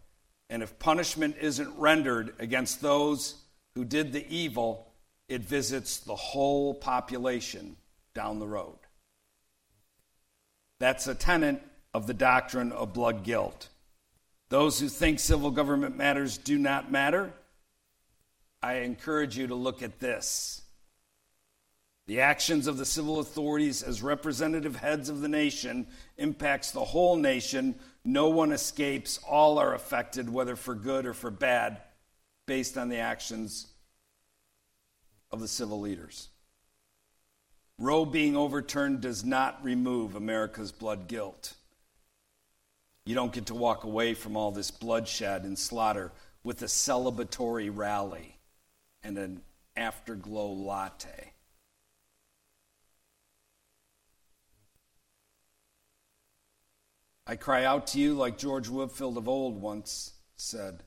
And 0.48 0.62
if 0.62 0.78
punishment 0.78 1.36
isn't 1.40 1.78
rendered 1.78 2.34
against 2.38 2.80
those 2.80 3.36
who 3.74 3.84
did 3.84 4.12
the 4.12 4.26
evil, 4.28 4.86
it 5.28 5.42
visits 5.42 5.98
the 5.98 6.16
whole 6.16 6.74
population 6.74 7.76
down 8.14 8.38
the 8.38 8.46
road. 8.46 8.78
That's 10.78 11.06
a 11.06 11.14
tenet 11.14 11.62
of 11.94 12.06
the 12.06 12.14
doctrine 12.14 12.72
of 12.72 12.92
blood 12.92 13.24
guilt. 13.24 13.68
Those 14.48 14.78
who 14.78 14.88
think 14.88 15.18
civil 15.18 15.50
government 15.50 15.96
matters 15.96 16.38
do 16.38 16.58
not 16.58 16.90
matter, 16.90 17.32
I 18.62 18.74
encourage 18.74 19.36
you 19.36 19.48
to 19.48 19.54
look 19.54 19.82
at 19.82 19.98
this. 19.98 20.62
The 22.06 22.20
actions 22.20 22.68
of 22.68 22.76
the 22.76 22.84
civil 22.84 23.18
authorities 23.18 23.82
as 23.82 24.02
representative 24.02 24.76
heads 24.76 25.08
of 25.08 25.20
the 25.20 25.28
nation 25.28 25.88
impacts 26.16 26.70
the 26.70 26.84
whole 26.84 27.16
nation. 27.16 27.74
No 28.04 28.28
one 28.28 28.52
escapes. 28.52 29.18
All 29.28 29.58
are 29.58 29.74
affected, 29.74 30.28
whether 30.28 30.54
for 30.54 30.76
good 30.76 31.04
or 31.04 31.14
for 31.14 31.32
bad, 31.32 31.82
based 32.46 32.78
on 32.78 32.88
the 32.88 32.98
actions 32.98 33.66
of 35.32 35.40
the 35.40 35.48
civil 35.48 35.80
leaders. 35.80 36.28
Roe 37.78 38.04
being 38.04 38.36
overturned 38.36 39.00
does 39.00 39.24
not 39.24 39.62
remove 39.64 40.14
America's 40.14 40.70
blood 40.72 41.08
guilt. 41.08 41.54
You 43.04 43.14
don't 43.14 43.32
get 43.32 43.46
to 43.46 43.54
walk 43.54 43.84
away 43.84 44.14
from 44.14 44.36
all 44.36 44.52
this 44.52 44.70
bloodshed 44.70 45.44
and 45.44 45.58
slaughter 45.58 46.12
with 46.44 46.62
a 46.62 46.66
celebratory 46.66 47.70
rally 47.72 48.38
and 49.02 49.18
an 49.18 49.42
afterglow 49.76 50.52
latte. 50.52 51.32
I 57.26 57.34
cry 57.36 57.64
out 57.64 57.88
to 57.88 58.00
you 58.00 58.14
like 58.14 58.38
George 58.38 58.68
Whitefield 58.68 59.16
of 59.16 59.28
old 59.28 59.60
once 59.60 60.12
said. 60.36 60.84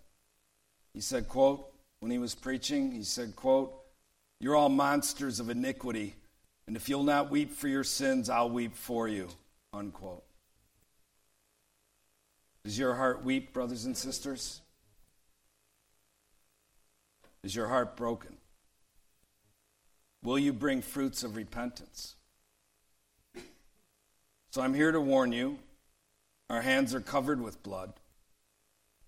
He 0.93 1.02
said, 1.02 1.28
quote, 1.28 1.71
when 1.99 2.12
he 2.12 2.17
was 2.17 2.34
preaching, 2.34 2.91
he 2.91 3.04
said, 3.04 3.36
quote, 3.36 3.73
You're 4.39 4.56
all 4.56 4.69
monsters 4.69 5.39
of 5.39 5.49
iniquity, 5.49 6.15
And 6.65 6.75
if 6.75 6.88
you'll 6.88 7.04
not 7.04 7.30
weep 7.30 7.52
for 7.52 7.67
your 7.67 7.84
sins, 7.84 8.30
I'll 8.30 8.49
weep 8.49 8.75
for 8.75 9.08
you. 9.08 9.28
Unquote. 9.73 10.23
Does 12.63 12.78
your 12.78 12.95
heart 12.95 13.23
weep, 13.23 13.54
brothers 13.54 13.86
and 13.86 13.97
sisters? 13.97 14.62
Is 17.43 17.56
your 17.56 17.67
heart 17.67 17.97
broken? 17.97 18.38
Will 20.23 20.39
you 20.39 20.54
bring 20.54 20.82
fruits 20.82 21.23
of 21.23 21.36
repentance? 21.36 22.15
So 24.52 24.62
I'm 24.62 24.73
here 24.73 24.91
to 24.91 25.02
warn 25.02 25.32
you 25.32 25.58
our 26.49 26.62
hands 26.62 26.95
are 26.95 27.01
covered 27.01 27.41
with 27.41 27.62
blood, 27.63 27.93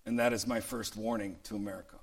and 0.06 0.18
that 0.18 0.32
is 0.32 0.46
my 0.46 0.60
first 0.60 0.96
warning 0.96 1.36
to 1.44 1.56
America. 1.56 1.96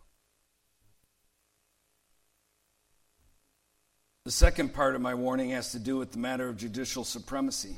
The 4.26 4.32
second 4.32 4.74
part 4.74 4.96
of 4.96 5.02
my 5.02 5.16
warning 5.16 5.52
has 5.52 5.72
to 5.72 5.80
do 5.80 5.98
with 5.98 6.12
the 6.12 6.20
matter 6.20 6.50
of 6.50 6.58
judicial 6.58 7.04
supremacy. 7.04 7.78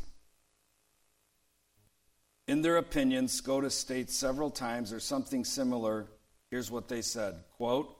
In 2.47 2.61
their 2.61 2.77
opinion, 2.77 3.27
SCOTUS 3.27 3.75
states 3.75 4.15
several 4.15 4.49
times 4.49 4.91
or 4.91 4.99
something 4.99 5.45
similar. 5.45 6.07
Here's 6.49 6.71
what 6.71 6.89
they 6.89 7.01
said 7.01 7.35
quote, 7.55 7.95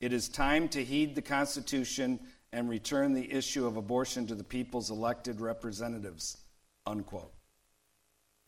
It 0.00 0.12
is 0.12 0.28
time 0.28 0.68
to 0.70 0.84
heed 0.84 1.14
the 1.14 1.22
Constitution 1.22 2.20
and 2.52 2.68
return 2.68 3.14
the 3.14 3.32
issue 3.32 3.66
of 3.66 3.76
abortion 3.76 4.26
to 4.26 4.34
the 4.34 4.44
people's 4.44 4.90
elected 4.90 5.40
representatives. 5.40 6.36
Unquote. 6.84 7.32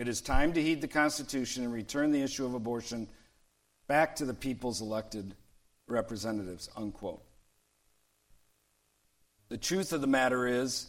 It 0.01 0.09
is 0.09 0.23
time 0.23 0.55
to 0.55 0.63
heed 0.63 0.81
the 0.81 0.89
Constitution 0.89 1.63
and 1.63 1.75
return 1.75 2.11
the 2.11 2.23
issue 2.23 2.47
of 2.47 2.55
abortion 2.55 3.07
back 3.87 4.17
to 4.17 4.25
the 4.25 4.33
people's 4.33 4.81
elected 4.81 5.35
representatives. 5.87 6.71
Unquote. 6.75 7.23
The 9.51 9.59
truth 9.59 9.93
of 9.93 10.01
the 10.01 10.07
matter 10.07 10.47
is, 10.47 10.87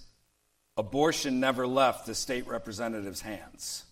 abortion 0.77 1.41
never 1.41 1.67
left 1.67 2.05
the 2.05 2.15
state 2.15 2.47
representatives' 2.47 3.19
hands. 3.19 3.83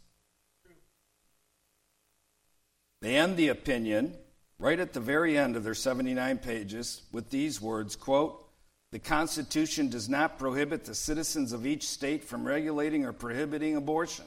They 3.01 3.17
end 3.17 3.35
the 3.35 3.49
opinion 3.49 4.15
right 4.57 4.79
at 4.79 4.93
the 4.93 5.01
very 5.01 5.37
end 5.37 5.57
of 5.57 5.65
their 5.65 5.75
79 5.75 6.37
pages 6.37 7.01
with 7.11 7.29
these 7.29 7.59
words 7.59 7.97
quote 7.97 8.45
the 8.91 8.99
constitution 8.99 9.89
does 9.89 10.07
not 10.07 10.39
prohibit 10.39 10.85
the 10.85 10.95
citizens 10.95 11.51
of 11.51 11.65
each 11.65 11.87
state 11.87 12.23
from 12.23 12.47
regulating 12.47 13.05
or 13.05 13.11
prohibiting 13.11 13.75
abortion 13.75 14.25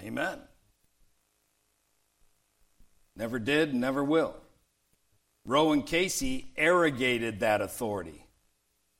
Amen. 0.00 0.38
Never 3.16 3.38
did, 3.38 3.74
never 3.74 4.02
will. 4.02 4.34
Roe 5.46 5.72
and 5.72 5.86
Casey 5.86 6.50
arrogated 6.56 7.40
that 7.40 7.60
authority. 7.60 8.26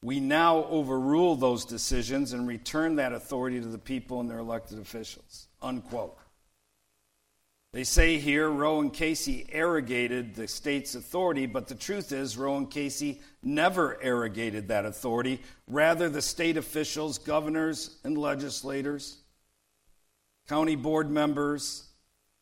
We 0.02 0.20
now 0.20 0.64
overrule 0.64 1.35
those 1.35 1.64
decisions 1.64 2.35
and 2.35 2.46
return 2.46 2.96
that 2.96 3.14
authority 3.14 3.61
to 3.61 3.66
the 3.66 3.78
people 3.78 4.20
and 4.20 4.30
their 4.30 4.38
elected 4.38 4.78
officials. 4.78 5.48
Unquote. 5.62 6.18
They 7.72 7.85
say 7.85 8.18
here 8.18 8.48
Roe 8.48 8.80
and 8.80 8.92
Casey 8.92 9.46
arrogated 9.50 10.37
the 10.37 10.46
state's 10.46 10.94
authority, 10.94 11.46
but 11.46 11.66
the 11.66 11.74
truth 11.74 12.12
is, 12.12 12.37
Roe 12.37 12.57
and 12.57 12.70
Casey 12.70 13.20
never 13.42 14.00
arrogated 14.00 14.68
that 14.68 14.85
authority. 14.85 15.40
Rather, 15.66 16.09
the 16.09 16.22
state 16.22 16.57
officials, 16.57 17.18
governors, 17.18 17.96
and 18.04 18.16
legislators 18.16 19.23
county 20.48 20.76
board 20.76 21.11
members, 21.11 21.85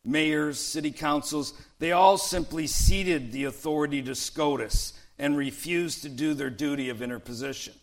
mayors, 0.04 0.58
city 0.58 0.90
councils, 0.90 1.52
they 1.78 1.92
all 1.92 2.18
simply 2.18 2.66
ceded 2.66 3.32
the 3.32 3.44
authority 3.44 4.02
to 4.02 4.14
SCOTUS 4.14 4.94
and 5.18 5.36
refused 5.36 6.02
to 6.02 6.08
do 6.08 6.34
their 6.34 6.50
duty 6.50 6.88
of 6.88 7.02
interposition. 7.02 7.74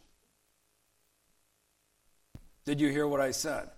Did 2.65 2.81
you 2.81 2.89
hear 2.89 3.07
what 3.07 3.21
I 3.21 3.31
said? 3.31 3.69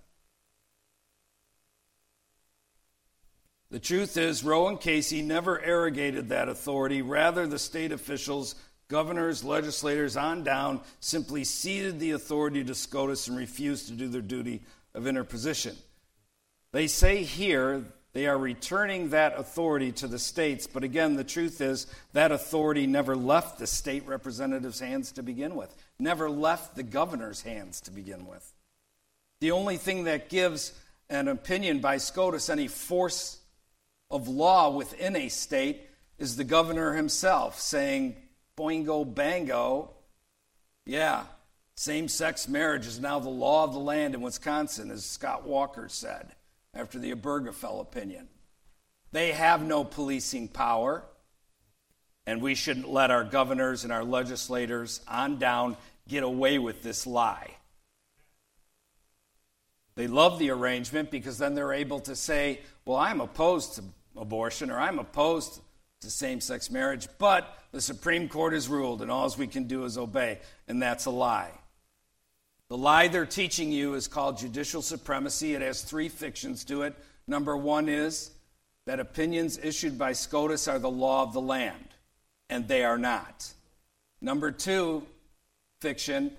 The 3.69 3.79
truth 3.79 4.17
is, 4.17 4.43
Roe 4.43 4.67
and 4.67 4.81
Casey 4.81 5.21
never 5.21 5.61
arrogated 5.61 6.27
that 6.29 6.49
authority. 6.49 7.01
Rather, 7.01 7.47
the 7.47 7.57
state 7.57 7.93
officials, 7.93 8.55
governors, 8.89 9.45
legislators 9.45 10.17
on 10.17 10.43
down 10.43 10.81
simply 10.99 11.45
ceded 11.45 11.97
the 11.99 12.11
authority 12.11 12.65
to 12.65 12.75
SCOTUS 12.75 13.29
and 13.29 13.37
refused 13.37 13.87
to 13.87 13.93
do 13.93 14.09
their 14.09 14.21
duty 14.21 14.61
of 14.93 15.07
interposition. 15.07 15.77
They 16.71 16.87
say 16.87 17.23
here 17.23 17.83
they 18.13 18.27
are 18.27 18.37
returning 18.37 19.09
that 19.09 19.37
authority 19.37 19.91
to 19.93 20.07
the 20.07 20.19
states, 20.19 20.67
but 20.67 20.83
again, 20.83 21.15
the 21.15 21.23
truth 21.23 21.61
is 21.61 21.87
that 22.13 22.31
authority 22.31 22.87
never 22.87 23.15
left 23.15 23.57
the 23.57 23.67
state 23.67 24.05
representatives' 24.05 24.79
hands 24.79 25.13
to 25.13 25.23
begin 25.23 25.55
with, 25.55 25.73
never 25.97 26.29
left 26.29 26.75
the 26.75 26.83
governor's 26.83 27.41
hands 27.41 27.81
to 27.81 27.91
begin 27.91 28.27
with. 28.27 28.53
The 29.39 29.51
only 29.51 29.77
thing 29.77 30.05
that 30.05 30.29
gives 30.29 30.73
an 31.09 31.27
opinion 31.27 31.79
by 31.79 31.97
SCOTUS 31.97 32.49
any 32.49 32.67
force 32.67 33.39
of 34.09 34.27
law 34.27 34.69
within 34.69 35.15
a 35.15 35.29
state 35.29 35.81
is 36.17 36.35
the 36.35 36.43
governor 36.43 36.93
himself 36.93 37.59
saying, 37.59 38.15
boingo 38.57 39.03
bango, 39.03 39.89
yeah, 40.85 41.23
same 41.75 42.07
sex 42.07 42.47
marriage 42.47 42.85
is 42.87 42.99
now 42.99 43.19
the 43.19 43.29
law 43.29 43.63
of 43.63 43.73
the 43.73 43.79
land 43.79 44.15
in 44.15 44.21
Wisconsin, 44.21 44.91
as 44.91 45.05
Scott 45.05 45.47
Walker 45.47 45.87
said 45.89 46.33
after 46.73 46.99
the 46.99 47.13
Obergefell 47.13 47.81
opinion. 47.81 48.27
They 49.11 49.31
have 49.31 49.61
no 49.61 49.83
policing 49.83 50.47
power, 50.49 51.03
and 52.25 52.41
we 52.41 52.55
shouldn't 52.55 52.89
let 52.89 53.11
our 53.11 53.23
governors 53.23 53.83
and 53.83 53.91
our 53.91 54.03
legislators 54.03 55.01
on 55.07 55.37
down 55.37 55.75
get 56.07 56.23
away 56.23 56.59
with 56.59 56.81
this 56.81 57.05
lie. 57.05 57.55
They 59.95 60.07
love 60.07 60.39
the 60.39 60.51
arrangement 60.51 61.11
because 61.11 61.37
then 61.37 61.53
they're 61.53 61.73
able 61.73 61.99
to 62.01 62.15
say, 62.15 62.61
well, 62.85 62.97
I'm 62.97 63.19
opposed 63.19 63.75
to 63.75 63.83
abortion 64.15 64.71
or 64.71 64.79
I'm 64.79 64.99
opposed 64.99 65.59
to 66.01 66.09
same 66.09 66.41
sex 66.41 66.71
marriage, 66.71 67.07
but 67.17 67.57
the 67.71 67.81
Supreme 67.81 68.27
Court 68.27 68.53
has 68.53 68.67
ruled 68.67 69.01
and 69.01 69.11
all 69.11 69.33
we 69.37 69.47
can 69.47 69.65
do 69.65 69.83
is 69.83 69.97
obey. 69.97 70.39
And 70.67 70.81
that's 70.81 71.05
a 71.05 71.11
lie. 71.11 71.51
The 72.71 72.77
lie 72.77 73.09
they're 73.09 73.25
teaching 73.25 73.69
you 73.69 73.95
is 73.95 74.07
called 74.07 74.37
judicial 74.37 74.81
supremacy. 74.81 75.55
It 75.55 75.61
has 75.61 75.81
three 75.81 76.07
fictions 76.07 76.63
to 76.63 76.83
it. 76.83 76.95
Number 77.27 77.57
one 77.57 77.89
is 77.89 78.31
that 78.85 79.01
opinions 79.01 79.59
issued 79.61 79.97
by 79.97 80.13
SCOTUS 80.13 80.69
are 80.69 80.79
the 80.79 80.89
law 80.89 81.21
of 81.21 81.33
the 81.33 81.41
land, 81.41 81.89
and 82.49 82.69
they 82.69 82.85
are 82.85 82.97
not. 82.97 83.51
Number 84.21 84.51
two 84.51 85.03
fiction 85.81 86.31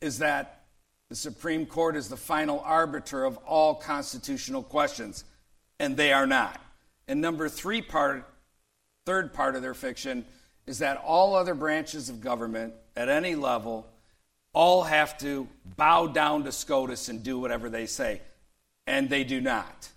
is 0.00 0.18
that 0.18 0.66
the 1.08 1.16
Supreme 1.16 1.66
Court 1.66 1.96
is 1.96 2.08
the 2.08 2.16
final 2.16 2.60
arbiter 2.60 3.24
of 3.24 3.36
all 3.38 3.74
constitutional 3.74 4.62
questions, 4.62 5.24
and 5.80 5.96
they 5.96 6.12
are 6.12 6.28
not. 6.28 6.60
And 7.08 7.20
number 7.20 7.48
three 7.48 7.82
part, 7.82 8.24
third 9.04 9.34
part 9.34 9.56
of 9.56 9.62
their 9.62 9.74
fiction 9.74 10.26
is 10.64 10.78
that 10.78 10.98
all 10.98 11.34
other 11.34 11.56
branches 11.56 12.08
of 12.08 12.20
government 12.20 12.72
at 12.94 13.08
any 13.08 13.34
level 13.34 13.88
all 14.52 14.82
have 14.82 15.16
to 15.18 15.48
bow 15.76 16.06
down 16.06 16.44
to 16.44 16.52
SCOTUS 16.52 17.08
and 17.08 17.22
do 17.22 17.38
whatever 17.38 17.70
they 17.70 17.86
say. 17.86 18.20
And 18.86 19.08
they 19.08 19.24
do 19.24 19.40
not. 19.40 19.88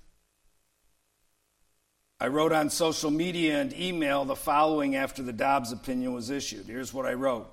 I 2.20 2.28
wrote 2.28 2.54
on 2.54 2.70
social 2.70 3.12
media 3.12 3.60
and 3.60 3.74
email 3.74 4.24
the 4.24 4.36
following 4.36 4.96
after 4.96 5.22
the 5.22 5.34
Dobbs 5.34 5.72
opinion 5.72 6.14
was 6.14 6.30
issued. 6.30 6.66
Here's 6.68 6.94
what 6.94 7.06
I 7.06 7.14
wrote 7.14 7.52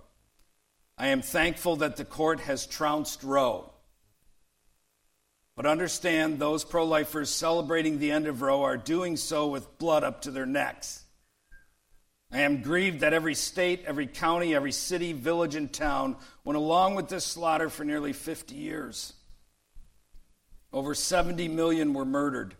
I 0.96 1.08
am 1.08 1.22
thankful 1.22 1.76
that 1.76 1.96
the 1.96 2.04
court 2.04 2.40
has 2.40 2.66
trounced 2.66 3.22
Roe. 3.22 3.68
But 5.56 5.66
understand 5.66 6.38
those 6.38 6.64
pro 6.64 6.84
lifers 6.84 7.28
celebrating 7.28 7.98
the 7.98 8.12
end 8.12 8.26
of 8.26 8.40
Roe 8.40 8.62
are 8.62 8.76
doing 8.76 9.16
so 9.16 9.48
with 9.48 9.78
blood 9.78 10.04
up 10.04 10.22
to 10.22 10.30
their 10.30 10.46
necks. 10.46 11.01
I 12.32 12.40
am 12.40 12.62
grieved 12.62 13.00
that 13.00 13.12
every 13.12 13.34
state, 13.34 13.84
every 13.86 14.06
county, 14.06 14.54
every 14.54 14.72
city, 14.72 15.12
village, 15.12 15.54
and 15.54 15.70
town 15.70 16.16
went 16.44 16.56
along 16.56 16.94
with 16.94 17.08
this 17.08 17.26
slaughter 17.26 17.68
for 17.68 17.84
nearly 17.84 18.14
50 18.14 18.54
years. 18.54 19.12
Over 20.72 20.94
70 20.94 21.48
million 21.48 21.92
were 21.92 22.06
murdered, 22.06 22.54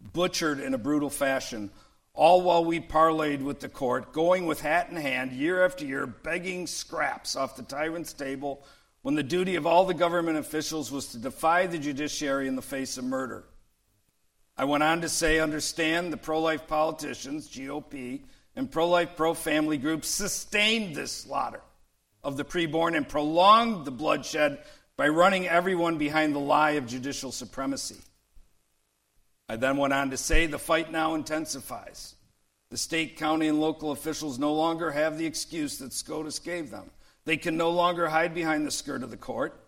butchered 0.00 0.58
in 0.58 0.74
a 0.74 0.78
brutal 0.78 1.08
fashion, 1.08 1.70
all 2.14 2.42
while 2.42 2.64
we 2.64 2.80
parlayed 2.80 3.42
with 3.42 3.60
the 3.60 3.68
court, 3.68 4.12
going 4.12 4.46
with 4.46 4.60
hat 4.60 4.88
in 4.90 4.96
hand, 4.96 5.30
year 5.30 5.64
after 5.64 5.84
year, 5.84 6.06
begging 6.06 6.66
scraps 6.66 7.36
off 7.36 7.56
the 7.56 7.62
tyrant's 7.62 8.12
table 8.12 8.64
when 9.02 9.14
the 9.14 9.22
duty 9.22 9.54
of 9.54 9.68
all 9.68 9.84
the 9.84 9.94
government 9.94 10.36
officials 10.36 10.90
was 10.90 11.06
to 11.08 11.18
defy 11.18 11.68
the 11.68 11.78
judiciary 11.78 12.48
in 12.48 12.56
the 12.56 12.62
face 12.62 12.98
of 12.98 13.04
murder. 13.04 13.44
I 14.56 14.64
went 14.64 14.82
on 14.82 15.02
to 15.02 15.08
say, 15.08 15.38
understand 15.38 16.12
the 16.12 16.16
pro 16.16 16.40
life 16.40 16.66
politicians, 16.66 17.48
GOP, 17.48 18.22
and 18.56 18.70
pro 18.70 18.88
life, 18.88 19.16
pro 19.16 19.34
family 19.34 19.76
groups 19.76 20.08
sustained 20.08 20.96
this 20.96 21.12
slaughter 21.12 21.60
of 22.24 22.36
the 22.36 22.44
preborn 22.44 22.96
and 22.96 23.08
prolonged 23.08 23.84
the 23.84 23.90
bloodshed 23.90 24.58
by 24.96 25.08
running 25.08 25.46
everyone 25.46 25.98
behind 25.98 26.34
the 26.34 26.40
lie 26.40 26.72
of 26.72 26.86
judicial 26.86 27.30
supremacy. 27.30 28.00
I 29.48 29.56
then 29.56 29.76
went 29.76 29.92
on 29.92 30.10
to 30.10 30.16
say 30.16 30.46
the 30.46 30.58
fight 30.58 30.90
now 30.90 31.14
intensifies. 31.14 32.14
The 32.70 32.76
state, 32.76 33.16
county, 33.16 33.46
and 33.46 33.60
local 33.60 33.92
officials 33.92 34.38
no 34.38 34.52
longer 34.54 34.90
have 34.90 35.18
the 35.18 35.26
excuse 35.26 35.78
that 35.78 35.92
SCOTUS 35.92 36.40
gave 36.40 36.70
them. 36.70 36.90
They 37.24 37.36
can 37.36 37.56
no 37.56 37.70
longer 37.70 38.08
hide 38.08 38.34
behind 38.34 38.66
the 38.66 38.72
skirt 38.72 39.04
of 39.04 39.10
the 39.10 39.16
court. 39.16 39.60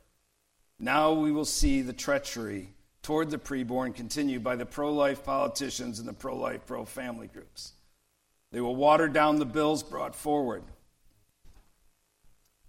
Now 0.81 1.12
we 1.12 1.31
will 1.31 1.44
see 1.44 1.83
the 1.83 1.92
treachery 1.92 2.70
toward 3.03 3.31
the 3.31 3.38
preborn 3.38 3.94
continue 3.94 4.40
by 4.40 4.57
the 4.57 4.66
pro 4.66 4.92
life 4.92 5.24
politicians 5.24 5.98
and 6.01 6.09
the 6.09 6.12
pro 6.12 6.37
life, 6.37 6.66
pro 6.66 6.85
family 6.85 7.29
groups. 7.29 7.72
They 8.51 8.61
will 8.61 8.77
water 8.77 9.09
down 9.09 9.39
the 9.39 9.45
bills 9.45 9.83
brought 9.83 10.15
forward. 10.15 10.63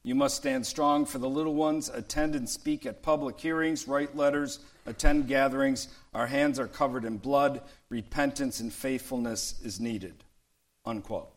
You 0.03 0.15
must 0.15 0.37
stand 0.37 0.65
strong 0.65 1.05
for 1.05 1.19
the 1.19 1.29
little 1.29 1.55
ones, 1.55 1.89
attend 1.89 2.35
and 2.35 2.47
speak 2.47 2.85
at 2.85 3.03
public 3.03 3.39
hearings, 3.39 3.87
write 3.87 4.15
letters, 4.15 4.59
attend 4.85 5.27
gatherings. 5.27 5.89
Our 6.13 6.27
hands 6.27 6.59
are 6.59 6.67
covered 6.67 7.05
in 7.05 7.17
blood. 7.17 7.61
Repentance 7.89 8.59
and 8.59 8.73
faithfulness 8.73 9.59
is 9.63 9.79
needed. 9.79 10.23
Unquote. 10.85 11.31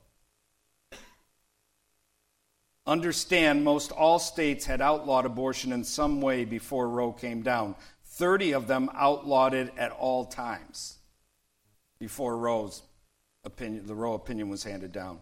Understand 2.87 3.65
most 3.65 3.93
all 3.93 4.19
states 4.19 4.65
had 4.65 4.81
outlawed 4.81 5.25
abortion 5.25 5.73
in 5.73 5.85
some 5.85 6.21
way 6.21 6.45
before 6.45 6.89
Roe 6.89 7.13
came 7.13 7.43
down. 7.43 7.77
30 8.05 8.53
of 8.53 8.67
them 8.67 8.91
outlawed 8.95 9.55
it 9.55 9.73
at 9.77 9.93
all 9.93 10.25
times 10.25 10.99
before 11.99 12.37
Roe's 12.37 12.83
opinion, 13.45 13.87
the 13.87 13.95
Roe 13.95 14.15
opinion 14.15 14.49
was 14.51 14.63
handed 14.63 14.93
down. 14.93 15.19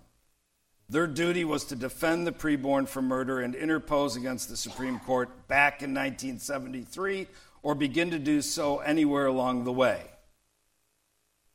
Their 0.91 1.07
duty 1.07 1.45
was 1.45 1.65
to 1.67 1.77
defend 1.77 2.27
the 2.27 2.33
preborn 2.33 2.87
from 2.87 3.07
murder 3.07 3.41
and 3.41 3.55
interpose 3.55 4.17
against 4.17 4.51
the 4.51 4.57
Supreme 4.57 4.99
Court 5.01 5.49
back 5.49 5.83
in 5.83 5.95
1973 5.95 7.29
or 7.63 7.75
begin 7.75 8.11
to 8.11 8.19
do 8.19 8.43
so 8.43 8.79
anywhere 8.79 9.27
along 9.27 9.65
the 9.65 9.73
way. 9.73 10.03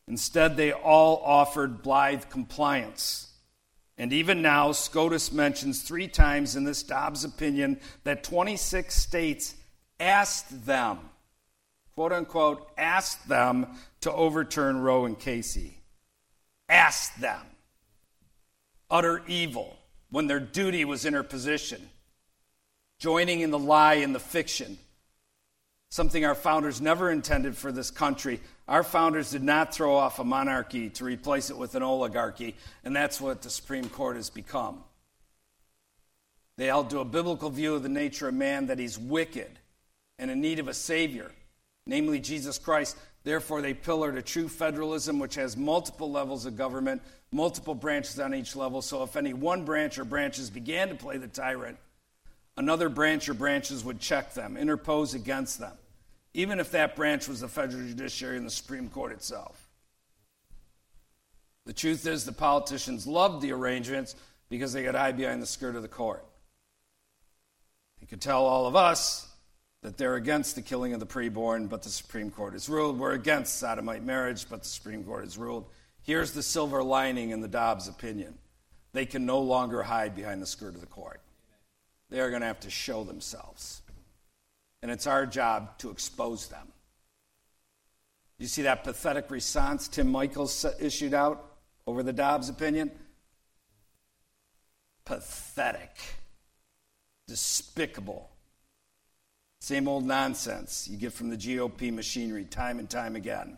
Instead, 0.07 0.55
they 0.55 0.71
all 0.71 1.21
offered 1.23 1.83
blithe 1.83 2.29
compliance. 2.29 3.31
And 3.97 4.11
even 4.11 4.41
now, 4.41 4.71
SCOTUS 4.71 5.31
mentions 5.31 5.83
three 5.83 6.07
times 6.07 6.55
in 6.55 6.63
this 6.63 6.81
Dobbs 6.81 7.23
opinion 7.23 7.79
that 8.05 8.23
26 8.23 8.93
states 8.93 9.53
asked 9.99 10.65
them, 10.65 10.99
quote 11.93 12.11
unquote, 12.11 12.69
asked 12.77 13.27
them 13.27 13.67
to 14.01 14.11
overturn 14.11 14.79
Roe 14.79 15.05
and 15.05 15.19
Casey. 15.19 15.74
Asked 16.69 17.19
them. 17.21 17.41
Utter 18.89 19.21
evil 19.27 19.77
when 20.09 20.27
their 20.27 20.39
duty 20.39 20.85
was 20.85 21.05
interposition, 21.05 21.89
joining 22.99 23.41
in 23.41 23.51
the 23.51 23.59
lie 23.59 23.95
and 23.95 24.13
the 24.13 24.19
fiction 24.19 24.77
something 25.95 26.25
our 26.25 26.35
founders 26.35 26.81
never 26.81 27.09
intended 27.09 27.55
for 27.55 27.71
this 27.71 27.89
country. 27.89 28.41
Our 28.67 28.83
founders 28.83 29.31
did 29.31 29.43
not 29.43 29.73
throw 29.73 29.95
off 29.95 30.19
a 30.19 30.25
monarchy 30.25 30.89
to 30.89 31.05
replace 31.05 31.49
it 31.49 31.57
with 31.57 31.73
an 31.75 31.83
oligarchy, 31.83 32.55
and 32.83 32.93
that's 32.93 33.21
what 33.21 33.41
the 33.41 33.49
Supreme 33.49 33.87
Court 33.87 34.17
has 34.17 34.29
become. 34.29 34.83
They 36.57 36.65
held 36.65 36.89
to 36.89 36.99
a 36.99 37.05
biblical 37.05 37.49
view 37.49 37.75
of 37.75 37.83
the 37.83 37.87
nature 37.87 38.27
of 38.27 38.33
man 38.33 38.65
that 38.67 38.77
he's 38.77 38.99
wicked 38.99 39.59
and 40.19 40.29
in 40.29 40.41
need 40.41 40.59
of 40.59 40.67
a 40.67 40.73
Savior, 40.73 41.31
namely 41.87 42.19
Jesus 42.19 42.57
Christ. 42.57 42.97
Therefore, 43.25 43.61
they 43.61 43.73
pillared 43.73 44.17
a 44.17 44.21
true 44.21 44.47
federalism 44.47 45.19
which 45.19 45.35
has 45.35 45.57
multiple 45.57 46.09
levels 46.09 46.45
of 46.45 46.55
government, 46.55 47.01
multiple 47.31 47.75
branches 47.75 48.17
on 48.21 48.33
each 48.33 48.55
level. 48.55 48.81
So, 48.81 49.03
if 49.03 49.17
any 49.17 49.33
one 49.33 49.65
branch 49.65 49.99
or 49.99 50.05
branches 50.05 50.49
began 50.49 50.87
to 50.87 50.95
play 50.95 51.17
the 51.17 51.27
tyrant, 51.27 51.77
another 52.55 52.87
branch 52.87 53.27
or 53.27 53.33
branches 53.33 53.83
would 53.83 53.99
check 53.99 54.33
them, 54.33 54.55
interpose 54.55 55.13
against 55.13 55.59
them 55.59 55.73
even 56.35 56.59
if 56.59 56.71
that 56.71 56.97
branch 56.97 57.29
was 57.29 57.39
the 57.39 57.47
federal 57.47 57.81
judiciary 57.81 58.35
and 58.35 58.45
the 58.45 58.51
Supreme 58.51 58.89
Court 58.89 59.13
itself. 59.13 59.69
The 61.65 61.71
truth 61.71 62.05
is, 62.05 62.25
the 62.25 62.33
politicians 62.33 63.07
loved 63.07 63.41
the 63.41 63.53
arrangements 63.53 64.15
because 64.49 64.73
they 64.73 64.83
could 64.83 64.95
hide 64.95 65.15
behind 65.15 65.41
the 65.41 65.47
skirt 65.47 65.77
of 65.77 65.81
the 65.81 65.87
court. 65.87 66.25
They 68.01 68.05
could 68.05 68.19
tell 68.19 68.45
all 68.45 68.67
of 68.67 68.75
us 68.75 69.27
that 69.85 69.99
they're 69.99 70.15
against 70.15 70.55
the 70.55 70.63
killing 70.63 70.93
of 70.93 70.99
the 70.99 71.05
preborn, 71.05 71.69
but 71.69 71.83
the 71.83 71.89
Supreme 71.89 72.31
Court 72.31 72.53
has 72.53 72.67
ruled. 72.67 72.97
We're 72.97 73.13
against 73.13 73.59
sodomite 73.59 74.03
marriage, 74.03 74.49
but 74.49 74.63
the 74.63 74.67
Supreme 74.67 75.03
Court 75.03 75.25
has 75.25 75.37
ruled. 75.37 75.69
Here's 76.01 76.31
the 76.31 76.41
silver 76.41 76.81
lining 76.81 77.29
in 77.29 77.39
the 77.39 77.47
Dobbs 77.47 77.87
opinion 77.87 78.39
they 78.93 79.05
can 79.05 79.27
no 79.27 79.39
longer 79.41 79.83
hide 79.83 80.15
behind 80.15 80.41
the 80.41 80.47
skirt 80.47 80.73
of 80.73 80.81
the 80.81 80.87
court. 80.87 81.21
They 82.09 82.19
are 82.19 82.29
going 82.29 82.41
to 82.41 82.47
have 82.47 82.61
to 82.61 82.69
show 82.71 83.03
themselves 83.03 83.83
and 84.81 84.91
it's 84.91 85.05
our 85.05 85.27
job 85.27 85.77
to 85.79 85.91
expose 85.91 86.47
them. 86.47 86.67
You 88.39 88.47
see 88.47 88.63
that 88.63 88.83
pathetic 88.83 89.29
response 89.29 89.87
Tim 89.87 90.11
Michels 90.11 90.65
issued 90.79 91.13
out 91.13 91.43
over 91.85 92.01
the 92.01 92.13
Dobbs 92.13 92.49
opinion? 92.49 92.89
Pathetic. 95.03 95.95
Despicable. 97.27 98.31
Same 99.65 99.87
old 99.87 100.05
nonsense 100.05 100.87
you 100.87 100.95
get 100.95 101.11
from 101.11 101.31
the 101.31 101.35
GOP 101.35 101.91
machinery 101.91 102.45
time 102.45 102.77
and 102.77 102.87
time 102.87 103.15
again. 103.15 103.57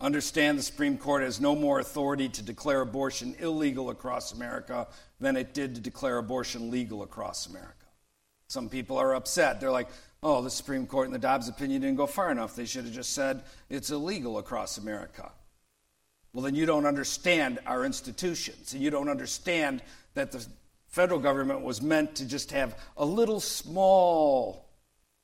Understand 0.00 0.58
the 0.58 0.62
Supreme 0.62 0.96
Court 0.96 1.22
has 1.22 1.38
no 1.38 1.54
more 1.54 1.80
authority 1.80 2.30
to 2.30 2.42
declare 2.42 2.80
abortion 2.80 3.36
illegal 3.40 3.90
across 3.90 4.32
America 4.32 4.88
than 5.20 5.36
it 5.36 5.52
did 5.52 5.74
to 5.74 5.82
declare 5.82 6.16
abortion 6.16 6.70
legal 6.70 7.02
across 7.02 7.46
America. 7.46 7.84
Some 8.46 8.70
people 8.70 8.96
are 8.96 9.14
upset. 9.14 9.60
They're 9.60 9.70
like, 9.70 9.90
oh, 10.22 10.40
the 10.40 10.48
Supreme 10.48 10.86
Court 10.86 11.08
in 11.08 11.12
the 11.12 11.18
Dobbs 11.18 11.50
opinion 11.50 11.82
didn't 11.82 11.98
go 11.98 12.06
far 12.06 12.30
enough. 12.30 12.56
They 12.56 12.64
should 12.64 12.86
have 12.86 12.94
just 12.94 13.12
said 13.12 13.42
it's 13.68 13.90
illegal 13.90 14.38
across 14.38 14.78
America. 14.78 15.30
Well, 16.32 16.42
then 16.42 16.54
you 16.54 16.64
don't 16.64 16.86
understand 16.86 17.58
our 17.66 17.84
institutions, 17.84 18.72
and 18.72 18.82
you 18.82 18.88
don't 18.88 19.10
understand 19.10 19.82
that 20.14 20.32
the 20.32 20.46
federal 20.94 21.18
government 21.18 21.62
was 21.62 21.82
meant 21.82 22.14
to 22.14 22.24
just 22.24 22.52
have 22.52 22.78
a 22.96 23.04
little 23.04 23.40
small 23.40 24.64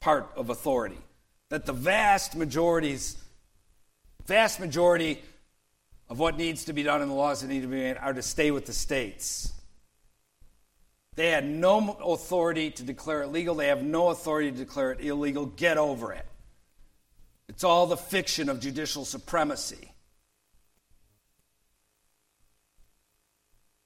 part 0.00 0.28
of 0.35 0.50
authority. 0.50 0.98
That 1.48 1.64
the 1.64 1.72
vast 1.72 2.35
majorities, 2.35 3.16
vast 4.26 4.59
majority 4.59 5.22
of 6.09 6.18
what 6.18 6.37
needs 6.37 6.64
to 6.64 6.72
be 6.72 6.83
done 6.83 7.02
and 7.02 7.11
the 7.11 7.14
laws 7.14 7.42
that 7.42 7.48
need 7.48 7.61
to 7.61 7.68
be 7.68 7.76
made 7.76 7.96
are 7.96 8.12
to 8.12 8.20
stay 8.20 8.50
with 8.50 8.66
the 8.66 8.72
states. 8.72 9.52
They 11.14 11.30
had 11.30 11.46
no 11.46 11.96
authority 12.04 12.72
to 12.72 12.83
declare 12.83 13.22
it 13.22 13.28
legal. 13.28 13.54
They 13.54 13.68
have 13.68 13.85
no 13.85 14.09
authority 14.09 14.50
to 14.50 14.56
declare 14.56 14.90
it 14.90 15.00
illegal. 15.00 15.46
Get 15.46 15.78
over 15.78 16.12
it. 16.12 16.26
It's 17.48 17.62
all 17.62 17.87
the 17.87 17.96
fiction 17.96 18.48
of 18.48 18.59
judicial 18.59 19.04
supremacy. 19.04 19.92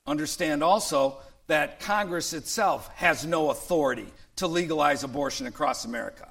Understand 0.06 0.62
also 0.62 1.18
that 1.46 1.80
Congress 1.80 2.32
itself 2.32 2.88
has 2.94 3.26
no 3.26 3.50
authority 3.50 4.06
to 4.36 4.46
legalize 4.46 5.04
abortion 5.04 5.46
across 5.46 5.84
America. 5.84 6.30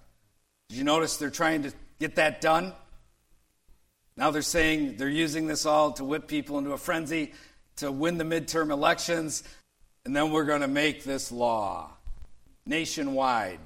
Did 0.69 0.77
you 0.77 0.83
notice 0.83 1.17
they're 1.17 1.29
trying 1.29 1.63
to 1.63 1.73
get 1.99 2.15
that 2.15 2.41
done? 2.41 2.73
Now 4.17 4.31
they're 4.31 4.41
saying 4.41 4.97
they're 4.97 5.09
using 5.09 5.47
this 5.47 5.65
all 5.65 5.91
to 5.93 6.03
whip 6.03 6.27
people 6.27 6.57
into 6.57 6.73
a 6.73 6.77
frenzy 6.77 7.33
to 7.77 7.91
win 7.91 8.17
the 8.17 8.23
midterm 8.23 8.71
elections. 8.71 9.43
And 10.05 10.15
then 10.15 10.31
we're 10.31 10.45
going 10.45 10.61
to 10.61 10.67
make 10.67 11.03
this 11.03 11.31
law 11.31 11.91
nationwide, 12.65 13.59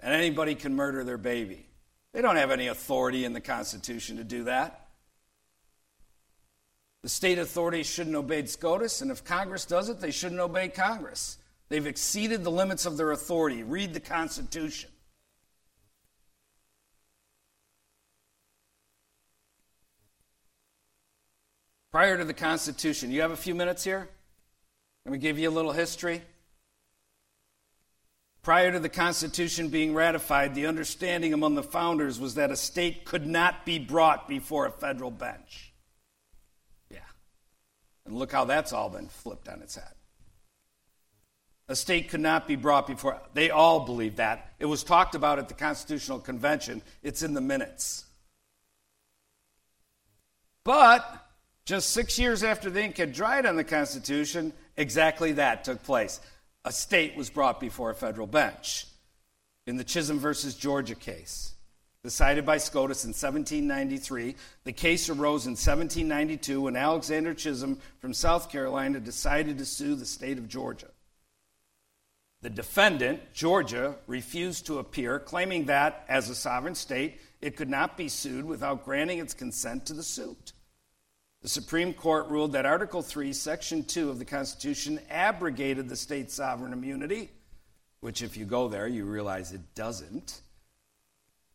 and 0.00 0.14
anybody 0.14 0.54
can 0.54 0.74
murder 0.74 1.04
their 1.04 1.18
baby. 1.18 1.66
They 2.12 2.22
don't 2.22 2.36
have 2.36 2.50
any 2.50 2.68
authority 2.68 3.24
in 3.24 3.32
the 3.32 3.40
Constitution 3.40 4.16
to 4.16 4.24
do 4.24 4.44
that. 4.44 4.87
The 7.02 7.08
state 7.08 7.38
authorities 7.38 7.86
shouldn't 7.86 8.16
obey 8.16 8.44
SCOTUS, 8.44 9.02
and 9.02 9.10
if 9.10 9.24
Congress 9.24 9.64
does 9.64 9.88
it, 9.88 10.00
they 10.00 10.10
shouldn't 10.10 10.40
obey 10.40 10.68
Congress. 10.68 11.38
They've 11.68 11.86
exceeded 11.86 12.42
the 12.42 12.50
limits 12.50 12.86
of 12.86 12.96
their 12.96 13.12
authority. 13.12 13.62
Read 13.62 13.94
the 13.94 14.00
Constitution. 14.00 14.90
Prior 21.90 22.18
to 22.18 22.24
the 22.24 22.34
Constitution, 22.34 23.10
you 23.10 23.22
have 23.22 23.30
a 23.30 23.36
few 23.36 23.54
minutes 23.54 23.84
here? 23.84 24.08
Let 25.04 25.12
me 25.12 25.18
give 25.18 25.38
you 25.38 25.48
a 25.48 25.50
little 25.50 25.72
history. 25.72 26.22
Prior 28.42 28.72
to 28.72 28.78
the 28.78 28.88
Constitution 28.88 29.68
being 29.68 29.94
ratified, 29.94 30.54
the 30.54 30.66
understanding 30.66 31.32
among 31.32 31.54
the 31.54 31.62
founders 31.62 32.20
was 32.20 32.34
that 32.34 32.50
a 32.50 32.56
state 32.56 33.04
could 33.04 33.26
not 33.26 33.64
be 33.64 33.78
brought 33.78 34.28
before 34.28 34.66
a 34.66 34.70
federal 34.70 35.10
bench. 35.10 35.67
And 38.08 38.16
look 38.16 38.32
how 38.32 38.46
that's 38.46 38.72
all 38.72 38.88
been 38.88 39.08
flipped 39.08 39.48
on 39.48 39.60
its 39.60 39.74
head. 39.74 39.92
A 41.68 41.76
state 41.76 42.08
could 42.08 42.20
not 42.20 42.48
be 42.48 42.56
brought 42.56 42.86
before. 42.86 43.20
They 43.34 43.50
all 43.50 43.80
believed 43.80 44.16
that. 44.16 44.54
It 44.58 44.64
was 44.64 44.82
talked 44.82 45.14
about 45.14 45.38
at 45.38 45.48
the 45.48 45.54
Constitutional 45.54 46.18
Convention, 46.18 46.80
it's 47.02 47.22
in 47.22 47.34
the 47.34 47.42
minutes. 47.42 48.06
But 50.64 51.04
just 51.66 51.90
six 51.90 52.18
years 52.18 52.42
after 52.42 52.70
the 52.70 52.82
ink 52.82 52.96
had 52.96 53.12
dried 53.12 53.44
on 53.44 53.56
the 53.56 53.64
Constitution, 53.64 54.54
exactly 54.78 55.32
that 55.32 55.64
took 55.64 55.82
place. 55.82 56.20
A 56.64 56.72
state 56.72 57.14
was 57.14 57.28
brought 57.28 57.60
before 57.60 57.90
a 57.90 57.94
federal 57.94 58.26
bench. 58.26 58.86
In 59.66 59.76
the 59.76 59.84
Chisholm 59.84 60.18
versus 60.18 60.54
Georgia 60.54 60.94
case, 60.94 61.52
decided 62.08 62.46
by 62.46 62.56
SCOTUS 62.56 63.04
in 63.04 63.10
1793, 63.10 64.34
the 64.64 64.72
case 64.72 65.10
arose 65.10 65.44
in 65.44 65.50
1792 65.50 66.62
when 66.62 66.74
Alexander 66.74 67.34
Chisholm 67.34 67.78
from 67.98 68.14
South 68.14 68.50
Carolina 68.50 68.98
decided 68.98 69.58
to 69.58 69.66
sue 69.66 69.94
the 69.94 70.06
state 70.06 70.38
of 70.38 70.48
Georgia. 70.48 70.88
The 72.40 72.48
defendant, 72.48 73.34
Georgia, 73.34 73.96
refused 74.06 74.64
to 74.68 74.78
appear, 74.78 75.18
claiming 75.18 75.66
that, 75.66 76.06
as 76.08 76.30
a 76.30 76.34
sovereign 76.34 76.74
state, 76.74 77.20
it 77.42 77.58
could 77.58 77.68
not 77.68 77.98
be 77.98 78.08
sued 78.08 78.46
without 78.46 78.86
granting 78.86 79.18
its 79.18 79.34
consent 79.34 79.84
to 79.84 79.92
the 79.92 80.02
suit. 80.02 80.54
The 81.42 81.50
Supreme 81.50 81.92
Court 81.92 82.28
ruled 82.28 82.52
that 82.52 82.64
Article 82.64 83.02
3, 83.02 83.34
Section 83.34 83.84
2 83.84 84.08
of 84.08 84.18
the 84.18 84.24
Constitution 84.24 84.98
abrogated 85.10 85.90
the 85.90 85.96
state's 85.96 86.32
sovereign 86.32 86.72
immunity, 86.72 87.28
which, 88.00 88.22
if 88.22 88.38
you 88.38 88.46
go 88.46 88.68
there, 88.68 88.88
you 88.88 89.04
realize 89.04 89.52
it 89.52 89.74
doesn't. 89.74 90.40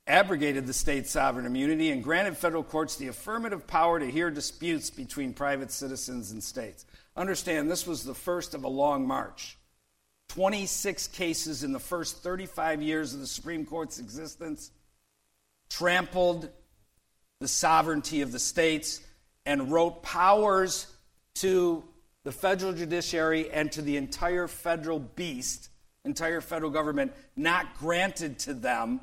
Abrogated 0.05 0.67
the 0.67 0.73
state's 0.73 1.11
sovereign 1.11 1.45
immunity 1.45 1.89
and 1.89 2.03
granted 2.03 2.35
federal 2.35 2.63
courts 2.63 2.97
the 2.97 3.07
affirmative 3.07 3.65
power 3.65 3.99
to 3.99 4.11
hear 4.11 4.29
disputes 4.29 4.89
between 4.89 5.33
private 5.33 5.71
citizens 5.71 6.31
and 6.31 6.43
states. 6.43 6.85
Understand, 7.15 7.71
this 7.71 7.87
was 7.87 8.03
the 8.03 8.13
first 8.13 8.53
of 8.53 8.65
a 8.65 8.67
long 8.67 9.07
march. 9.07 9.57
26 10.29 11.07
cases 11.07 11.63
in 11.63 11.71
the 11.71 11.79
first 11.79 12.17
35 12.17 12.81
years 12.81 13.13
of 13.13 13.21
the 13.21 13.27
Supreme 13.27 13.65
Court's 13.65 13.99
existence 13.99 14.71
trampled 15.69 16.49
the 17.39 17.47
sovereignty 17.47 18.21
of 18.21 18.31
the 18.31 18.39
states 18.39 18.99
and 19.45 19.71
wrote 19.71 20.03
powers 20.03 20.87
to 21.35 21.83
the 22.23 22.31
federal 22.31 22.73
judiciary 22.73 23.51
and 23.51 23.71
to 23.71 23.81
the 23.81 23.95
entire 23.95 24.47
federal 24.47 24.99
beast, 24.99 25.69
entire 26.03 26.41
federal 26.41 26.71
government, 26.71 27.13
not 27.35 27.77
granted 27.77 28.39
to 28.39 28.53
them 28.53 28.99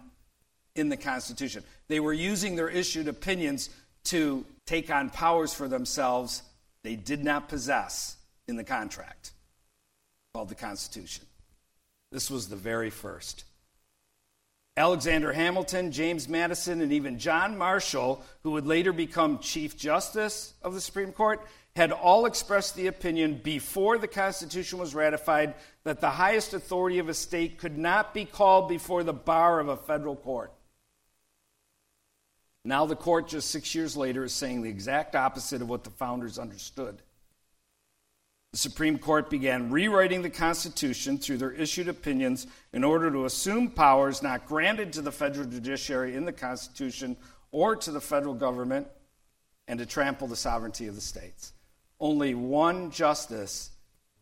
in 0.74 0.88
the 0.88 0.96
Constitution. 0.96 1.64
They 1.88 2.00
were 2.00 2.12
using 2.12 2.56
their 2.56 2.68
issued 2.68 3.08
opinions 3.08 3.70
to 4.04 4.44
take 4.66 4.90
on 4.90 5.10
powers 5.10 5.52
for 5.52 5.68
themselves 5.68 6.42
they 6.82 6.96
did 6.96 7.24
not 7.24 7.48
possess 7.48 8.16
in 8.48 8.56
the 8.56 8.64
contract 8.64 9.32
called 10.32 10.48
the 10.48 10.54
Constitution. 10.54 11.24
This 12.12 12.30
was 12.30 12.48
the 12.48 12.56
very 12.56 12.90
first. 12.90 13.44
Alexander 14.76 15.32
Hamilton, 15.32 15.92
James 15.92 16.28
Madison, 16.28 16.80
and 16.80 16.92
even 16.92 17.18
John 17.18 17.58
Marshall, 17.58 18.22
who 18.42 18.52
would 18.52 18.66
later 18.66 18.92
become 18.92 19.40
Chief 19.40 19.76
Justice 19.76 20.54
of 20.62 20.74
the 20.74 20.80
Supreme 20.80 21.12
Court, 21.12 21.44
had 21.76 21.92
all 21.92 22.26
expressed 22.26 22.76
the 22.76 22.86
opinion 22.86 23.40
before 23.42 23.98
the 23.98 24.08
Constitution 24.08 24.78
was 24.78 24.94
ratified 24.94 25.54
that 25.84 26.00
the 26.00 26.10
highest 26.10 26.54
authority 26.54 26.98
of 26.98 27.08
a 27.08 27.14
state 27.14 27.58
could 27.58 27.76
not 27.76 28.14
be 28.14 28.24
called 28.24 28.68
before 28.68 29.04
the 29.04 29.12
bar 29.12 29.60
of 29.60 29.68
a 29.68 29.76
federal 29.76 30.16
court. 30.16 30.52
Now, 32.64 32.84
the 32.86 32.96
court, 32.96 33.28
just 33.28 33.50
six 33.50 33.74
years 33.74 33.96
later, 33.96 34.24
is 34.24 34.32
saying 34.32 34.62
the 34.62 34.70
exact 34.70 35.16
opposite 35.16 35.62
of 35.62 35.68
what 35.68 35.84
the 35.84 35.90
founders 35.90 36.38
understood. 36.38 37.00
The 38.52 38.58
Supreme 38.58 38.98
Court 38.98 39.30
began 39.30 39.70
rewriting 39.70 40.22
the 40.22 40.30
Constitution 40.30 41.18
through 41.18 41.38
their 41.38 41.52
issued 41.52 41.88
opinions 41.88 42.48
in 42.72 42.82
order 42.82 43.10
to 43.10 43.24
assume 43.24 43.70
powers 43.70 44.22
not 44.22 44.46
granted 44.46 44.92
to 44.94 45.02
the 45.02 45.12
federal 45.12 45.46
judiciary 45.46 46.16
in 46.16 46.24
the 46.24 46.32
Constitution 46.32 47.16
or 47.52 47.76
to 47.76 47.92
the 47.92 48.00
federal 48.00 48.34
government 48.34 48.88
and 49.68 49.78
to 49.78 49.86
trample 49.86 50.26
the 50.26 50.36
sovereignty 50.36 50.88
of 50.88 50.96
the 50.96 51.00
states. 51.00 51.52
Only 52.00 52.34
one 52.34 52.90
justice 52.90 53.70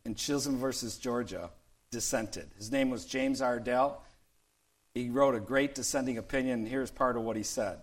in 0.05 0.15
Chisholm 0.15 0.59
versus 0.59 0.99
Georgia 0.99 1.51
dissented. 1.91 2.51
His 2.59 2.71
name 2.71 2.91
was 2.91 3.07
James 3.07 3.41
Iredell. 3.41 4.03
He 4.95 5.09
wrote 5.09 5.35
a 5.35 5.41
great 5.41 5.75
dissenting 5.75 6.19
opinion, 6.19 6.61
and 6.61 6.69
here's 6.69 6.91
part 6.91 7.17
of 7.17 7.23
what 7.23 7.37
he 7.37 7.43
said. 7.43 7.79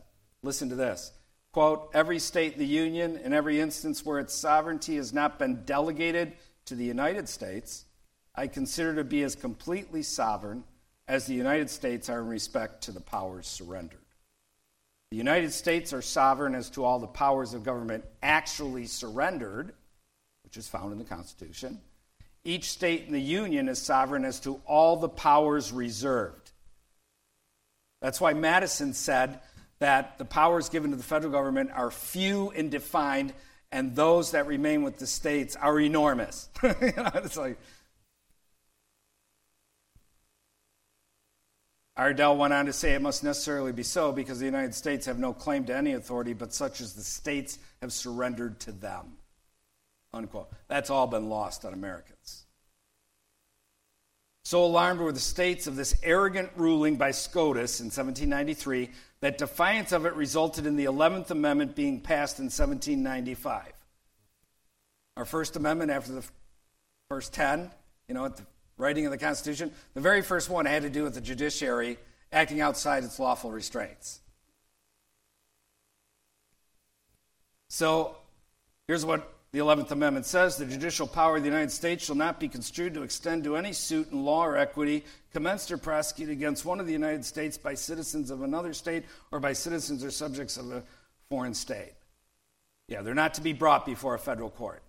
Listen 0.45 0.69
to 0.69 0.75
this 0.75 1.11
quote, 1.53 1.89
every 1.93 2.19
state 2.19 2.53
in 2.53 2.59
the 2.59 2.65
Union, 2.65 3.17
in 3.17 3.33
every 3.33 3.59
instance 3.59 4.05
where 4.05 4.19
its 4.19 4.33
sovereignty 4.33 4.97
has 4.97 5.11
not 5.11 5.39
been 5.39 5.63
delegated 5.65 6.33
to 6.65 6.75
the 6.75 6.85
United 6.85 7.27
States, 7.27 7.85
I 8.35 8.47
consider 8.47 8.95
to 8.95 9.03
be 9.03 9.23
as 9.23 9.35
completely 9.35 10.03
sovereign 10.03 10.63
as 11.07 11.25
the 11.25 11.33
United 11.33 11.69
States 11.69 12.09
are 12.09 12.19
in 12.19 12.27
respect 12.27 12.83
to 12.83 12.91
the 12.91 13.01
powers 13.01 13.47
surrendered. 13.47 14.05
The 15.09 15.17
United 15.17 15.51
States 15.51 15.93
are 15.93 16.01
sovereign 16.01 16.53
as 16.53 16.69
to 16.71 16.83
all 16.83 16.99
the 16.99 17.07
powers 17.07 17.53
of 17.53 17.63
government 17.63 18.03
actually 18.21 18.85
surrendered, 18.85 19.73
which 20.43 20.57
is 20.57 20.67
found 20.67 20.91
in 20.91 20.99
the 20.99 21.05
Constitution. 21.05 21.79
Each 22.43 22.69
state 22.69 23.05
in 23.07 23.13
the 23.13 23.19
Union 23.19 23.67
is 23.67 23.81
sovereign 23.81 24.25
as 24.25 24.39
to 24.41 24.61
all 24.67 24.97
the 24.97 25.09
powers 25.09 25.71
reserved. 25.71 26.51
That's 28.01 28.21
why 28.21 28.33
Madison 28.33 28.93
said 28.93 29.39
that 29.85 30.17
the 30.17 30.25
powers 30.25 30.69
given 30.69 30.89
to 30.89 30.97
the 30.97 31.03
federal 31.03 31.31
government 31.31 31.69
are 31.71 31.91
few 31.91 32.49
and 32.55 32.71
defined, 32.71 33.31
and 33.71 33.95
those 33.95 34.31
that 34.31 34.47
remain 34.47 34.81
with 34.81 34.97
the 34.97 35.05
states 35.05 35.55
are 35.55 35.79
enormous. 35.79 36.49
it's 36.63 37.37
like. 37.37 37.59
Iredell 41.95 42.35
went 42.35 42.51
on 42.51 42.65
to 42.65 42.73
say 42.73 42.95
it 42.95 43.01
must 43.03 43.23
necessarily 43.23 43.71
be 43.71 43.83
so 43.83 44.11
because 44.11 44.39
the 44.39 44.47
United 44.47 44.73
States 44.73 45.05
have 45.05 45.19
no 45.19 45.33
claim 45.33 45.65
to 45.65 45.75
any 45.75 45.93
authority 45.93 46.33
but 46.33 46.51
such 46.51 46.81
as 46.81 46.93
the 46.93 47.03
states 47.03 47.59
have 47.79 47.93
surrendered 47.93 48.59
to 48.61 48.71
them. 48.71 49.17
Unquote. 50.15 50.49
That's 50.67 50.89
all 50.89 51.05
been 51.05 51.29
lost 51.29 51.63
on 51.63 51.73
Americans. 51.73 52.45
So 54.45 54.63
alarmed 54.63 54.99
were 54.99 55.11
the 55.11 55.19
states 55.19 55.67
of 55.67 55.75
this 55.75 55.95
arrogant 56.03 56.51
ruling 56.55 56.97
by 56.97 57.11
SCOTUS 57.11 57.81
in 57.81 57.85
1793 57.85 58.89
that 59.25 59.39
defiance 59.39 59.91
of 59.91 60.05
it 60.05 60.13
resulted 60.13 60.67
in 60.67 60.75
the 60.75 60.85
11th 60.85 61.31
Amendment 61.31 61.75
being 61.75 61.99
passed 61.99 62.37
in 62.37 62.45
1795. 62.45 63.73
Our 65.17 65.25
First 65.25 65.55
Amendment, 65.55 65.89
after 65.89 66.11
the 66.11 66.23
first 67.09 67.33
10, 67.33 67.71
you 68.07 68.13
know, 68.13 68.25
at 68.25 68.37
the 68.37 68.43
writing 68.77 69.07
of 69.07 69.11
the 69.11 69.17
Constitution, 69.17 69.71
the 69.95 69.99
very 69.99 70.21
first 70.21 70.47
one 70.47 70.67
had 70.67 70.83
to 70.83 70.91
do 70.91 71.01
with 71.01 71.15
the 71.15 71.21
judiciary 71.21 71.97
acting 72.31 72.61
outside 72.61 73.03
its 73.03 73.17
lawful 73.17 73.49
restraints. 73.49 74.19
So 77.67 78.17
here's 78.85 79.07
what 79.07 79.27
the 79.55 79.61
11th 79.61 79.91
Amendment 79.91 80.25
says 80.25 80.57
the 80.57 80.65
judicial 80.65 81.07
power 81.07 81.37
of 81.37 81.43
the 81.43 81.47
United 81.47 81.71
States 81.71 82.03
shall 82.03 82.15
not 82.15 82.41
be 82.41 82.49
construed 82.49 82.93
to 82.93 83.03
extend 83.03 83.45
to 83.45 83.55
any 83.55 83.71
suit 83.71 84.11
in 84.11 84.25
law 84.25 84.45
or 84.45 84.57
equity 84.57 85.05
commenced 85.31 85.71
or 85.71 85.77
prosecuted 85.77 86.33
against 86.33 86.65
one 86.65 86.81
of 86.81 86.87
the 86.87 86.91
United 86.91 87.23
States 87.23 87.57
by 87.57 87.73
citizens 87.73 88.31
of 88.31 88.41
another 88.41 88.73
state 88.73 89.05
or 89.31 89.39
by 89.39 89.53
citizens 89.53 90.03
or 90.03 90.11
subjects 90.11 90.57
of 90.57 90.69
a 90.73 90.83
foreign 91.29 91.53
state. 91.53 91.93
Yeah, 92.89 93.01
they're 93.01 93.13
not 93.13 93.35
to 93.35 93.41
be 93.41 93.53
brought 93.53 93.85
before 93.85 94.13
a 94.13 94.19
federal 94.19 94.49
court, 94.49 94.83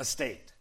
a 0.00 0.04
state. 0.04 0.52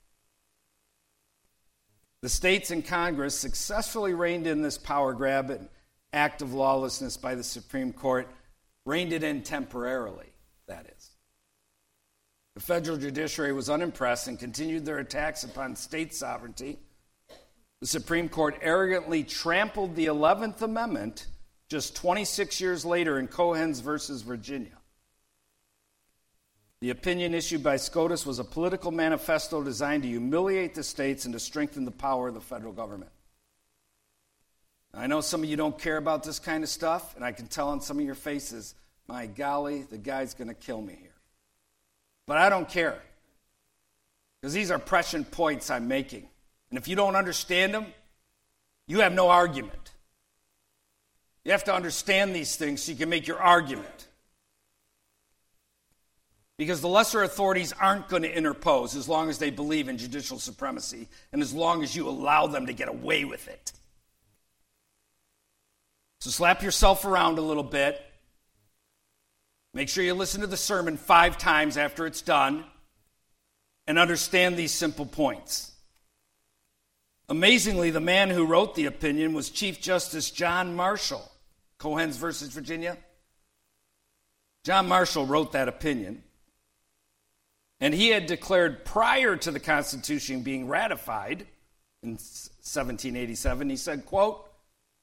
The 2.22 2.30
states 2.30 2.70
and 2.70 2.86
Congress 2.86 3.34
successfully 3.36 4.14
reined 4.14 4.45
in 4.45 4.62
this 4.62 4.78
power 4.78 5.14
grab 5.14 5.49
and 5.49 5.68
act 6.14 6.43
of 6.43 6.53
lawlessness 6.53 7.18
by 7.18 7.34
the 7.34 7.43
Supreme 7.43 7.91
Court, 7.91 8.28
reined 8.86 9.14
it 9.14 9.24
in 9.24 9.41
temporarily, 9.41 10.32
that 10.68 10.86
is. 10.95 11.16
The 12.58 12.64
federal 12.64 12.97
judiciary 12.97 13.53
was 13.53 13.70
unimpressed 13.70 14.28
and 14.28 14.39
continued 14.39 14.84
their 14.84 14.97
attacks 14.97 15.43
upon 15.43 15.76
state 15.76 16.12
sovereignty. 16.12 16.80
The 17.82 17.86
Supreme 17.86 18.30
Court 18.30 18.58
arrogantly 18.64 19.24
trampled 19.24 19.95
the 19.95 20.08
11th 20.08 20.64
Amendment 20.64 21.28
just 21.70 21.95
26 21.95 22.60
years 22.60 22.84
later 22.84 23.20
in 23.20 23.28
Cohens 23.28 23.80
versus 23.80 24.24
Virginia. 24.24 24.76
The 26.80 26.89
opinion 26.89 27.36
issued 27.36 27.62
by 27.62 27.78
SCOTUS 27.78 28.26
was 28.26 28.39
a 28.39 28.43
political 28.43 28.89
manifesto 28.89 29.62
designed 29.62 30.01
to 30.01 30.10
humiliate 30.10 30.74
the 30.74 30.84
states 30.84 31.26
and 31.26 31.36
to 31.36 31.39
strengthen 31.39 31.86
the 31.86 31.91
power 31.91 32.30
of 32.30 32.34
the 32.34 32.41
federal 32.41 32.74
government. 32.74 33.12
I 34.95 35.05
know 35.05 35.22
some 35.22 35.43
of 35.43 35.49
you 35.49 35.58
don't 35.58 35.78
care 35.78 35.97
about 35.97 36.24
this 36.24 36.39
kind 36.39 36.64
of 36.64 36.72
stuff, 36.72 37.16
and 37.16 37.24
I 37.24 37.34
can 37.34 37.45
tell 37.45 37.70
on 37.70 37.82
some 37.82 37.99
of 37.99 38.05
your 38.05 38.16
faces, 38.16 38.74
my 39.08 39.28
golly, 39.28 39.84
the 39.84 39.99
guy's 39.99 40.34
going 40.34 40.47
to 40.47 40.55
kill 40.55 40.82
me 40.82 40.97
here. 40.99 41.07
But 42.28 42.38
I 42.38 42.49
don't 42.49 42.69
care. 42.69 43.01
Because 44.41 44.53
these 44.53 44.69
are 44.69 44.78
prescient 44.78 45.32
points 45.32 45.71
I'm 45.71 45.88
making. 45.88 46.28
And 46.69 46.78
if 46.78 46.88
you 46.88 46.95
don't 46.95 47.15
understand 47.15 47.73
them, 47.73 47.88
you 48.86 48.99
have 48.99 49.13
no 49.13 49.30
argument. 49.30 49.93
You 51.43 51.53
have 51.53 51.63
to 51.63 51.73
understand 51.73 52.36
these 52.36 52.55
things 52.57 52.84
so 52.84 52.91
you 52.91 52.97
can 52.97 53.09
make 53.09 53.25
your 53.25 53.39
argument. 53.39 54.07
Because 56.57 56.82
the 56.82 56.89
lesser 56.89 57.23
authorities 57.23 57.71
aren't 57.80 58.09
going 58.09 58.23
to 58.23 58.36
interpose 58.36 58.95
as 58.95 59.07
long 59.07 59.30
as 59.30 59.38
they 59.38 59.49
believe 59.49 59.88
in 59.88 59.97
judicial 59.97 60.39
supremacy 60.39 61.07
and 61.32 61.41
as 61.41 61.53
long 61.53 61.84
as 61.84 61.95
you 61.95 62.09
allow 62.09 62.47
them 62.47 62.65
to 62.65 62.73
get 62.73 62.89
away 62.89 63.23
with 63.25 63.47
it. 63.47 63.71
So 66.19 66.32
slap 66.32 66.63
yourself 66.63 67.05
around 67.05 67.38
a 67.38 67.41
little 67.41 67.63
bit 67.63 68.03
Make 69.78 69.89
sure 69.89 70.03
you 70.03 70.15
listen 70.15 70.41
to 70.41 70.47
the 70.47 70.57
sermon 70.57 70.97
five 70.97 71.38
times 71.38 71.78
after 71.78 72.07
it's 72.07 72.23
done 72.23 72.63
and 73.86 73.99
understand 73.99 74.57
these 74.57 74.71
simple 74.71 75.05
points. 75.05 75.71
Amazingly, 77.30 77.91
the 77.91 77.99
man 77.99 78.32
who 78.32 78.47
wrote 78.47 78.73
the 78.73 78.88
opinion 78.88 79.36
was 79.36 79.51
Chief 79.51 79.80
Justice 79.80 80.32
John 80.32 80.75
Marshall, 80.75 81.32
Cohens 81.78 82.17
versus 82.17 82.49
Virginia. 82.49 82.97
John 84.63 84.88
Marshall 84.88 85.28
wrote 85.28 85.51
that 85.51 85.67
opinion. 85.67 86.23
And 87.80 87.93
he 87.93 88.07
had 88.07 88.25
declared 88.25 88.84
prior 88.84 89.38
to 89.38 89.51
the 89.51 89.59
Constitution 89.59 90.41
being 90.41 90.67
ratified 90.67 91.45
in 92.01 92.09
in 92.09 92.13
1787. 92.13 93.69
He 93.69 93.75
said, 93.75 94.07
quote, 94.07 94.43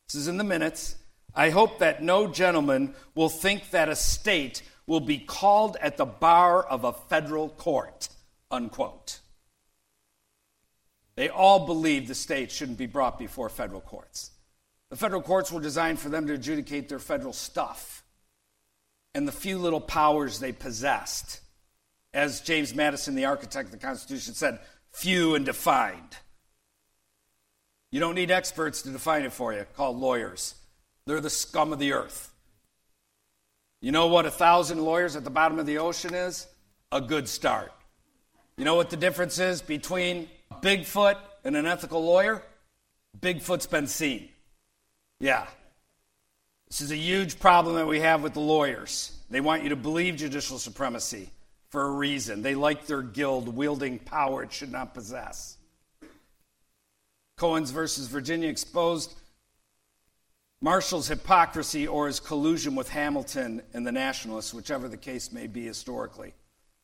this 0.09 0.17
is 0.17 0.27
in 0.27 0.37
the 0.37 0.43
minutes, 0.43 0.97
I 1.35 1.51
hope 1.51 1.81
that 1.81 2.03
no 2.03 2.29
gentleman 2.29 2.95
will 3.15 3.29
think 3.29 3.71
that 3.71 3.89
a 3.89 3.97
state 3.97 4.63
will 4.87 5.01
be 5.01 5.19
called 5.19 5.77
at 5.81 5.97
the 5.97 6.05
bar 6.05 6.63
of 6.63 6.85
a 6.85 6.93
federal 6.93 7.49
court, 7.49 8.09
unquote. 8.51 9.21
They 11.17 11.29
all 11.29 11.67
believe 11.67 12.09
the 12.09 12.15
state 12.15 12.51
shouldn't 12.51 12.79
be 12.79 12.87
brought 12.87 13.19
before 13.19 13.49
federal 13.49 13.81
courts. 13.81 14.31
The 14.91 14.97
federal 14.97 15.23
courts 15.23 15.51
were 15.51 15.61
designed 15.61 15.99
for 15.99 16.09
them 16.09 16.27
to 16.27 16.35
adjudicate 16.35 16.89
their 16.89 16.99
federal 16.99 17.33
stuff 17.33 18.05
and 19.15 19.27
the 19.27 19.33
few 19.33 19.59
little 19.59 19.81
powers 19.81 20.39
they 20.39 20.53
possessed. 20.53 21.41
As 22.13 22.41
James 22.41 22.75
Madison, 22.75 23.15
the 23.15 23.25
architect 23.25 23.67
of 23.67 23.73
the 23.73 23.87
Constitution, 23.87 24.35
said, 24.35 24.61
few 24.93 25.35
and 25.35 25.45
defined. 25.45 26.17
You 27.91 28.01
don't 28.01 28.15
need 28.15 28.31
experts 28.31 28.83
to 28.83 28.91
define 28.91 29.23
it 29.23 29.33
for 29.33 29.53
you, 29.53 29.67
called 29.77 29.99
lawyers. 29.99 30.55
They're 31.07 31.21
the 31.21 31.31
scum 31.31 31.73
of 31.73 31.79
the 31.79 31.93
earth. 31.93 32.33
You 33.81 33.93
know 33.93 34.07
what 34.07 34.25
a 34.25 34.31
thousand 34.31 34.83
lawyers 34.83 35.17
at 35.17 35.25
the 35.25 35.31
bottom 35.31 35.59
of 35.59 35.67
the 35.67 35.79
ocean 35.79 36.15
is? 36.15 36.47
A 36.91 37.01
good 37.01 37.29
start. 37.29 37.73
You 38.57 38.65
know 38.65 38.77
what 38.77 38.89
the 38.91 38.97
difference 38.97 39.39
is 39.39 39.61
between 39.61 40.29
Bigfoot 40.63 41.17
and 41.45 41.57
an 41.57 41.67
ethical 41.67 42.03
lawyer? 42.03 42.43
Bigfoot's 43.21 43.67
been 43.67 43.87
seen. 43.87 44.29
Yeah. 45.21 45.47
This 46.69 46.81
is 46.81 46.91
a 46.91 46.97
huge 46.97 47.39
problem 47.39 47.77
that 47.77 47.87
we 47.87 48.01
have 48.01 48.23
with 48.23 48.35
the 48.35 48.41
lawyers. 48.41 49.13
They 49.29 49.41
want 49.41 49.63
you 49.63 49.69
to 49.71 49.77
believe 49.77 50.17
judicial 50.17 50.59
supremacy 50.59 51.31
for 51.69 51.83
a 51.83 51.91
reason. 51.91 52.43
They 52.43 52.55
like 52.55 52.87
their 52.87 53.03
guild 53.03 53.55
wielding 53.55 53.99
power 53.99 54.43
it 54.43 54.53
should 54.53 54.73
not 54.73 54.95
possess. 54.95 55.59
Cohens 57.37 57.71
versus 57.71 58.07
Virginia 58.07 58.49
exposed 58.49 59.15
Marshall's 60.61 61.09
hypocrisy 61.09 61.87
or 61.87 62.07
his 62.07 62.21
collusion 62.21 62.75
with 62.75 62.89
Hamilton 62.89 63.63
and 63.75 63.87
the 63.87 63.93
Nationalists, 63.93 64.55
whichever 64.55 64.89
the 64.89 64.97
case 64.97 65.33
may 65.33 65.47
be 65.47 65.65
historically. 65.65 66.33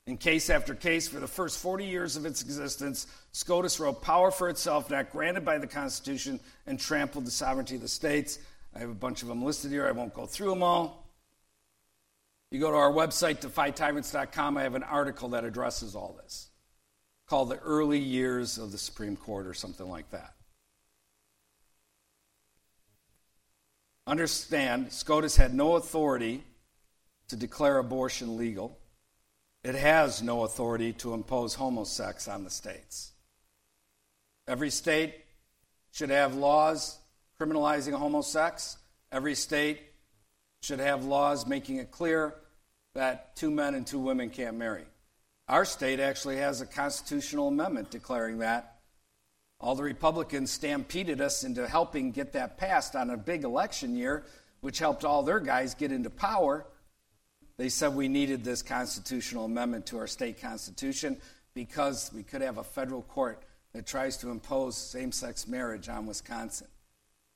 In 0.07 0.17
case 0.17 0.51
after 0.51 0.75
case, 0.75 1.09
for 1.09 1.21
the 1.21 1.29
first 1.29 1.59
40 1.59 1.85
years 1.85 2.17
of 2.17 2.27
its 2.27 2.43
existence, 2.43 3.07
SCOTUS 3.33 3.79
wrote 3.79 4.03
power 4.03 4.31
for 4.31 4.49
itself 4.49 4.91
not 4.91 5.13
granted 5.13 5.45
by 5.45 5.59
the 5.59 5.67
Constitution 5.67 6.41
and 6.67 6.81
trampled 6.81 7.27
the 7.27 7.31
sovereignty 7.31 7.77
of 7.77 7.83
the 7.83 7.89
states. 7.89 8.39
I 8.75 8.81
have 8.81 8.91
a 8.91 8.95
bunch 8.95 9.23
of 9.23 9.29
them 9.29 9.45
listed 9.45 9.71
here. 9.71 9.87
I 9.87 9.93
won't 9.93 10.15
go 10.15 10.27
through 10.27 10.51
them 10.51 10.63
all. 10.63 11.07
You 12.51 12.59
go 12.59 12.71
to 12.71 12.77
our 12.77 12.91
website, 12.91 13.41
defytyrants.com. 13.41 14.57
I 14.57 14.63
have 14.63 14.75
an 14.75 14.83
article 14.83 15.29
that 15.31 15.45
addresses 15.45 15.95
all 15.95 16.19
this 16.21 16.49
called 17.29 17.49
The 17.49 17.59
Early 17.59 18.01
Years 18.01 18.59
of 18.59 18.73
the 18.73 18.79
Supreme 18.79 19.17
Court 19.17 19.47
or 19.47 19.55
something 19.55 19.89
like 19.89 20.11
that. 20.11 20.35
Understand, 24.11 24.93
SCOTUS 24.93 25.37
had 25.37 25.55
no 25.55 25.77
authority 25.77 26.43
to 27.29 27.37
declare 27.37 27.79
abortion 27.79 28.37
legal. 28.37 28.77
It 29.63 29.77
has 29.77 30.21
no 30.21 30.43
authority 30.43 30.93
to 30.95 31.15
impose 31.15 31.55
homosex 31.55 32.29
on 32.29 32.43
the 32.43 32.51
states. 32.51 33.13
Every 34.49 34.71
state 34.71 35.15
should 35.93 36.11
have 36.11 36.35
laws 36.35 36.99
criminalizing 37.41 37.97
homosex. 37.97 38.79
Every 39.13 39.37
state 39.37 39.81
should 40.61 40.81
have 40.81 41.05
laws 41.05 41.47
making 41.47 41.77
it 41.77 41.93
clear 41.93 42.35
that 42.97 43.37
two 43.37 43.53
men 43.53 43.77
and 43.77 43.87
two 43.87 44.01
women 44.01 44.31
can't 44.31 44.57
marry. 44.57 44.87
Our 45.47 45.65
state 45.65 46.01
actually 46.01 46.39
has 46.39 46.61
a 46.61 46.67
constitutional 46.67 47.47
amendment 47.47 47.93
declaring 47.93 48.39
that 48.39 48.70
all 49.61 49.75
the 49.75 49.83
Republicans 49.83 50.51
stampeded 50.51 51.21
us 51.21 51.45
into 51.45 51.69
helping 51.69 52.13
get 52.13 52.33
that 52.33 52.57
passed 52.57 52.97
on 52.97 53.11
a 53.11 53.17
big 53.17 53.45
election 53.45 53.95
year, 53.95 54.25
which 54.63 54.79
helped 54.79 55.05
all 55.05 55.23
their 55.23 55.41
guys 55.41 55.75
get 55.75 55.93
into 55.93 56.09
power. 56.09 56.65
They 57.59 57.69
said 57.69 57.95
we 57.95 58.09
needed 58.09 58.43
this 58.43 58.63
constitutional 58.63 59.45
amendment 59.45 59.87
to 59.87 59.99
our 59.99 60.07
state 60.07 60.41
constitution 60.41 61.19
because 61.53 62.11
we 62.15 62.23
could 62.23 62.41
have 62.41 62.57
a 62.57 62.65
federal 62.65 63.03
court 63.03 63.43
that 63.75 63.87
tries 63.87 64.17
to 64.19 64.31
impose 64.31 64.77
same 64.77 65.13
sex 65.13 65.47
marriage 65.47 65.91
on 65.91 66.07
Wisconsin. 66.07 66.69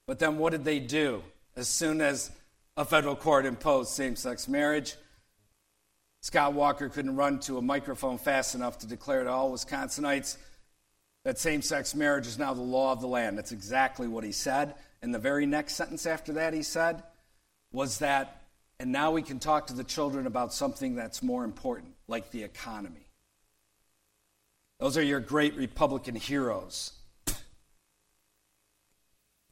But 0.07 0.19
then 0.19 0.39
what 0.39 0.53
did 0.53 0.65
they 0.65 0.81
do? 0.81 1.23
As 1.57 1.69
soon 1.69 2.01
as 2.01 2.31
a 2.77 2.87
federal 2.87 3.17
court 3.17 3.45
imposed 3.45 3.91
same 3.91 4.17
sex 4.17 4.49
marriage, 4.49 4.97
Scott 6.23 6.55
Walker 6.55 6.89
couldn't 6.89 7.17
run 7.17 7.39
to 7.41 7.59
a 7.59 7.63
microphone 7.63 8.17
fast 8.17 8.55
enough 8.55 8.79
to 8.79 8.87
declare 8.87 9.25
to 9.25 9.31
all 9.31 9.53
Wisconsinites 9.53 10.39
that 11.25 11.39
same 11.39 11.63
sex 11.63 11.95
marriage 11.95 12.27
is 12.27 12.39
now 12.39 12.55
the 12.55 12.61
law 12.61 12.93
of 12.93 13.01
the 13.01 13.07
land. 13.07 13.37
That's 13.37 13.53
exactly 13.53 14.07
what 14.07 14.25
he 14.25 14.33
said. 14.33 14.75
And 15.03 15.13
the 15.15 15.19
very 15.19 15.47
next 15.47 15.75
sentence 15.75 16.07
after 16.07 16.35
that, 16.35 16.55
he 16.55 16.63
said, 16.63 17.03
was 17.73 17.99
that, 17.99 18.43
and 18.79 18.93
now 18.93 19.11
we 19.11 19.23
can 19.23 19.39
talk 19.39 19.67
to 19.69 19.75
the 19.75 19.85
children 19.85 20.27
about 20.27 20.53
something 20.53 20.95
that's 20.95 21.23
more 21.23 21.45
important, 21.45 21.95
like 22.09 22.31
the 22.31 22.43
economy. 22.43 23.09
Those 24.79 24.99
are 24.99 25.03
your 25.03 25.21
great 25.21 25.57
Republican 25.57 26.15
heroes. 26.15 26.93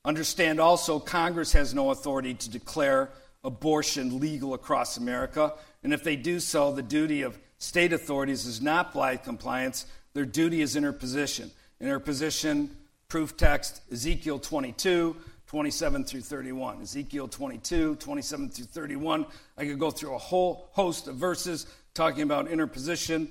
Understand 0.04 0.60
also, 0.60 0.98
Congress 0.98 1.52
has 1.52 1.74
no 1.74 1.90
authority 1.90 2.34
to 2.34 2.50
declare 2.50 3.10
abortion 3.44 4.20
legal 4.20 4.52
across 4.52 4.96
America. 4.96 5.54
And 5.82 5.94
if 5.94 6.04
they 6.04 6.16
do 6.16 6.38
so, 6.38 6.72
the 6.72 6.82
duty 6.82 7.22
of 7.22 7.38
state 7.58 7.92
authorities 7.92 8.44
is 8.44 8.60
not 8.60 8.92
blind 8.92 9.22
compliance, 9.22 9.86
their 10.12 10.24
duty 10.26 10.60
is 10.60 10.76
interposition 10.76 11.50
interposition, 11.82 12.74
proof 13.08 13.36
text 13.36 13.82
Ezekiel 13.92 14.38
22, 14.38 15.16
27 15.46 16.04
through 16.04 16.20
31. 16.20 16.80
Ezekiel 16.80 17.28
22, 17.28 17.96
27 17.96 18.48
through 18.48 18.64
31. 18.64 19.26
I 19.58 19.66
could 19.66 19.78
go 19.78 19.90
through 19.90 20.14
a 20.14 20.18
whole 20.18 20.70
host 20.72 21.08
of 21.08 21.16
verses 21.16 21.66
talking 21.92 22.22
about 22.22 22.48
interposition 22.48 23.30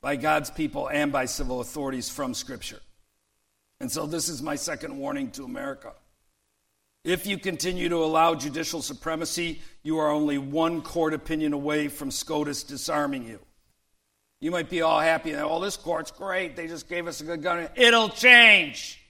by 0.00 0.14
God's 0.14 0.50
people 0.50 0.88
and 0.88 1.10
by 1.10 1.24
civil 1.24 1.60
authorities 1.60 2.08
from 2.08 2.34
Scripture. 2.34 2.80
And 3.80 3.90
so 3.90 4.06
this 4.06 4.28
is 4.28 4.42
my 4.42 4.54
second 4.54 4.96
warning 4.96 5.30
to 5.32 5.44
America. 5.44 5.92
If 7.04 7.26
you 7.26 7.38
continue 7.38 7.88
to 7.88 7.96
allow 8.04 8.34
judicial 8.34 8.82
supremacy, 8.82 9.62
you 9.82 9.98
are 9.98 10.10
only 10.10 10.36
one 10.36 10.82
court 10.82 11.14
opinion 11.14 11.52
away 11.52 11.88
from 11.88 12.10
SCOTUS 12.10 12.64
disarming 12.64 13.26
you. 13.26 13.40
You 14.40 14.50
might 14.50 14.70
be 14.70 14.82
all 14.82 15.00
happy 15.00 15.32
that, 15.32 15.44
oh, 15.44 15.60
this 15.60 15.76
court's 15.76 16.10
great. 16.10 16.54
They 16.54 16.68
just 16.68 16.88
gave 16.88 17.06
us 17.06 17.20
a 17.20 17.24
good 17.24 17.42
gun. 17.42 17.68
It'll 17.74 18.08
change. 18.08 19.02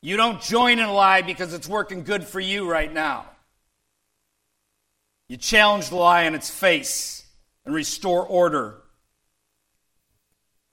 You 0.00 0.16
don't 0.16 0.40
join 0.40 0.78
in 0.78 0.84
a 0.84 0.92
lie 0.92 1.22
because 1.22 1.52
it's 1.52 1.68
working 1.68 2.04
good 2.04 2.22
for 2.22 2.38
you 2.38 2.70
right 2.70 2.92
now. 2.92 3.26
You 5.28 5.36
challenge 5.36 5.88
the 5.88 5.96
lie 5.96 6.22
in 6.22 6.34
its 6.34 6.48
face 6.48 7.26
and 7.66 7.74
restore 7.74 8.24
order. 8.24 8.76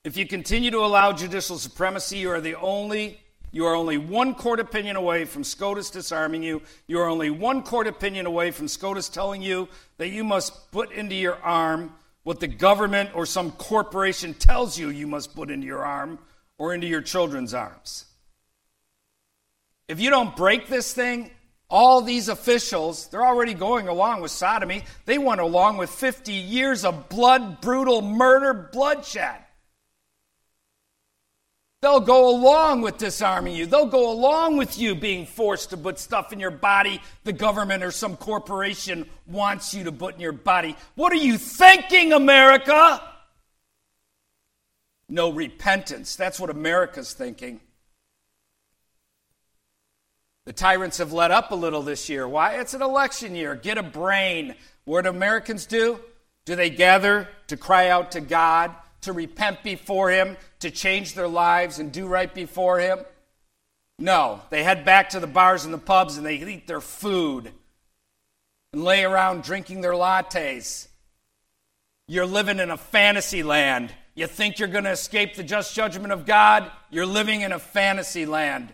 If 0.03 0.15
you 0.15 0.27
continue 0.27 0.69
to 0.69 0.85
allow 0.85 1.11
judicial 1.11 1.57
supremacy, 1.57 2.19
you 2.19 2.29
are 2.29 2.39
the 2.39 2.55
only 2.55 3.19
you 3.55 3.65
are 3.67 3.73
only 3.73 3.97
one 3.97 4.35
court 4.35 4.59
opinion 4.59 4.97
away 4.97 5.23
from 5.23 5.45
SCOTUS 5.45 5.89
disarming 5.89 6.43
you. 6.43 6.61
You 6.87 6.99
are 6.99 7.07
only 7.07 7.29
one 7.29 7.63
court 7.63 7.87
opinion 7.87 8.25
away 8.25 8.51
from 8.51 8.67
SCOTUS 8.67 9.07
telling 9.07 9.41
you 9.41 9.69
that 9.95 10.09
you 10.09 10.25
must 10.25 10.73
put 10.73 10.91
into 10.91 11.15
your 11.15 11.41
arm 11.41 11.93
what 12.23 12.41
the 12.41 12.49
government 12.49 13.11
or 13.15 13.25
some 13.25 13.51
corporation 13.51 14.33
tells 14.33 14.77
you 14.77 14.89
you 14.89 15.07
must 15.07 15.33
put 15.33 15.49
into 15.49 15.65
your 15.65 15.85
arm 15.85 16.19
or 16.57 16.73
into 16.73 16.85
your 16.85 16.99
children's 16.99 17.53
arms. 17.53 18.03
If 19.87 20.01
you 20.01 20.09
don't 20.09 20.35
break 20.35 20.67
this 20.67 20.93
thing, 20.93 21.31
all 21.69 22.01
these 22.01 22.27
officials, 22.27 23.07
they're 23.07 23.25
already 23.25 23.53
going 23.53 23.87
along 23.87 24.19
with 24.19 24.31
sodomy. 24.31 24.83
They 25.05 25.17
went 25.17 25.39
along 25.39 25.77
with 25.77 25.91
50 25.91 26.33
years 26.33 26.83
of 26.83 27.07
blood, 27.07 27.61
brutal 27.61 28.01
murder, 28.01 28.69
bloodshed. 28.73 29.44
They'll 31.81 31.99
go 31.99 32.29
along 32.29 32.81
with 32.81 32.97
disarming 32.97 33.55
you. 33.55 33.65
They'll 33.65 33.85
go 33.85 34.11
along 34.11 34.57
with 34.57 34.79
you 34.79 34.95
being 34.95 35.25
forced 35.25 35.69
to 35.69 35.77
put 35.77 35.99
stuff 35.99 36.33
in 36.33 36.39
your 36.39 36.51
body 36.51 37.01
the 37.23 37.33
government 37.33 37.83
or 37.83 37.91
some 37.91 38.17
corporation 38.17 39.07
wants 39.27 39.73
you 39.73 39.83
to 39.83 39.91
put 39.91 40.15
in 40.15 40.21
your 40.21 40.31
body. 40.31 40.75
What 40.95 41.13
are 41.13 41.17
you 41.17 41.37
thinking, 41.37 42.13
America? 42.13 43.01
No 45.07 45.31
repentance. 45.31 46.15
That's 46.15 46.39
what 46.39 46.49
America's 46.49 47.13
thinking. 47.13 47.61
The 50.45 50.53
tyrants 50.53 50.99
have 50.99 51.11
let 51.11 51.31
up 51.31 51.51
a 51.51 51.55
little 51.55 51.81
this 51.81 52.07
year. 52.09 52.27
Why? 52.27 52.59
It's 52.59 52.73
an 52.73 52.81
election 52.81 53.35
year. 53.35 53.55
Get 53.55 53.77
a 53.77 53.83
brain. 53.83 54.55
What 54.85 55.03
do 55.03 55.09
Americans 55.09 55.65
do? 55.65 55.99
Do 56.45 56.55
they 56.55 56.69
gather 56.69 57.27
to 57.47 57.57
cry 57.57 57.89
out 57.89 58.11
to 58.11 58.21
God? 58.21 58.75
To 59.05 59.13
repent 59.13 59.63
before 59.63 60.11
Him, 60.11 60.37
to 60.59 60.69
change 60.69 61.13
their 61.13 61.27
lives 61.27 61.79
and 61.79 61.91
do 61.91 62.05
right 62.05 62.31
before 62.33 62.79
Him? 62.79 62.99
No, 63.97 64.41
they 64.49 64.63
head 64.63 64.85
back 64.85 65.09
to 65.09 65.19
the 65.19 65.27
bars 65.27 65.65
and 65.65 65.73
the 65.73 65.79
pubs 65.79 66.17
and 66.17 66.25
they 66.25 66.35
eat 66.35 66.67
their 66.67 66.81
food 66.81 67.51
and 68.73 68.83
lay 68.83 69.03
around 69.03 69.43
drinking 69.43 69.81
their 69.81 69.93
lattes. 69.93 70.87
You're 72.07 72.25
living 72.25 72.59
in 72.59 72.69
a 72.69 72.77
fantasy 72.77 73.41
land. 73.41 73.93
You 74.13 74.27
think 74.27 74.59
you're 74.59 74.67
going 74.67 74.83
to 74.83 74.91
escape 74.91 75.35
the 75.35 75.43
just 75.43 75.73
judgment 75.73 76.11
of 76.11 76.25
God? 76.25 76.69
You're 76.89 77.05
living 77.05 77.41
in 77.41 77.51
a 77.51 77.59
fantasy 77.59 78.25
land. 78.25 78.73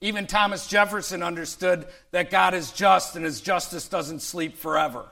Even 0.00 0.26
Thomas 0.26 0.66
Jefferson 0.66 1.22
understood 1.22 1.86
that 2.10 2.30
God 2.30 2.52
is 2.52 2.72
just 2.72 3.16
and 3.16 3.24
his 3.24 3.40
justice 3.40 3.88
doesn't 3.88 4.20
sleep 4.20 4.56
forever. 4.56 5.06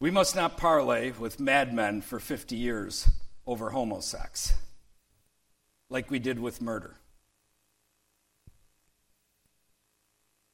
We 0.00 0.12
must 0.12 0.36
not 0.36 0.56
parley 0.56 1.12
with 1.18 1.40
madmen 1.40 2.02
for 2.02 2.20
50 2.20 2.54
years 2.54 3.08
over 3.46 3.70
homosex, 3.70 4.52
like 5.90 6.08
we 6.08 6.20
did 6.20 6.38
with 6.38 6.62
murder. 6.62 6.94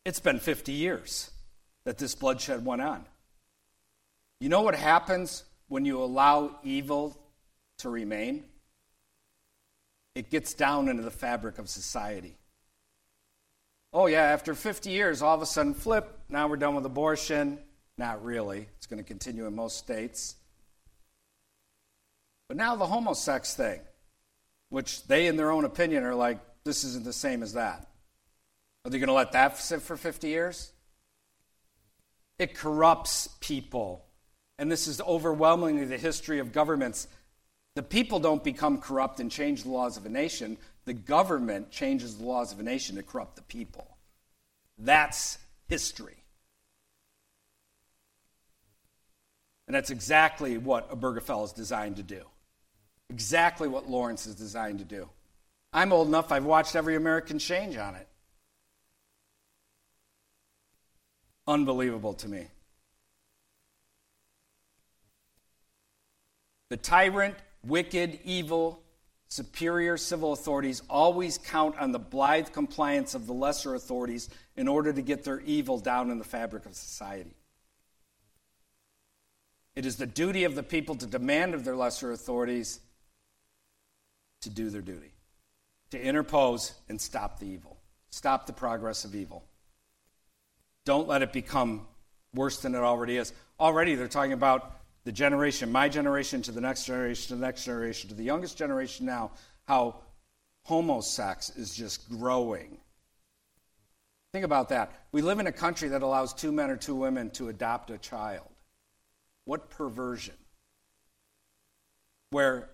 It's 0.07 0.21
been 0.21 0.39
50 0.39 0.73
years 0.73 1.31
that 1.85 1.99
this 1.99 2.15
bloodshed 2.15 2.65
went 2.65 2.81
on. 2.81 3.05
You 4.41 4.49
know 4.49 4.63
what 4.63 4.75
happens 4.75 5.45
when 5.69 5.85
you 5.85 6.03
allow 6.03 6.59
evil 6.63 7.19
to 7.79 7.91
remain? 7.91 8.45
It 10.15 10.31
gets 10.31 10.55
down 10.55 10.89
into 10.89 11.03
the 11.03 11.11
fabric 11.11 11.59
of 11.59 11.69
society. 11.69 12.37
Oh, 13.93 14.07
yeah, 14.07 14.23
after 14.23 14.55
50 14.55 14.91
years, 14.91 15.21
all 15.21 15.35
of 15.35 15.43
a 15.43 15.47
sudden, 15.47 15.75
flip, 15.75 16.19
now 16.29 16.49
we're 16.49 16.57
done 16.57 16.75
with 16.75 16.87
abortion. 16.87 17.59
Not 17.97 18.25
really. 18.25 18.69
It's 18.77 18.87
going 18.87 19.03
to 19.03 19.07
continue 19.07 19.47
in 19.47 19.55
most 19.55 19.77
states. 19.79 20.37
But 22.49 22.57
now 22.57 22.77
the 22.77 22.87
homosex 22.87 23.55
thing, 23.55 23.81
which 24.69 25.07
they, 25.07 25.27
in 25.27 25.37
their 25.37 25.51
own 25.51 25.65
opinion, 25.65 26.05
are 26.05 26.15
like, 26.15 26.41
this 26.65 26.85
isn't 26.85 27.05
the 27.05 27.13
same 27.13 27.43
as 27.43 27.55
that. 27.55 27.89
Are 28.85 28.91
they 28.91 28.99
going 28.99 29.09
to 29.09 29.15
let 29.15 29.33
that 29.33 29.57
sit 29.59 29.83
for 29.83 29.97
50 29.97 30.29
years? 30.29 30.73
It 32.39 32.55
corrupts 32.55 33.29
people. 33.41 34.05
And 34.59 34.71
this 34.71 34.87
is 34.87 35.01
overwhelmingly 35.01 35.85
the 35.85 35.99
history 35.99 36.39
of 36.39 36.53
governments. 36.53 37.09
The 37.75 37.83
people 37.83 38.21
don't 38.21 38.45
become 38.45 38.79
corrupt 38.79 39.21
and 39.21 39.31
change 39.31 39.63
the 39.63 39.71
laws 39.71 39.97
of 39.97 40.07
a 40.07 40.09
nation. 40.09 40.59
The 40.85 40.95
government 40.95 41.71
changes 41.71 42.19
the 42.19 42.25
laws 42.25 42.53
of 42.53 42.61
a 42.61 42.63
nation 42.63 42.97
to 42.97 43.03
corrupt 43.03 43.37
the 43.37 43.43
people. 43.43 43.97
That's 44.79 45.39
history. 45.67 46.24
And 49.75 49.83
that's 49.83 49.91
exactly 49.91 50.57
what 50.57 50.89
Obergefell 50.89 51.45
is 51.45 51.51
designed 51.51 51.97
to 51.97 52.05
do. 52.05 52.23
Exactly 53.11 53.67
what 53.67 53.91
Lawrence 53.91 54.25
is 54.25 54.37
designed 54.37 54.79
to 54.79 54.85
do. 54.85 55.09
I'm 55.73 55.93
old 55.93 56.07
enough, 56.07 56.31
I've 56.31 56.45
watched 56.45 56.77
every 56.77 56.95
American 56.95 57.41
change 57.41 57.77
on 57.77 57.97
it. 57.97 58.07
Unbelievable 61.49 62.15
to 62.15 62.29
me. 62.29 62.47
The 66.71 66.77
tyrant, 66.77 67.35
wicked, 67.67 68.21
evil, 68.23 68.81
superior 69.27 69.97
civil 69.97 70.33
authorities 70.33 70.83
always 70.89 71.37
count 71.37 71.77
on 71.81 71.91
the 71.91 71.99
blithe 71.99 72.53
compliance 72.53 73.17
of 73.17 73.27
the 73.27 73.35
lesser 73.35 73.75
authorities 73.75 74.31
in 74.55 74.69
order 74.69 74.93
to 74.93 75.03
get 75.03 75.25
their 75.25 75.41
evil 75.41 75.81
down 75.81 76.13
in 76.13 76.19
the 76.19 76.25
fabric 76.25 76.65
of 76.65 76.77
society. 76.77 77.35
It 79.77 79.87
is 79.87 79.97
the 79.97 80.07
duty 80.07 80.45
of 80.45 80.55
the 80.55 80.63
people 80.63 80.95
to 80.97 81.07
demand 81.07 81.55
of 81.55 81.65
their 81.65 81.75
lesser 81.75 82.13
authorities 82.13 82.81
to 84.43 84.51
do 84.51 84.71
their 84.71 84.83
duty, 84.83 85.13
to 85.91 86.01
interpose 86.01 86.75
and 86.89 87.01
stop 87.01 87.41
the 87.41 87.47
evil, 87.47 87.79
stop 88.11 88.47
the 88.47 88.53
progress 88.53 89.05
of 89.05 89.15
evil. 89.15 89.45
Don't 90.85 91.09
let 91.09 91.23
it 91.23 91.33
become 91.33 91.87
worse 92.35 92.59
than 92.59 92.75
it 92.75 92.79
already 92.79 93.17
is. 93.17 93.33
Already 93.59 93.95
they're 93.95 94.07
talking 94.07 94.33
about 94.33 94.81
the 95.05 95.13
generation, 95.13 95.73
my 95.73 95.89
generation 95.89 96.43
to 96.43 96.53
the 96.53 96.61
next 96.61 96.85
generation 96.85 97.29
to 97.29 97.35
the 97.35 97.47
next 97.47 97.65
generation 97.65 98.09
to 98.11 98.15
the 98.15 98.25
youngest 98.25 98.57
generation 98.57 99.07
now, 99.07 99.33
how 99.67 99.97
homosex 100.69 101.57
is 101.59 101.75
just 101.75 102.09
growing. 102.09 102.79
Think 104.33 104.45
about 104.45 104.71
that. 104.71 104.93
We 105.13 105.23
live 105.23 105.39
in 105.39 105.47
a 105.47 105.53
country 105.53 105.89
that 105.91 106.03
allows 106.03 106.35
two 106.35 106.53
men 106.53 106.71
or 106.71 106.77
two 106.77 106.95
women 106.95 107.31
to 107.31 107.49
adopt 107.49 107.91
a 107.91 107.99
child. 107.99 108.49
What 109.45 109.71
perversion? 109.71 110.35
Where 112.31 112.69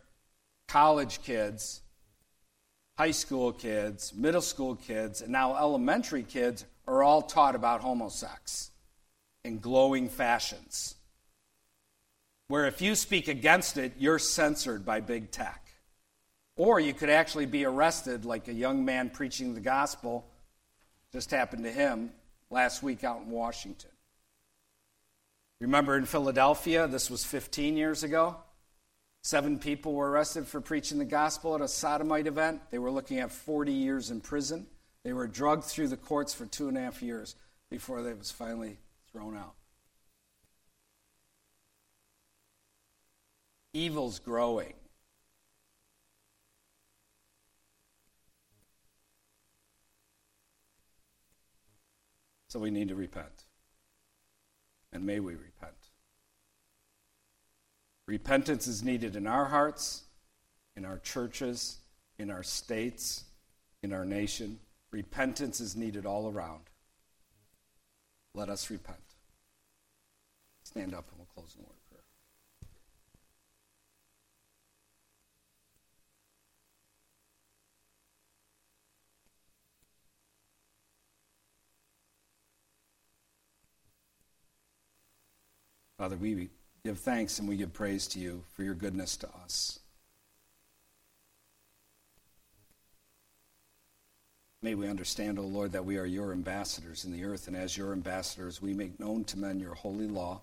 college 0.68 1.22
kids, 1.22 1.82
high 2.96 3.10
school 3.10 3.52
kids, 3.52 4.14
middle 4.14 4.40
school 4.40 4.76
kids, 4.76 5.20
and 5.20 5.32
now 5.32 5.56
elementary 5.56 6.22
kids 6.22 6.64
are 6.86 7.02
all 7.02 7.22
taught 7.22 7.54
about 7.54 7.82
homosex 7.82 8.70
in 9.44 9.58
glowing 9.58 10.08
fashions. 10.08 10.94
Where 12.48 12.66
if 12.66 12.80
you 12.80 12.94
speak 12.94 13.28
against 13.28 13.76
it, 13.76 13.94
you're 13.98 14.18
censored 14.18 14.84
by 14.84 15.00
big 15.00 15.30
tech. 15.30 15.66
Or 16.56 16.80
you 16.80 16.92
could 16.92 17.10
actually 17.10 17.46
be 17.46 17.64
arrested, 17.64 18.24
like 18.24 18.48
a 18.48 18.52
young 18.52 18.84
man 18.84 19.10
preaching 19.10 19.54
the 19.54 19.60
gospel 19.60 20.26
just 21.12 21.30
happened 21.30 21.64
to 21.64 21.72
him 21.72 22.10
last 22.50 22.82
week 22.82 23.02
out 23.04 23.22
in 23.22 23.30
Washington. 23.30 23.90
Remember 25.60 25.96
in 25.96 26.06
Philadelphia, 26.06 26.86
this 26.86 27.10
was 27.10 27.22
15 27.24 27.76
years 27.76 28.02
ago? 28.02 28.36
Seven 29.22 29.58
people 29.58 29.92
were 29.92 30.10
arrested 30.10 30.46
for 30.46 30.62
preaching 30.62 30.98
the 30.98 31.04
gospel 31.04 31.54
at 31.54 31.60
a 31.60 31.68
sodomite 31.68 32.26
event. 32.26 32.62
They 32.70 32.78
were 32.78 32.90
looking 32.90 33.18
at 33.18 33.30
40 33.30 33.70
years 33.70 34.10
in 34.10 34.22
prison. 34.22 34.66
They 35.04 35.12
were 35.12 35.26
drugged 35.26 35.64
through 35.64 35.88
the 35.88 35.98
courts 35.98 36.32
for 36.32 36.46
two 36.46 36.68
and 36.68 36.78
a 36.78 36.80
half 36.80 37.02
years 37.02 37.36
before 37.70 38.02
they 38.02 38.14
was 38.14 38.30
finally 38.30 38.78
thrown 39.12 39.36
out. 39.36 39.54
Evil's 43.74 44.18
growing. 44.18 44.72
So 52.48 52.58
we 52.58 52.70
need 52.70 52.88
to 52.88 52.96
repent. 52.96 53.44
And 54.92 55.06
may 55.06 55.20
we 55.20 55.32
repent. 55.32 55.74
Repentance 58.06 58.66
is 58.66 58.82
needed 58.82 59.14
in 59.14 59.26
our 59.26 59.44
hearts, 59.44 60.02
in 60.76 60.84
our 60.84 60.98
churches, 60.98 61.78
in 62.18 62.30
our 62.30 62.42
states, 62.42 63.24
in 63.82 63.92
our 63.92 64.04
nation. 64.04 64.58
Repentance 64.90 65.60
is 65.60 65.76
needed 65.76 66.06
all 66.06 66.28
around. 66.28 66.62
Let 68.34 68.48
us 68.48 68.70
repent. 68.70 68.98
Stand 70.64 70.94
up 70.94 71.06
and 71.10 71.18
we'll 71.18 71.28
close 71.34 71.54
in 71.56 71.64
word 71.64 71.78
prayer. 71.88 72.02
Father, 86.00 86.16
we 86.16 86.48
give 86.82 86.98
thanks 86.98 87.38
and 87.38 87.46
we 87.46 87.58
give 87.58 87.74
praise 87.74 88.06
to 88.06 88.18
you 88.18 88.42
for 88.54 88.62
your 88.62 88.72
goodness 88.72 89.18
to 89.18 89.28
us. 89.44 89.80
May 94.62 94.74
we 94.74 94.88
understand, 94.88 95.38
O 95.38 95.42
Lord, 95.42 95.72
that 95.72 95.84
we 95.84 95.98
are 95.98 96.06
your 96.06 96.32
ambassadors 96.32 97.04
in 97.04 97.12
the 97.12 97.22
earth, 97.24 97.48
and 97.48 97.54
as 97.54 97.76
your 97.76 97.92
ambassadors, 97.92 98.62
we 98.62 98.72
make 98.72 98.98
known 98.98 99.24
to 99.24 99.38
men 99.38 99.60
your 99.60 99.74
holy 99.74 100.08
law, 100.08 100.40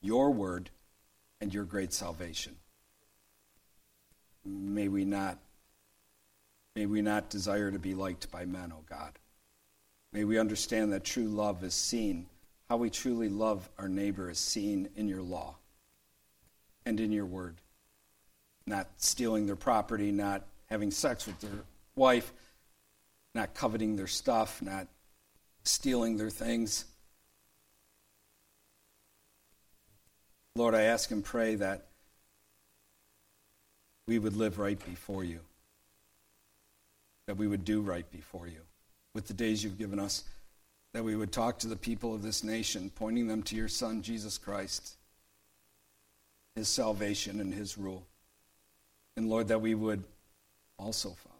your 0.00 0.30
word, 0.30 0.70
and 1.40 1.52
your 1.52 1.64
great 1.64 1.92
salvation. 1.92 2.54
May 4.44 4.86
we 4.86 5.04
not, 5.04 5.36
may 6.76 6.86
we 6.86 7.02
not 7.02 7.28
desire 7.28 7.72
to 7.72 7.78
be 7.80 7.94
liked 7.96 8.30
by 8.30 8.44
men, 8.44 8.72
O 8.72 8.84
God. 8.88 9.18
May 10.12 10.22
we 10.22 10.38
understand 10.38 10.92
that 10.92 11.02
true 11.02 11.26
love 11.26 11.64
is 11.64 11.74
seen, 11.74 12.28
how 12.72 12.78
we 12.78 12.88
truly 12.88 13.28
love 13.28 13.68
our 13.76 13.86
neighbor 13.86 14.30
is 14.30 14.38
seen 14.38 14.88
in 14.96 15.06
your 15.06 15.20
law 15.20 15.56
and 16.86 17.00
in 17.00 17.12
your 17.12 17.26
word. 17.26 17.56
Not 18.64 18.88
stealing 18.96 19.44
their 19.44 19.56
property, 19.56 20.10
not 20.10 20.46
having 20.70 20.90
sex 20.90 21.26
with 21.26 21.38
their 21.40 21.64
wife, 21.96 22.32
not 23.34 23.52
coveting 23.52 23.96
their 23.96 24.06
stuff, 24.06 24.62
not 24.62 24.86
stealing 25.64 26.16
their 26.16 26.30
things. 26.30 26.86
Lord, 30.56 30.74
I 30.74 30.84
ask 30.84 31.10
and 31.10 31.22
pray 31.22 31.56
that 31.56 31.88
we 34.06 34.18
would 34.18 34.34
live 34.34 34.58
right 34.58 34.82
before 34.86 35.24
you, 35.24 35.40
that 37.26 37.36
we 37.36 37.46
would 37.46 37.66
do 37.66 37.82
right 37.82 38.10
before 38.10 38.46
you 38.46 38.62
with 39.12 39.26
the 39.26 39.34
days 39.34 39.62
you've 39.62 39.76
given 39.76 39.98
us, 39.98 40.24
that 40.92 41.04
we 41.04 41.16
would 41.16 41.32
talk 41.32 41.58
to 41.58 41.68
the 41.68 41.76
people 41.76 42.14
of 42.14 42.22
this 42.22 42.44
nation, 42.44 42.90
pointing 42.94 43.26
them 43.26 43.42
to 43.44 43.56
your 43.56 43.68
Son, 43.68 44.02
Jesus 44.02 44.36
Christ, 44.38 44.96
his 46.54 46.68
salvation 46.68 47.40
and 47.40 47.52
his 47.52 47.78
rule. 47.78 48.06
And 49.16 49.28
Lord, 49.28 49.48
that 49.48 49.60
we 49.60 49.74
would 49.74 50.04
also, 50.78 51.10
Father, 51.10 51.36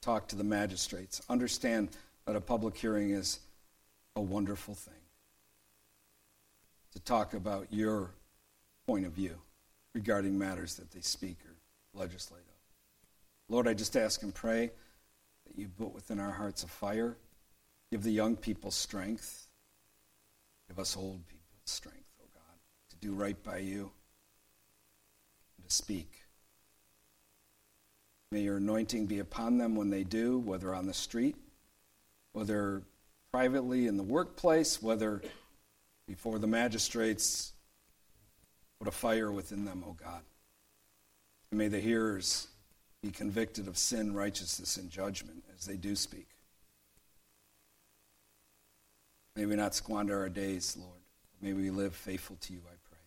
talk 0.00 0.28
to 0.28 0.36
the 0.36 0.44
magistrates. 0.44 1.22
Understand 1.28 1.88
that 2.26 2.36
a 2.36 2.40
public 2.40 2.76
hearing 2.76 3.10
is 3.10 3.40
a 4.14 4.20
wonderful 4.20 4.74
thing. 4.74 4.94
To 6.92 7.00
talk 7.00 7.34
about 7.34 7.66
your 7.70 8.10
point 8.86 9.06
of 9.06 9.12
view 9.12 9.36
regarding 9.94 10.38
matters 10.38 10.74
that 10.76 10.90
they 10.90 11.00
speak 11.00 11.36
or 11.46 11.98
legislate 11.98 12.40
of. 12.40 13.54
Lord, 13.54 13.68
I 13.68 13.74
just 13.74 13.96
ask 13.96 14.22
and 14.22 14.34
pray 14.34 14.70
that 15.46 15.58
you 15.58 15.68
put 15.78 15.94
within 15.94 16.18
our 16.20 16.30
hearts 16.30 16.62
a 16.62 16.66
fire. 16.66 17.16
Give 17.90 18.02
the 18.02 18.10
young 18.10 18.36
people 18.36 18.70
strength. 18.70 19.46
Give 20.68 20.78
us 20.78 20.96
old 20.96 21.26
people 21.28 21.56
strength, 21.64 22.08
oh 22.20 22.28
God, 22.34 22.58
to 22.90 22.96
do 22.96 23.14
right 23.14 23.40
by 23.42 23.58
you 23.58 23.90
and 25.56 25.68
to 25.68 25.74
speak. 25.74 26.10
May 28.32 28.40
your 28.40 28.56
anointing 28.56 29.06
be 29.06 29.20
upon 29.20 29.58
them 29.58 29.76
when 29.76 29.90
they 29.90 30.02
do, 30.02 30.38
whether 30.38 30.74
on 30.74 30.86
the 30.86 30.94
street, 30.94 31.36
whether 32.32 32.82
privately 33.30 33.86
in 33.86 33.96
the 33.96 34.02
workplace, 34.02 34.82
whether 34.82 35.22
before 36.06 36.38
the 36.38 36.46
magistrates. 36.46 37.52
Put 38.78 38.88
a 38.88 38.92
fire 38.92 39.32
within 39.32 39.64
them, 39.64 39.82
O 39.86 39.90
oh 39.90 39.96
God. 40.02 40.22
And 41.50 41.58
may 41.58 41.68
the 41.68 41.80
hearers 41.80 42.48
be 43.02 43.10
convicted 43.10 43.68
of 43.68 43.78
sin, 43.78 44.14
righteousness, 44.14 44.76
and 44.76 44.90
judgment 44.90 45.44
as 45.56 45.64
they 45.64 45.76
do 45.76 45.96
speak. 45.96 46.28
May 49.36 49.44
we 49.44 49.54
not 49.54 49.74
squander 49.74 50.18
our 50.18 50.30
days, 50.30 50.78
Lord. 50.80 51.02
May 51.42 51.52
we 51.52 51.68
live 51.68 51.94
faithful 51.94 52.36
to 52.40 52.54
you, 52.54 52.60
I 52.66 52.70
pray. 52.70 52.98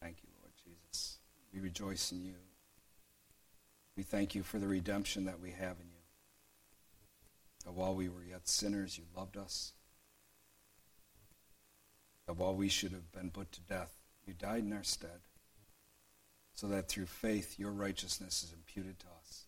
Thank 0.00 0.22
you, 0.22 0.30
Lord 0.40 0.52
Jesus. 0.64 1.18
We 1.52 1.60
rejoice 1.60 2.10
in 2.10 2.24
you. 2.24 2.36
We 3.98 4.02
thank 4.02 4.34
you 4.34 4.42
for 4.42 4.58
the 4.58 4.66
redemption 4.66 5.26
that 5.26 5.40
we 5.40 5.50
have 5.50 5.76
in 5.78 5.88
you. 5.88 5.95
That 7.66 7.72
while 7.72 7.94
we 7.94 8.08
were 8.08 8.22
yet 8.22 8.48
sinners, 8.48 8.96
you 8.96 9.04
loved 9.14 9.36
us. 9.36 9.72
That 12.26 12.36
while 12.36 12.54
we 12.54 12.68
should 12.68 12.92
have 12.92 13.12
been 13.12 13.30
put 13.30 13.52
to 13.52 13.60
death, 13.60 13.92
you 14.24 14.32
died 14.32 14.62
in 14.62 14.72
our 14.72 14.84
stead. 14.84 15.20
So 16.54 16.68
that 16.68 16.88
through 16.88 17.06
faith, 17.06 17.58
your 17.58 17.72
righteousness 17.72 18.44
is 18.44 18.52
imputed 18.52 18.98
to 19.00 19.06
us. 19.20 19.46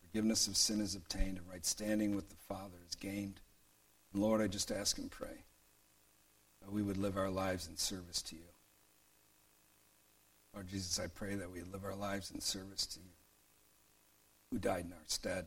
Forgiveness 0.00 0.48
of 0.48 0.56
sin 0.56 0.80
is 0.80 0.94
obtained, 0.94 1.38
and 1.38 1.48
right 1.48 1.64
standing 1.64 2.14
with 2.14 2.28
the 2.28 2.36
Father 2.36 2.76
is 2.86 2.96
gained. 2.96 3.40
And 4.12 4.20
Lord, 4.20 4.42
I 4.42 4.48
just 4.48 4.70
ask 4.70 4.98
and 4.98 5.10
pray 5.10 5.44
that 6.60 6.72
we 6.72 6.82
would 6.82 6.98
live 6.98 7.16
our 7.16 7.30
lives 7.30 7.68
in 7.68 7.76
service 7.76 8.20
to 8.22 8.34
you. 8.34 8.42
Lord 10.52 10.66
Jesus, 10.68 10.98
I 10.98 11.06
pray 11.06 11.36
that 11.36 11.50
we 11.50 11.62
live 11.62 11.84
our 11.84 11.94
lives 11.94 12.30
in 12.30 12.40
service 12.40 12.86
to 12.86 13.00
you, 13.00 13.14
who 14.50 14.58
died 14.58 14.84
in 14.84 14.92
our 14.92 14.98
stead. 15.06 15.46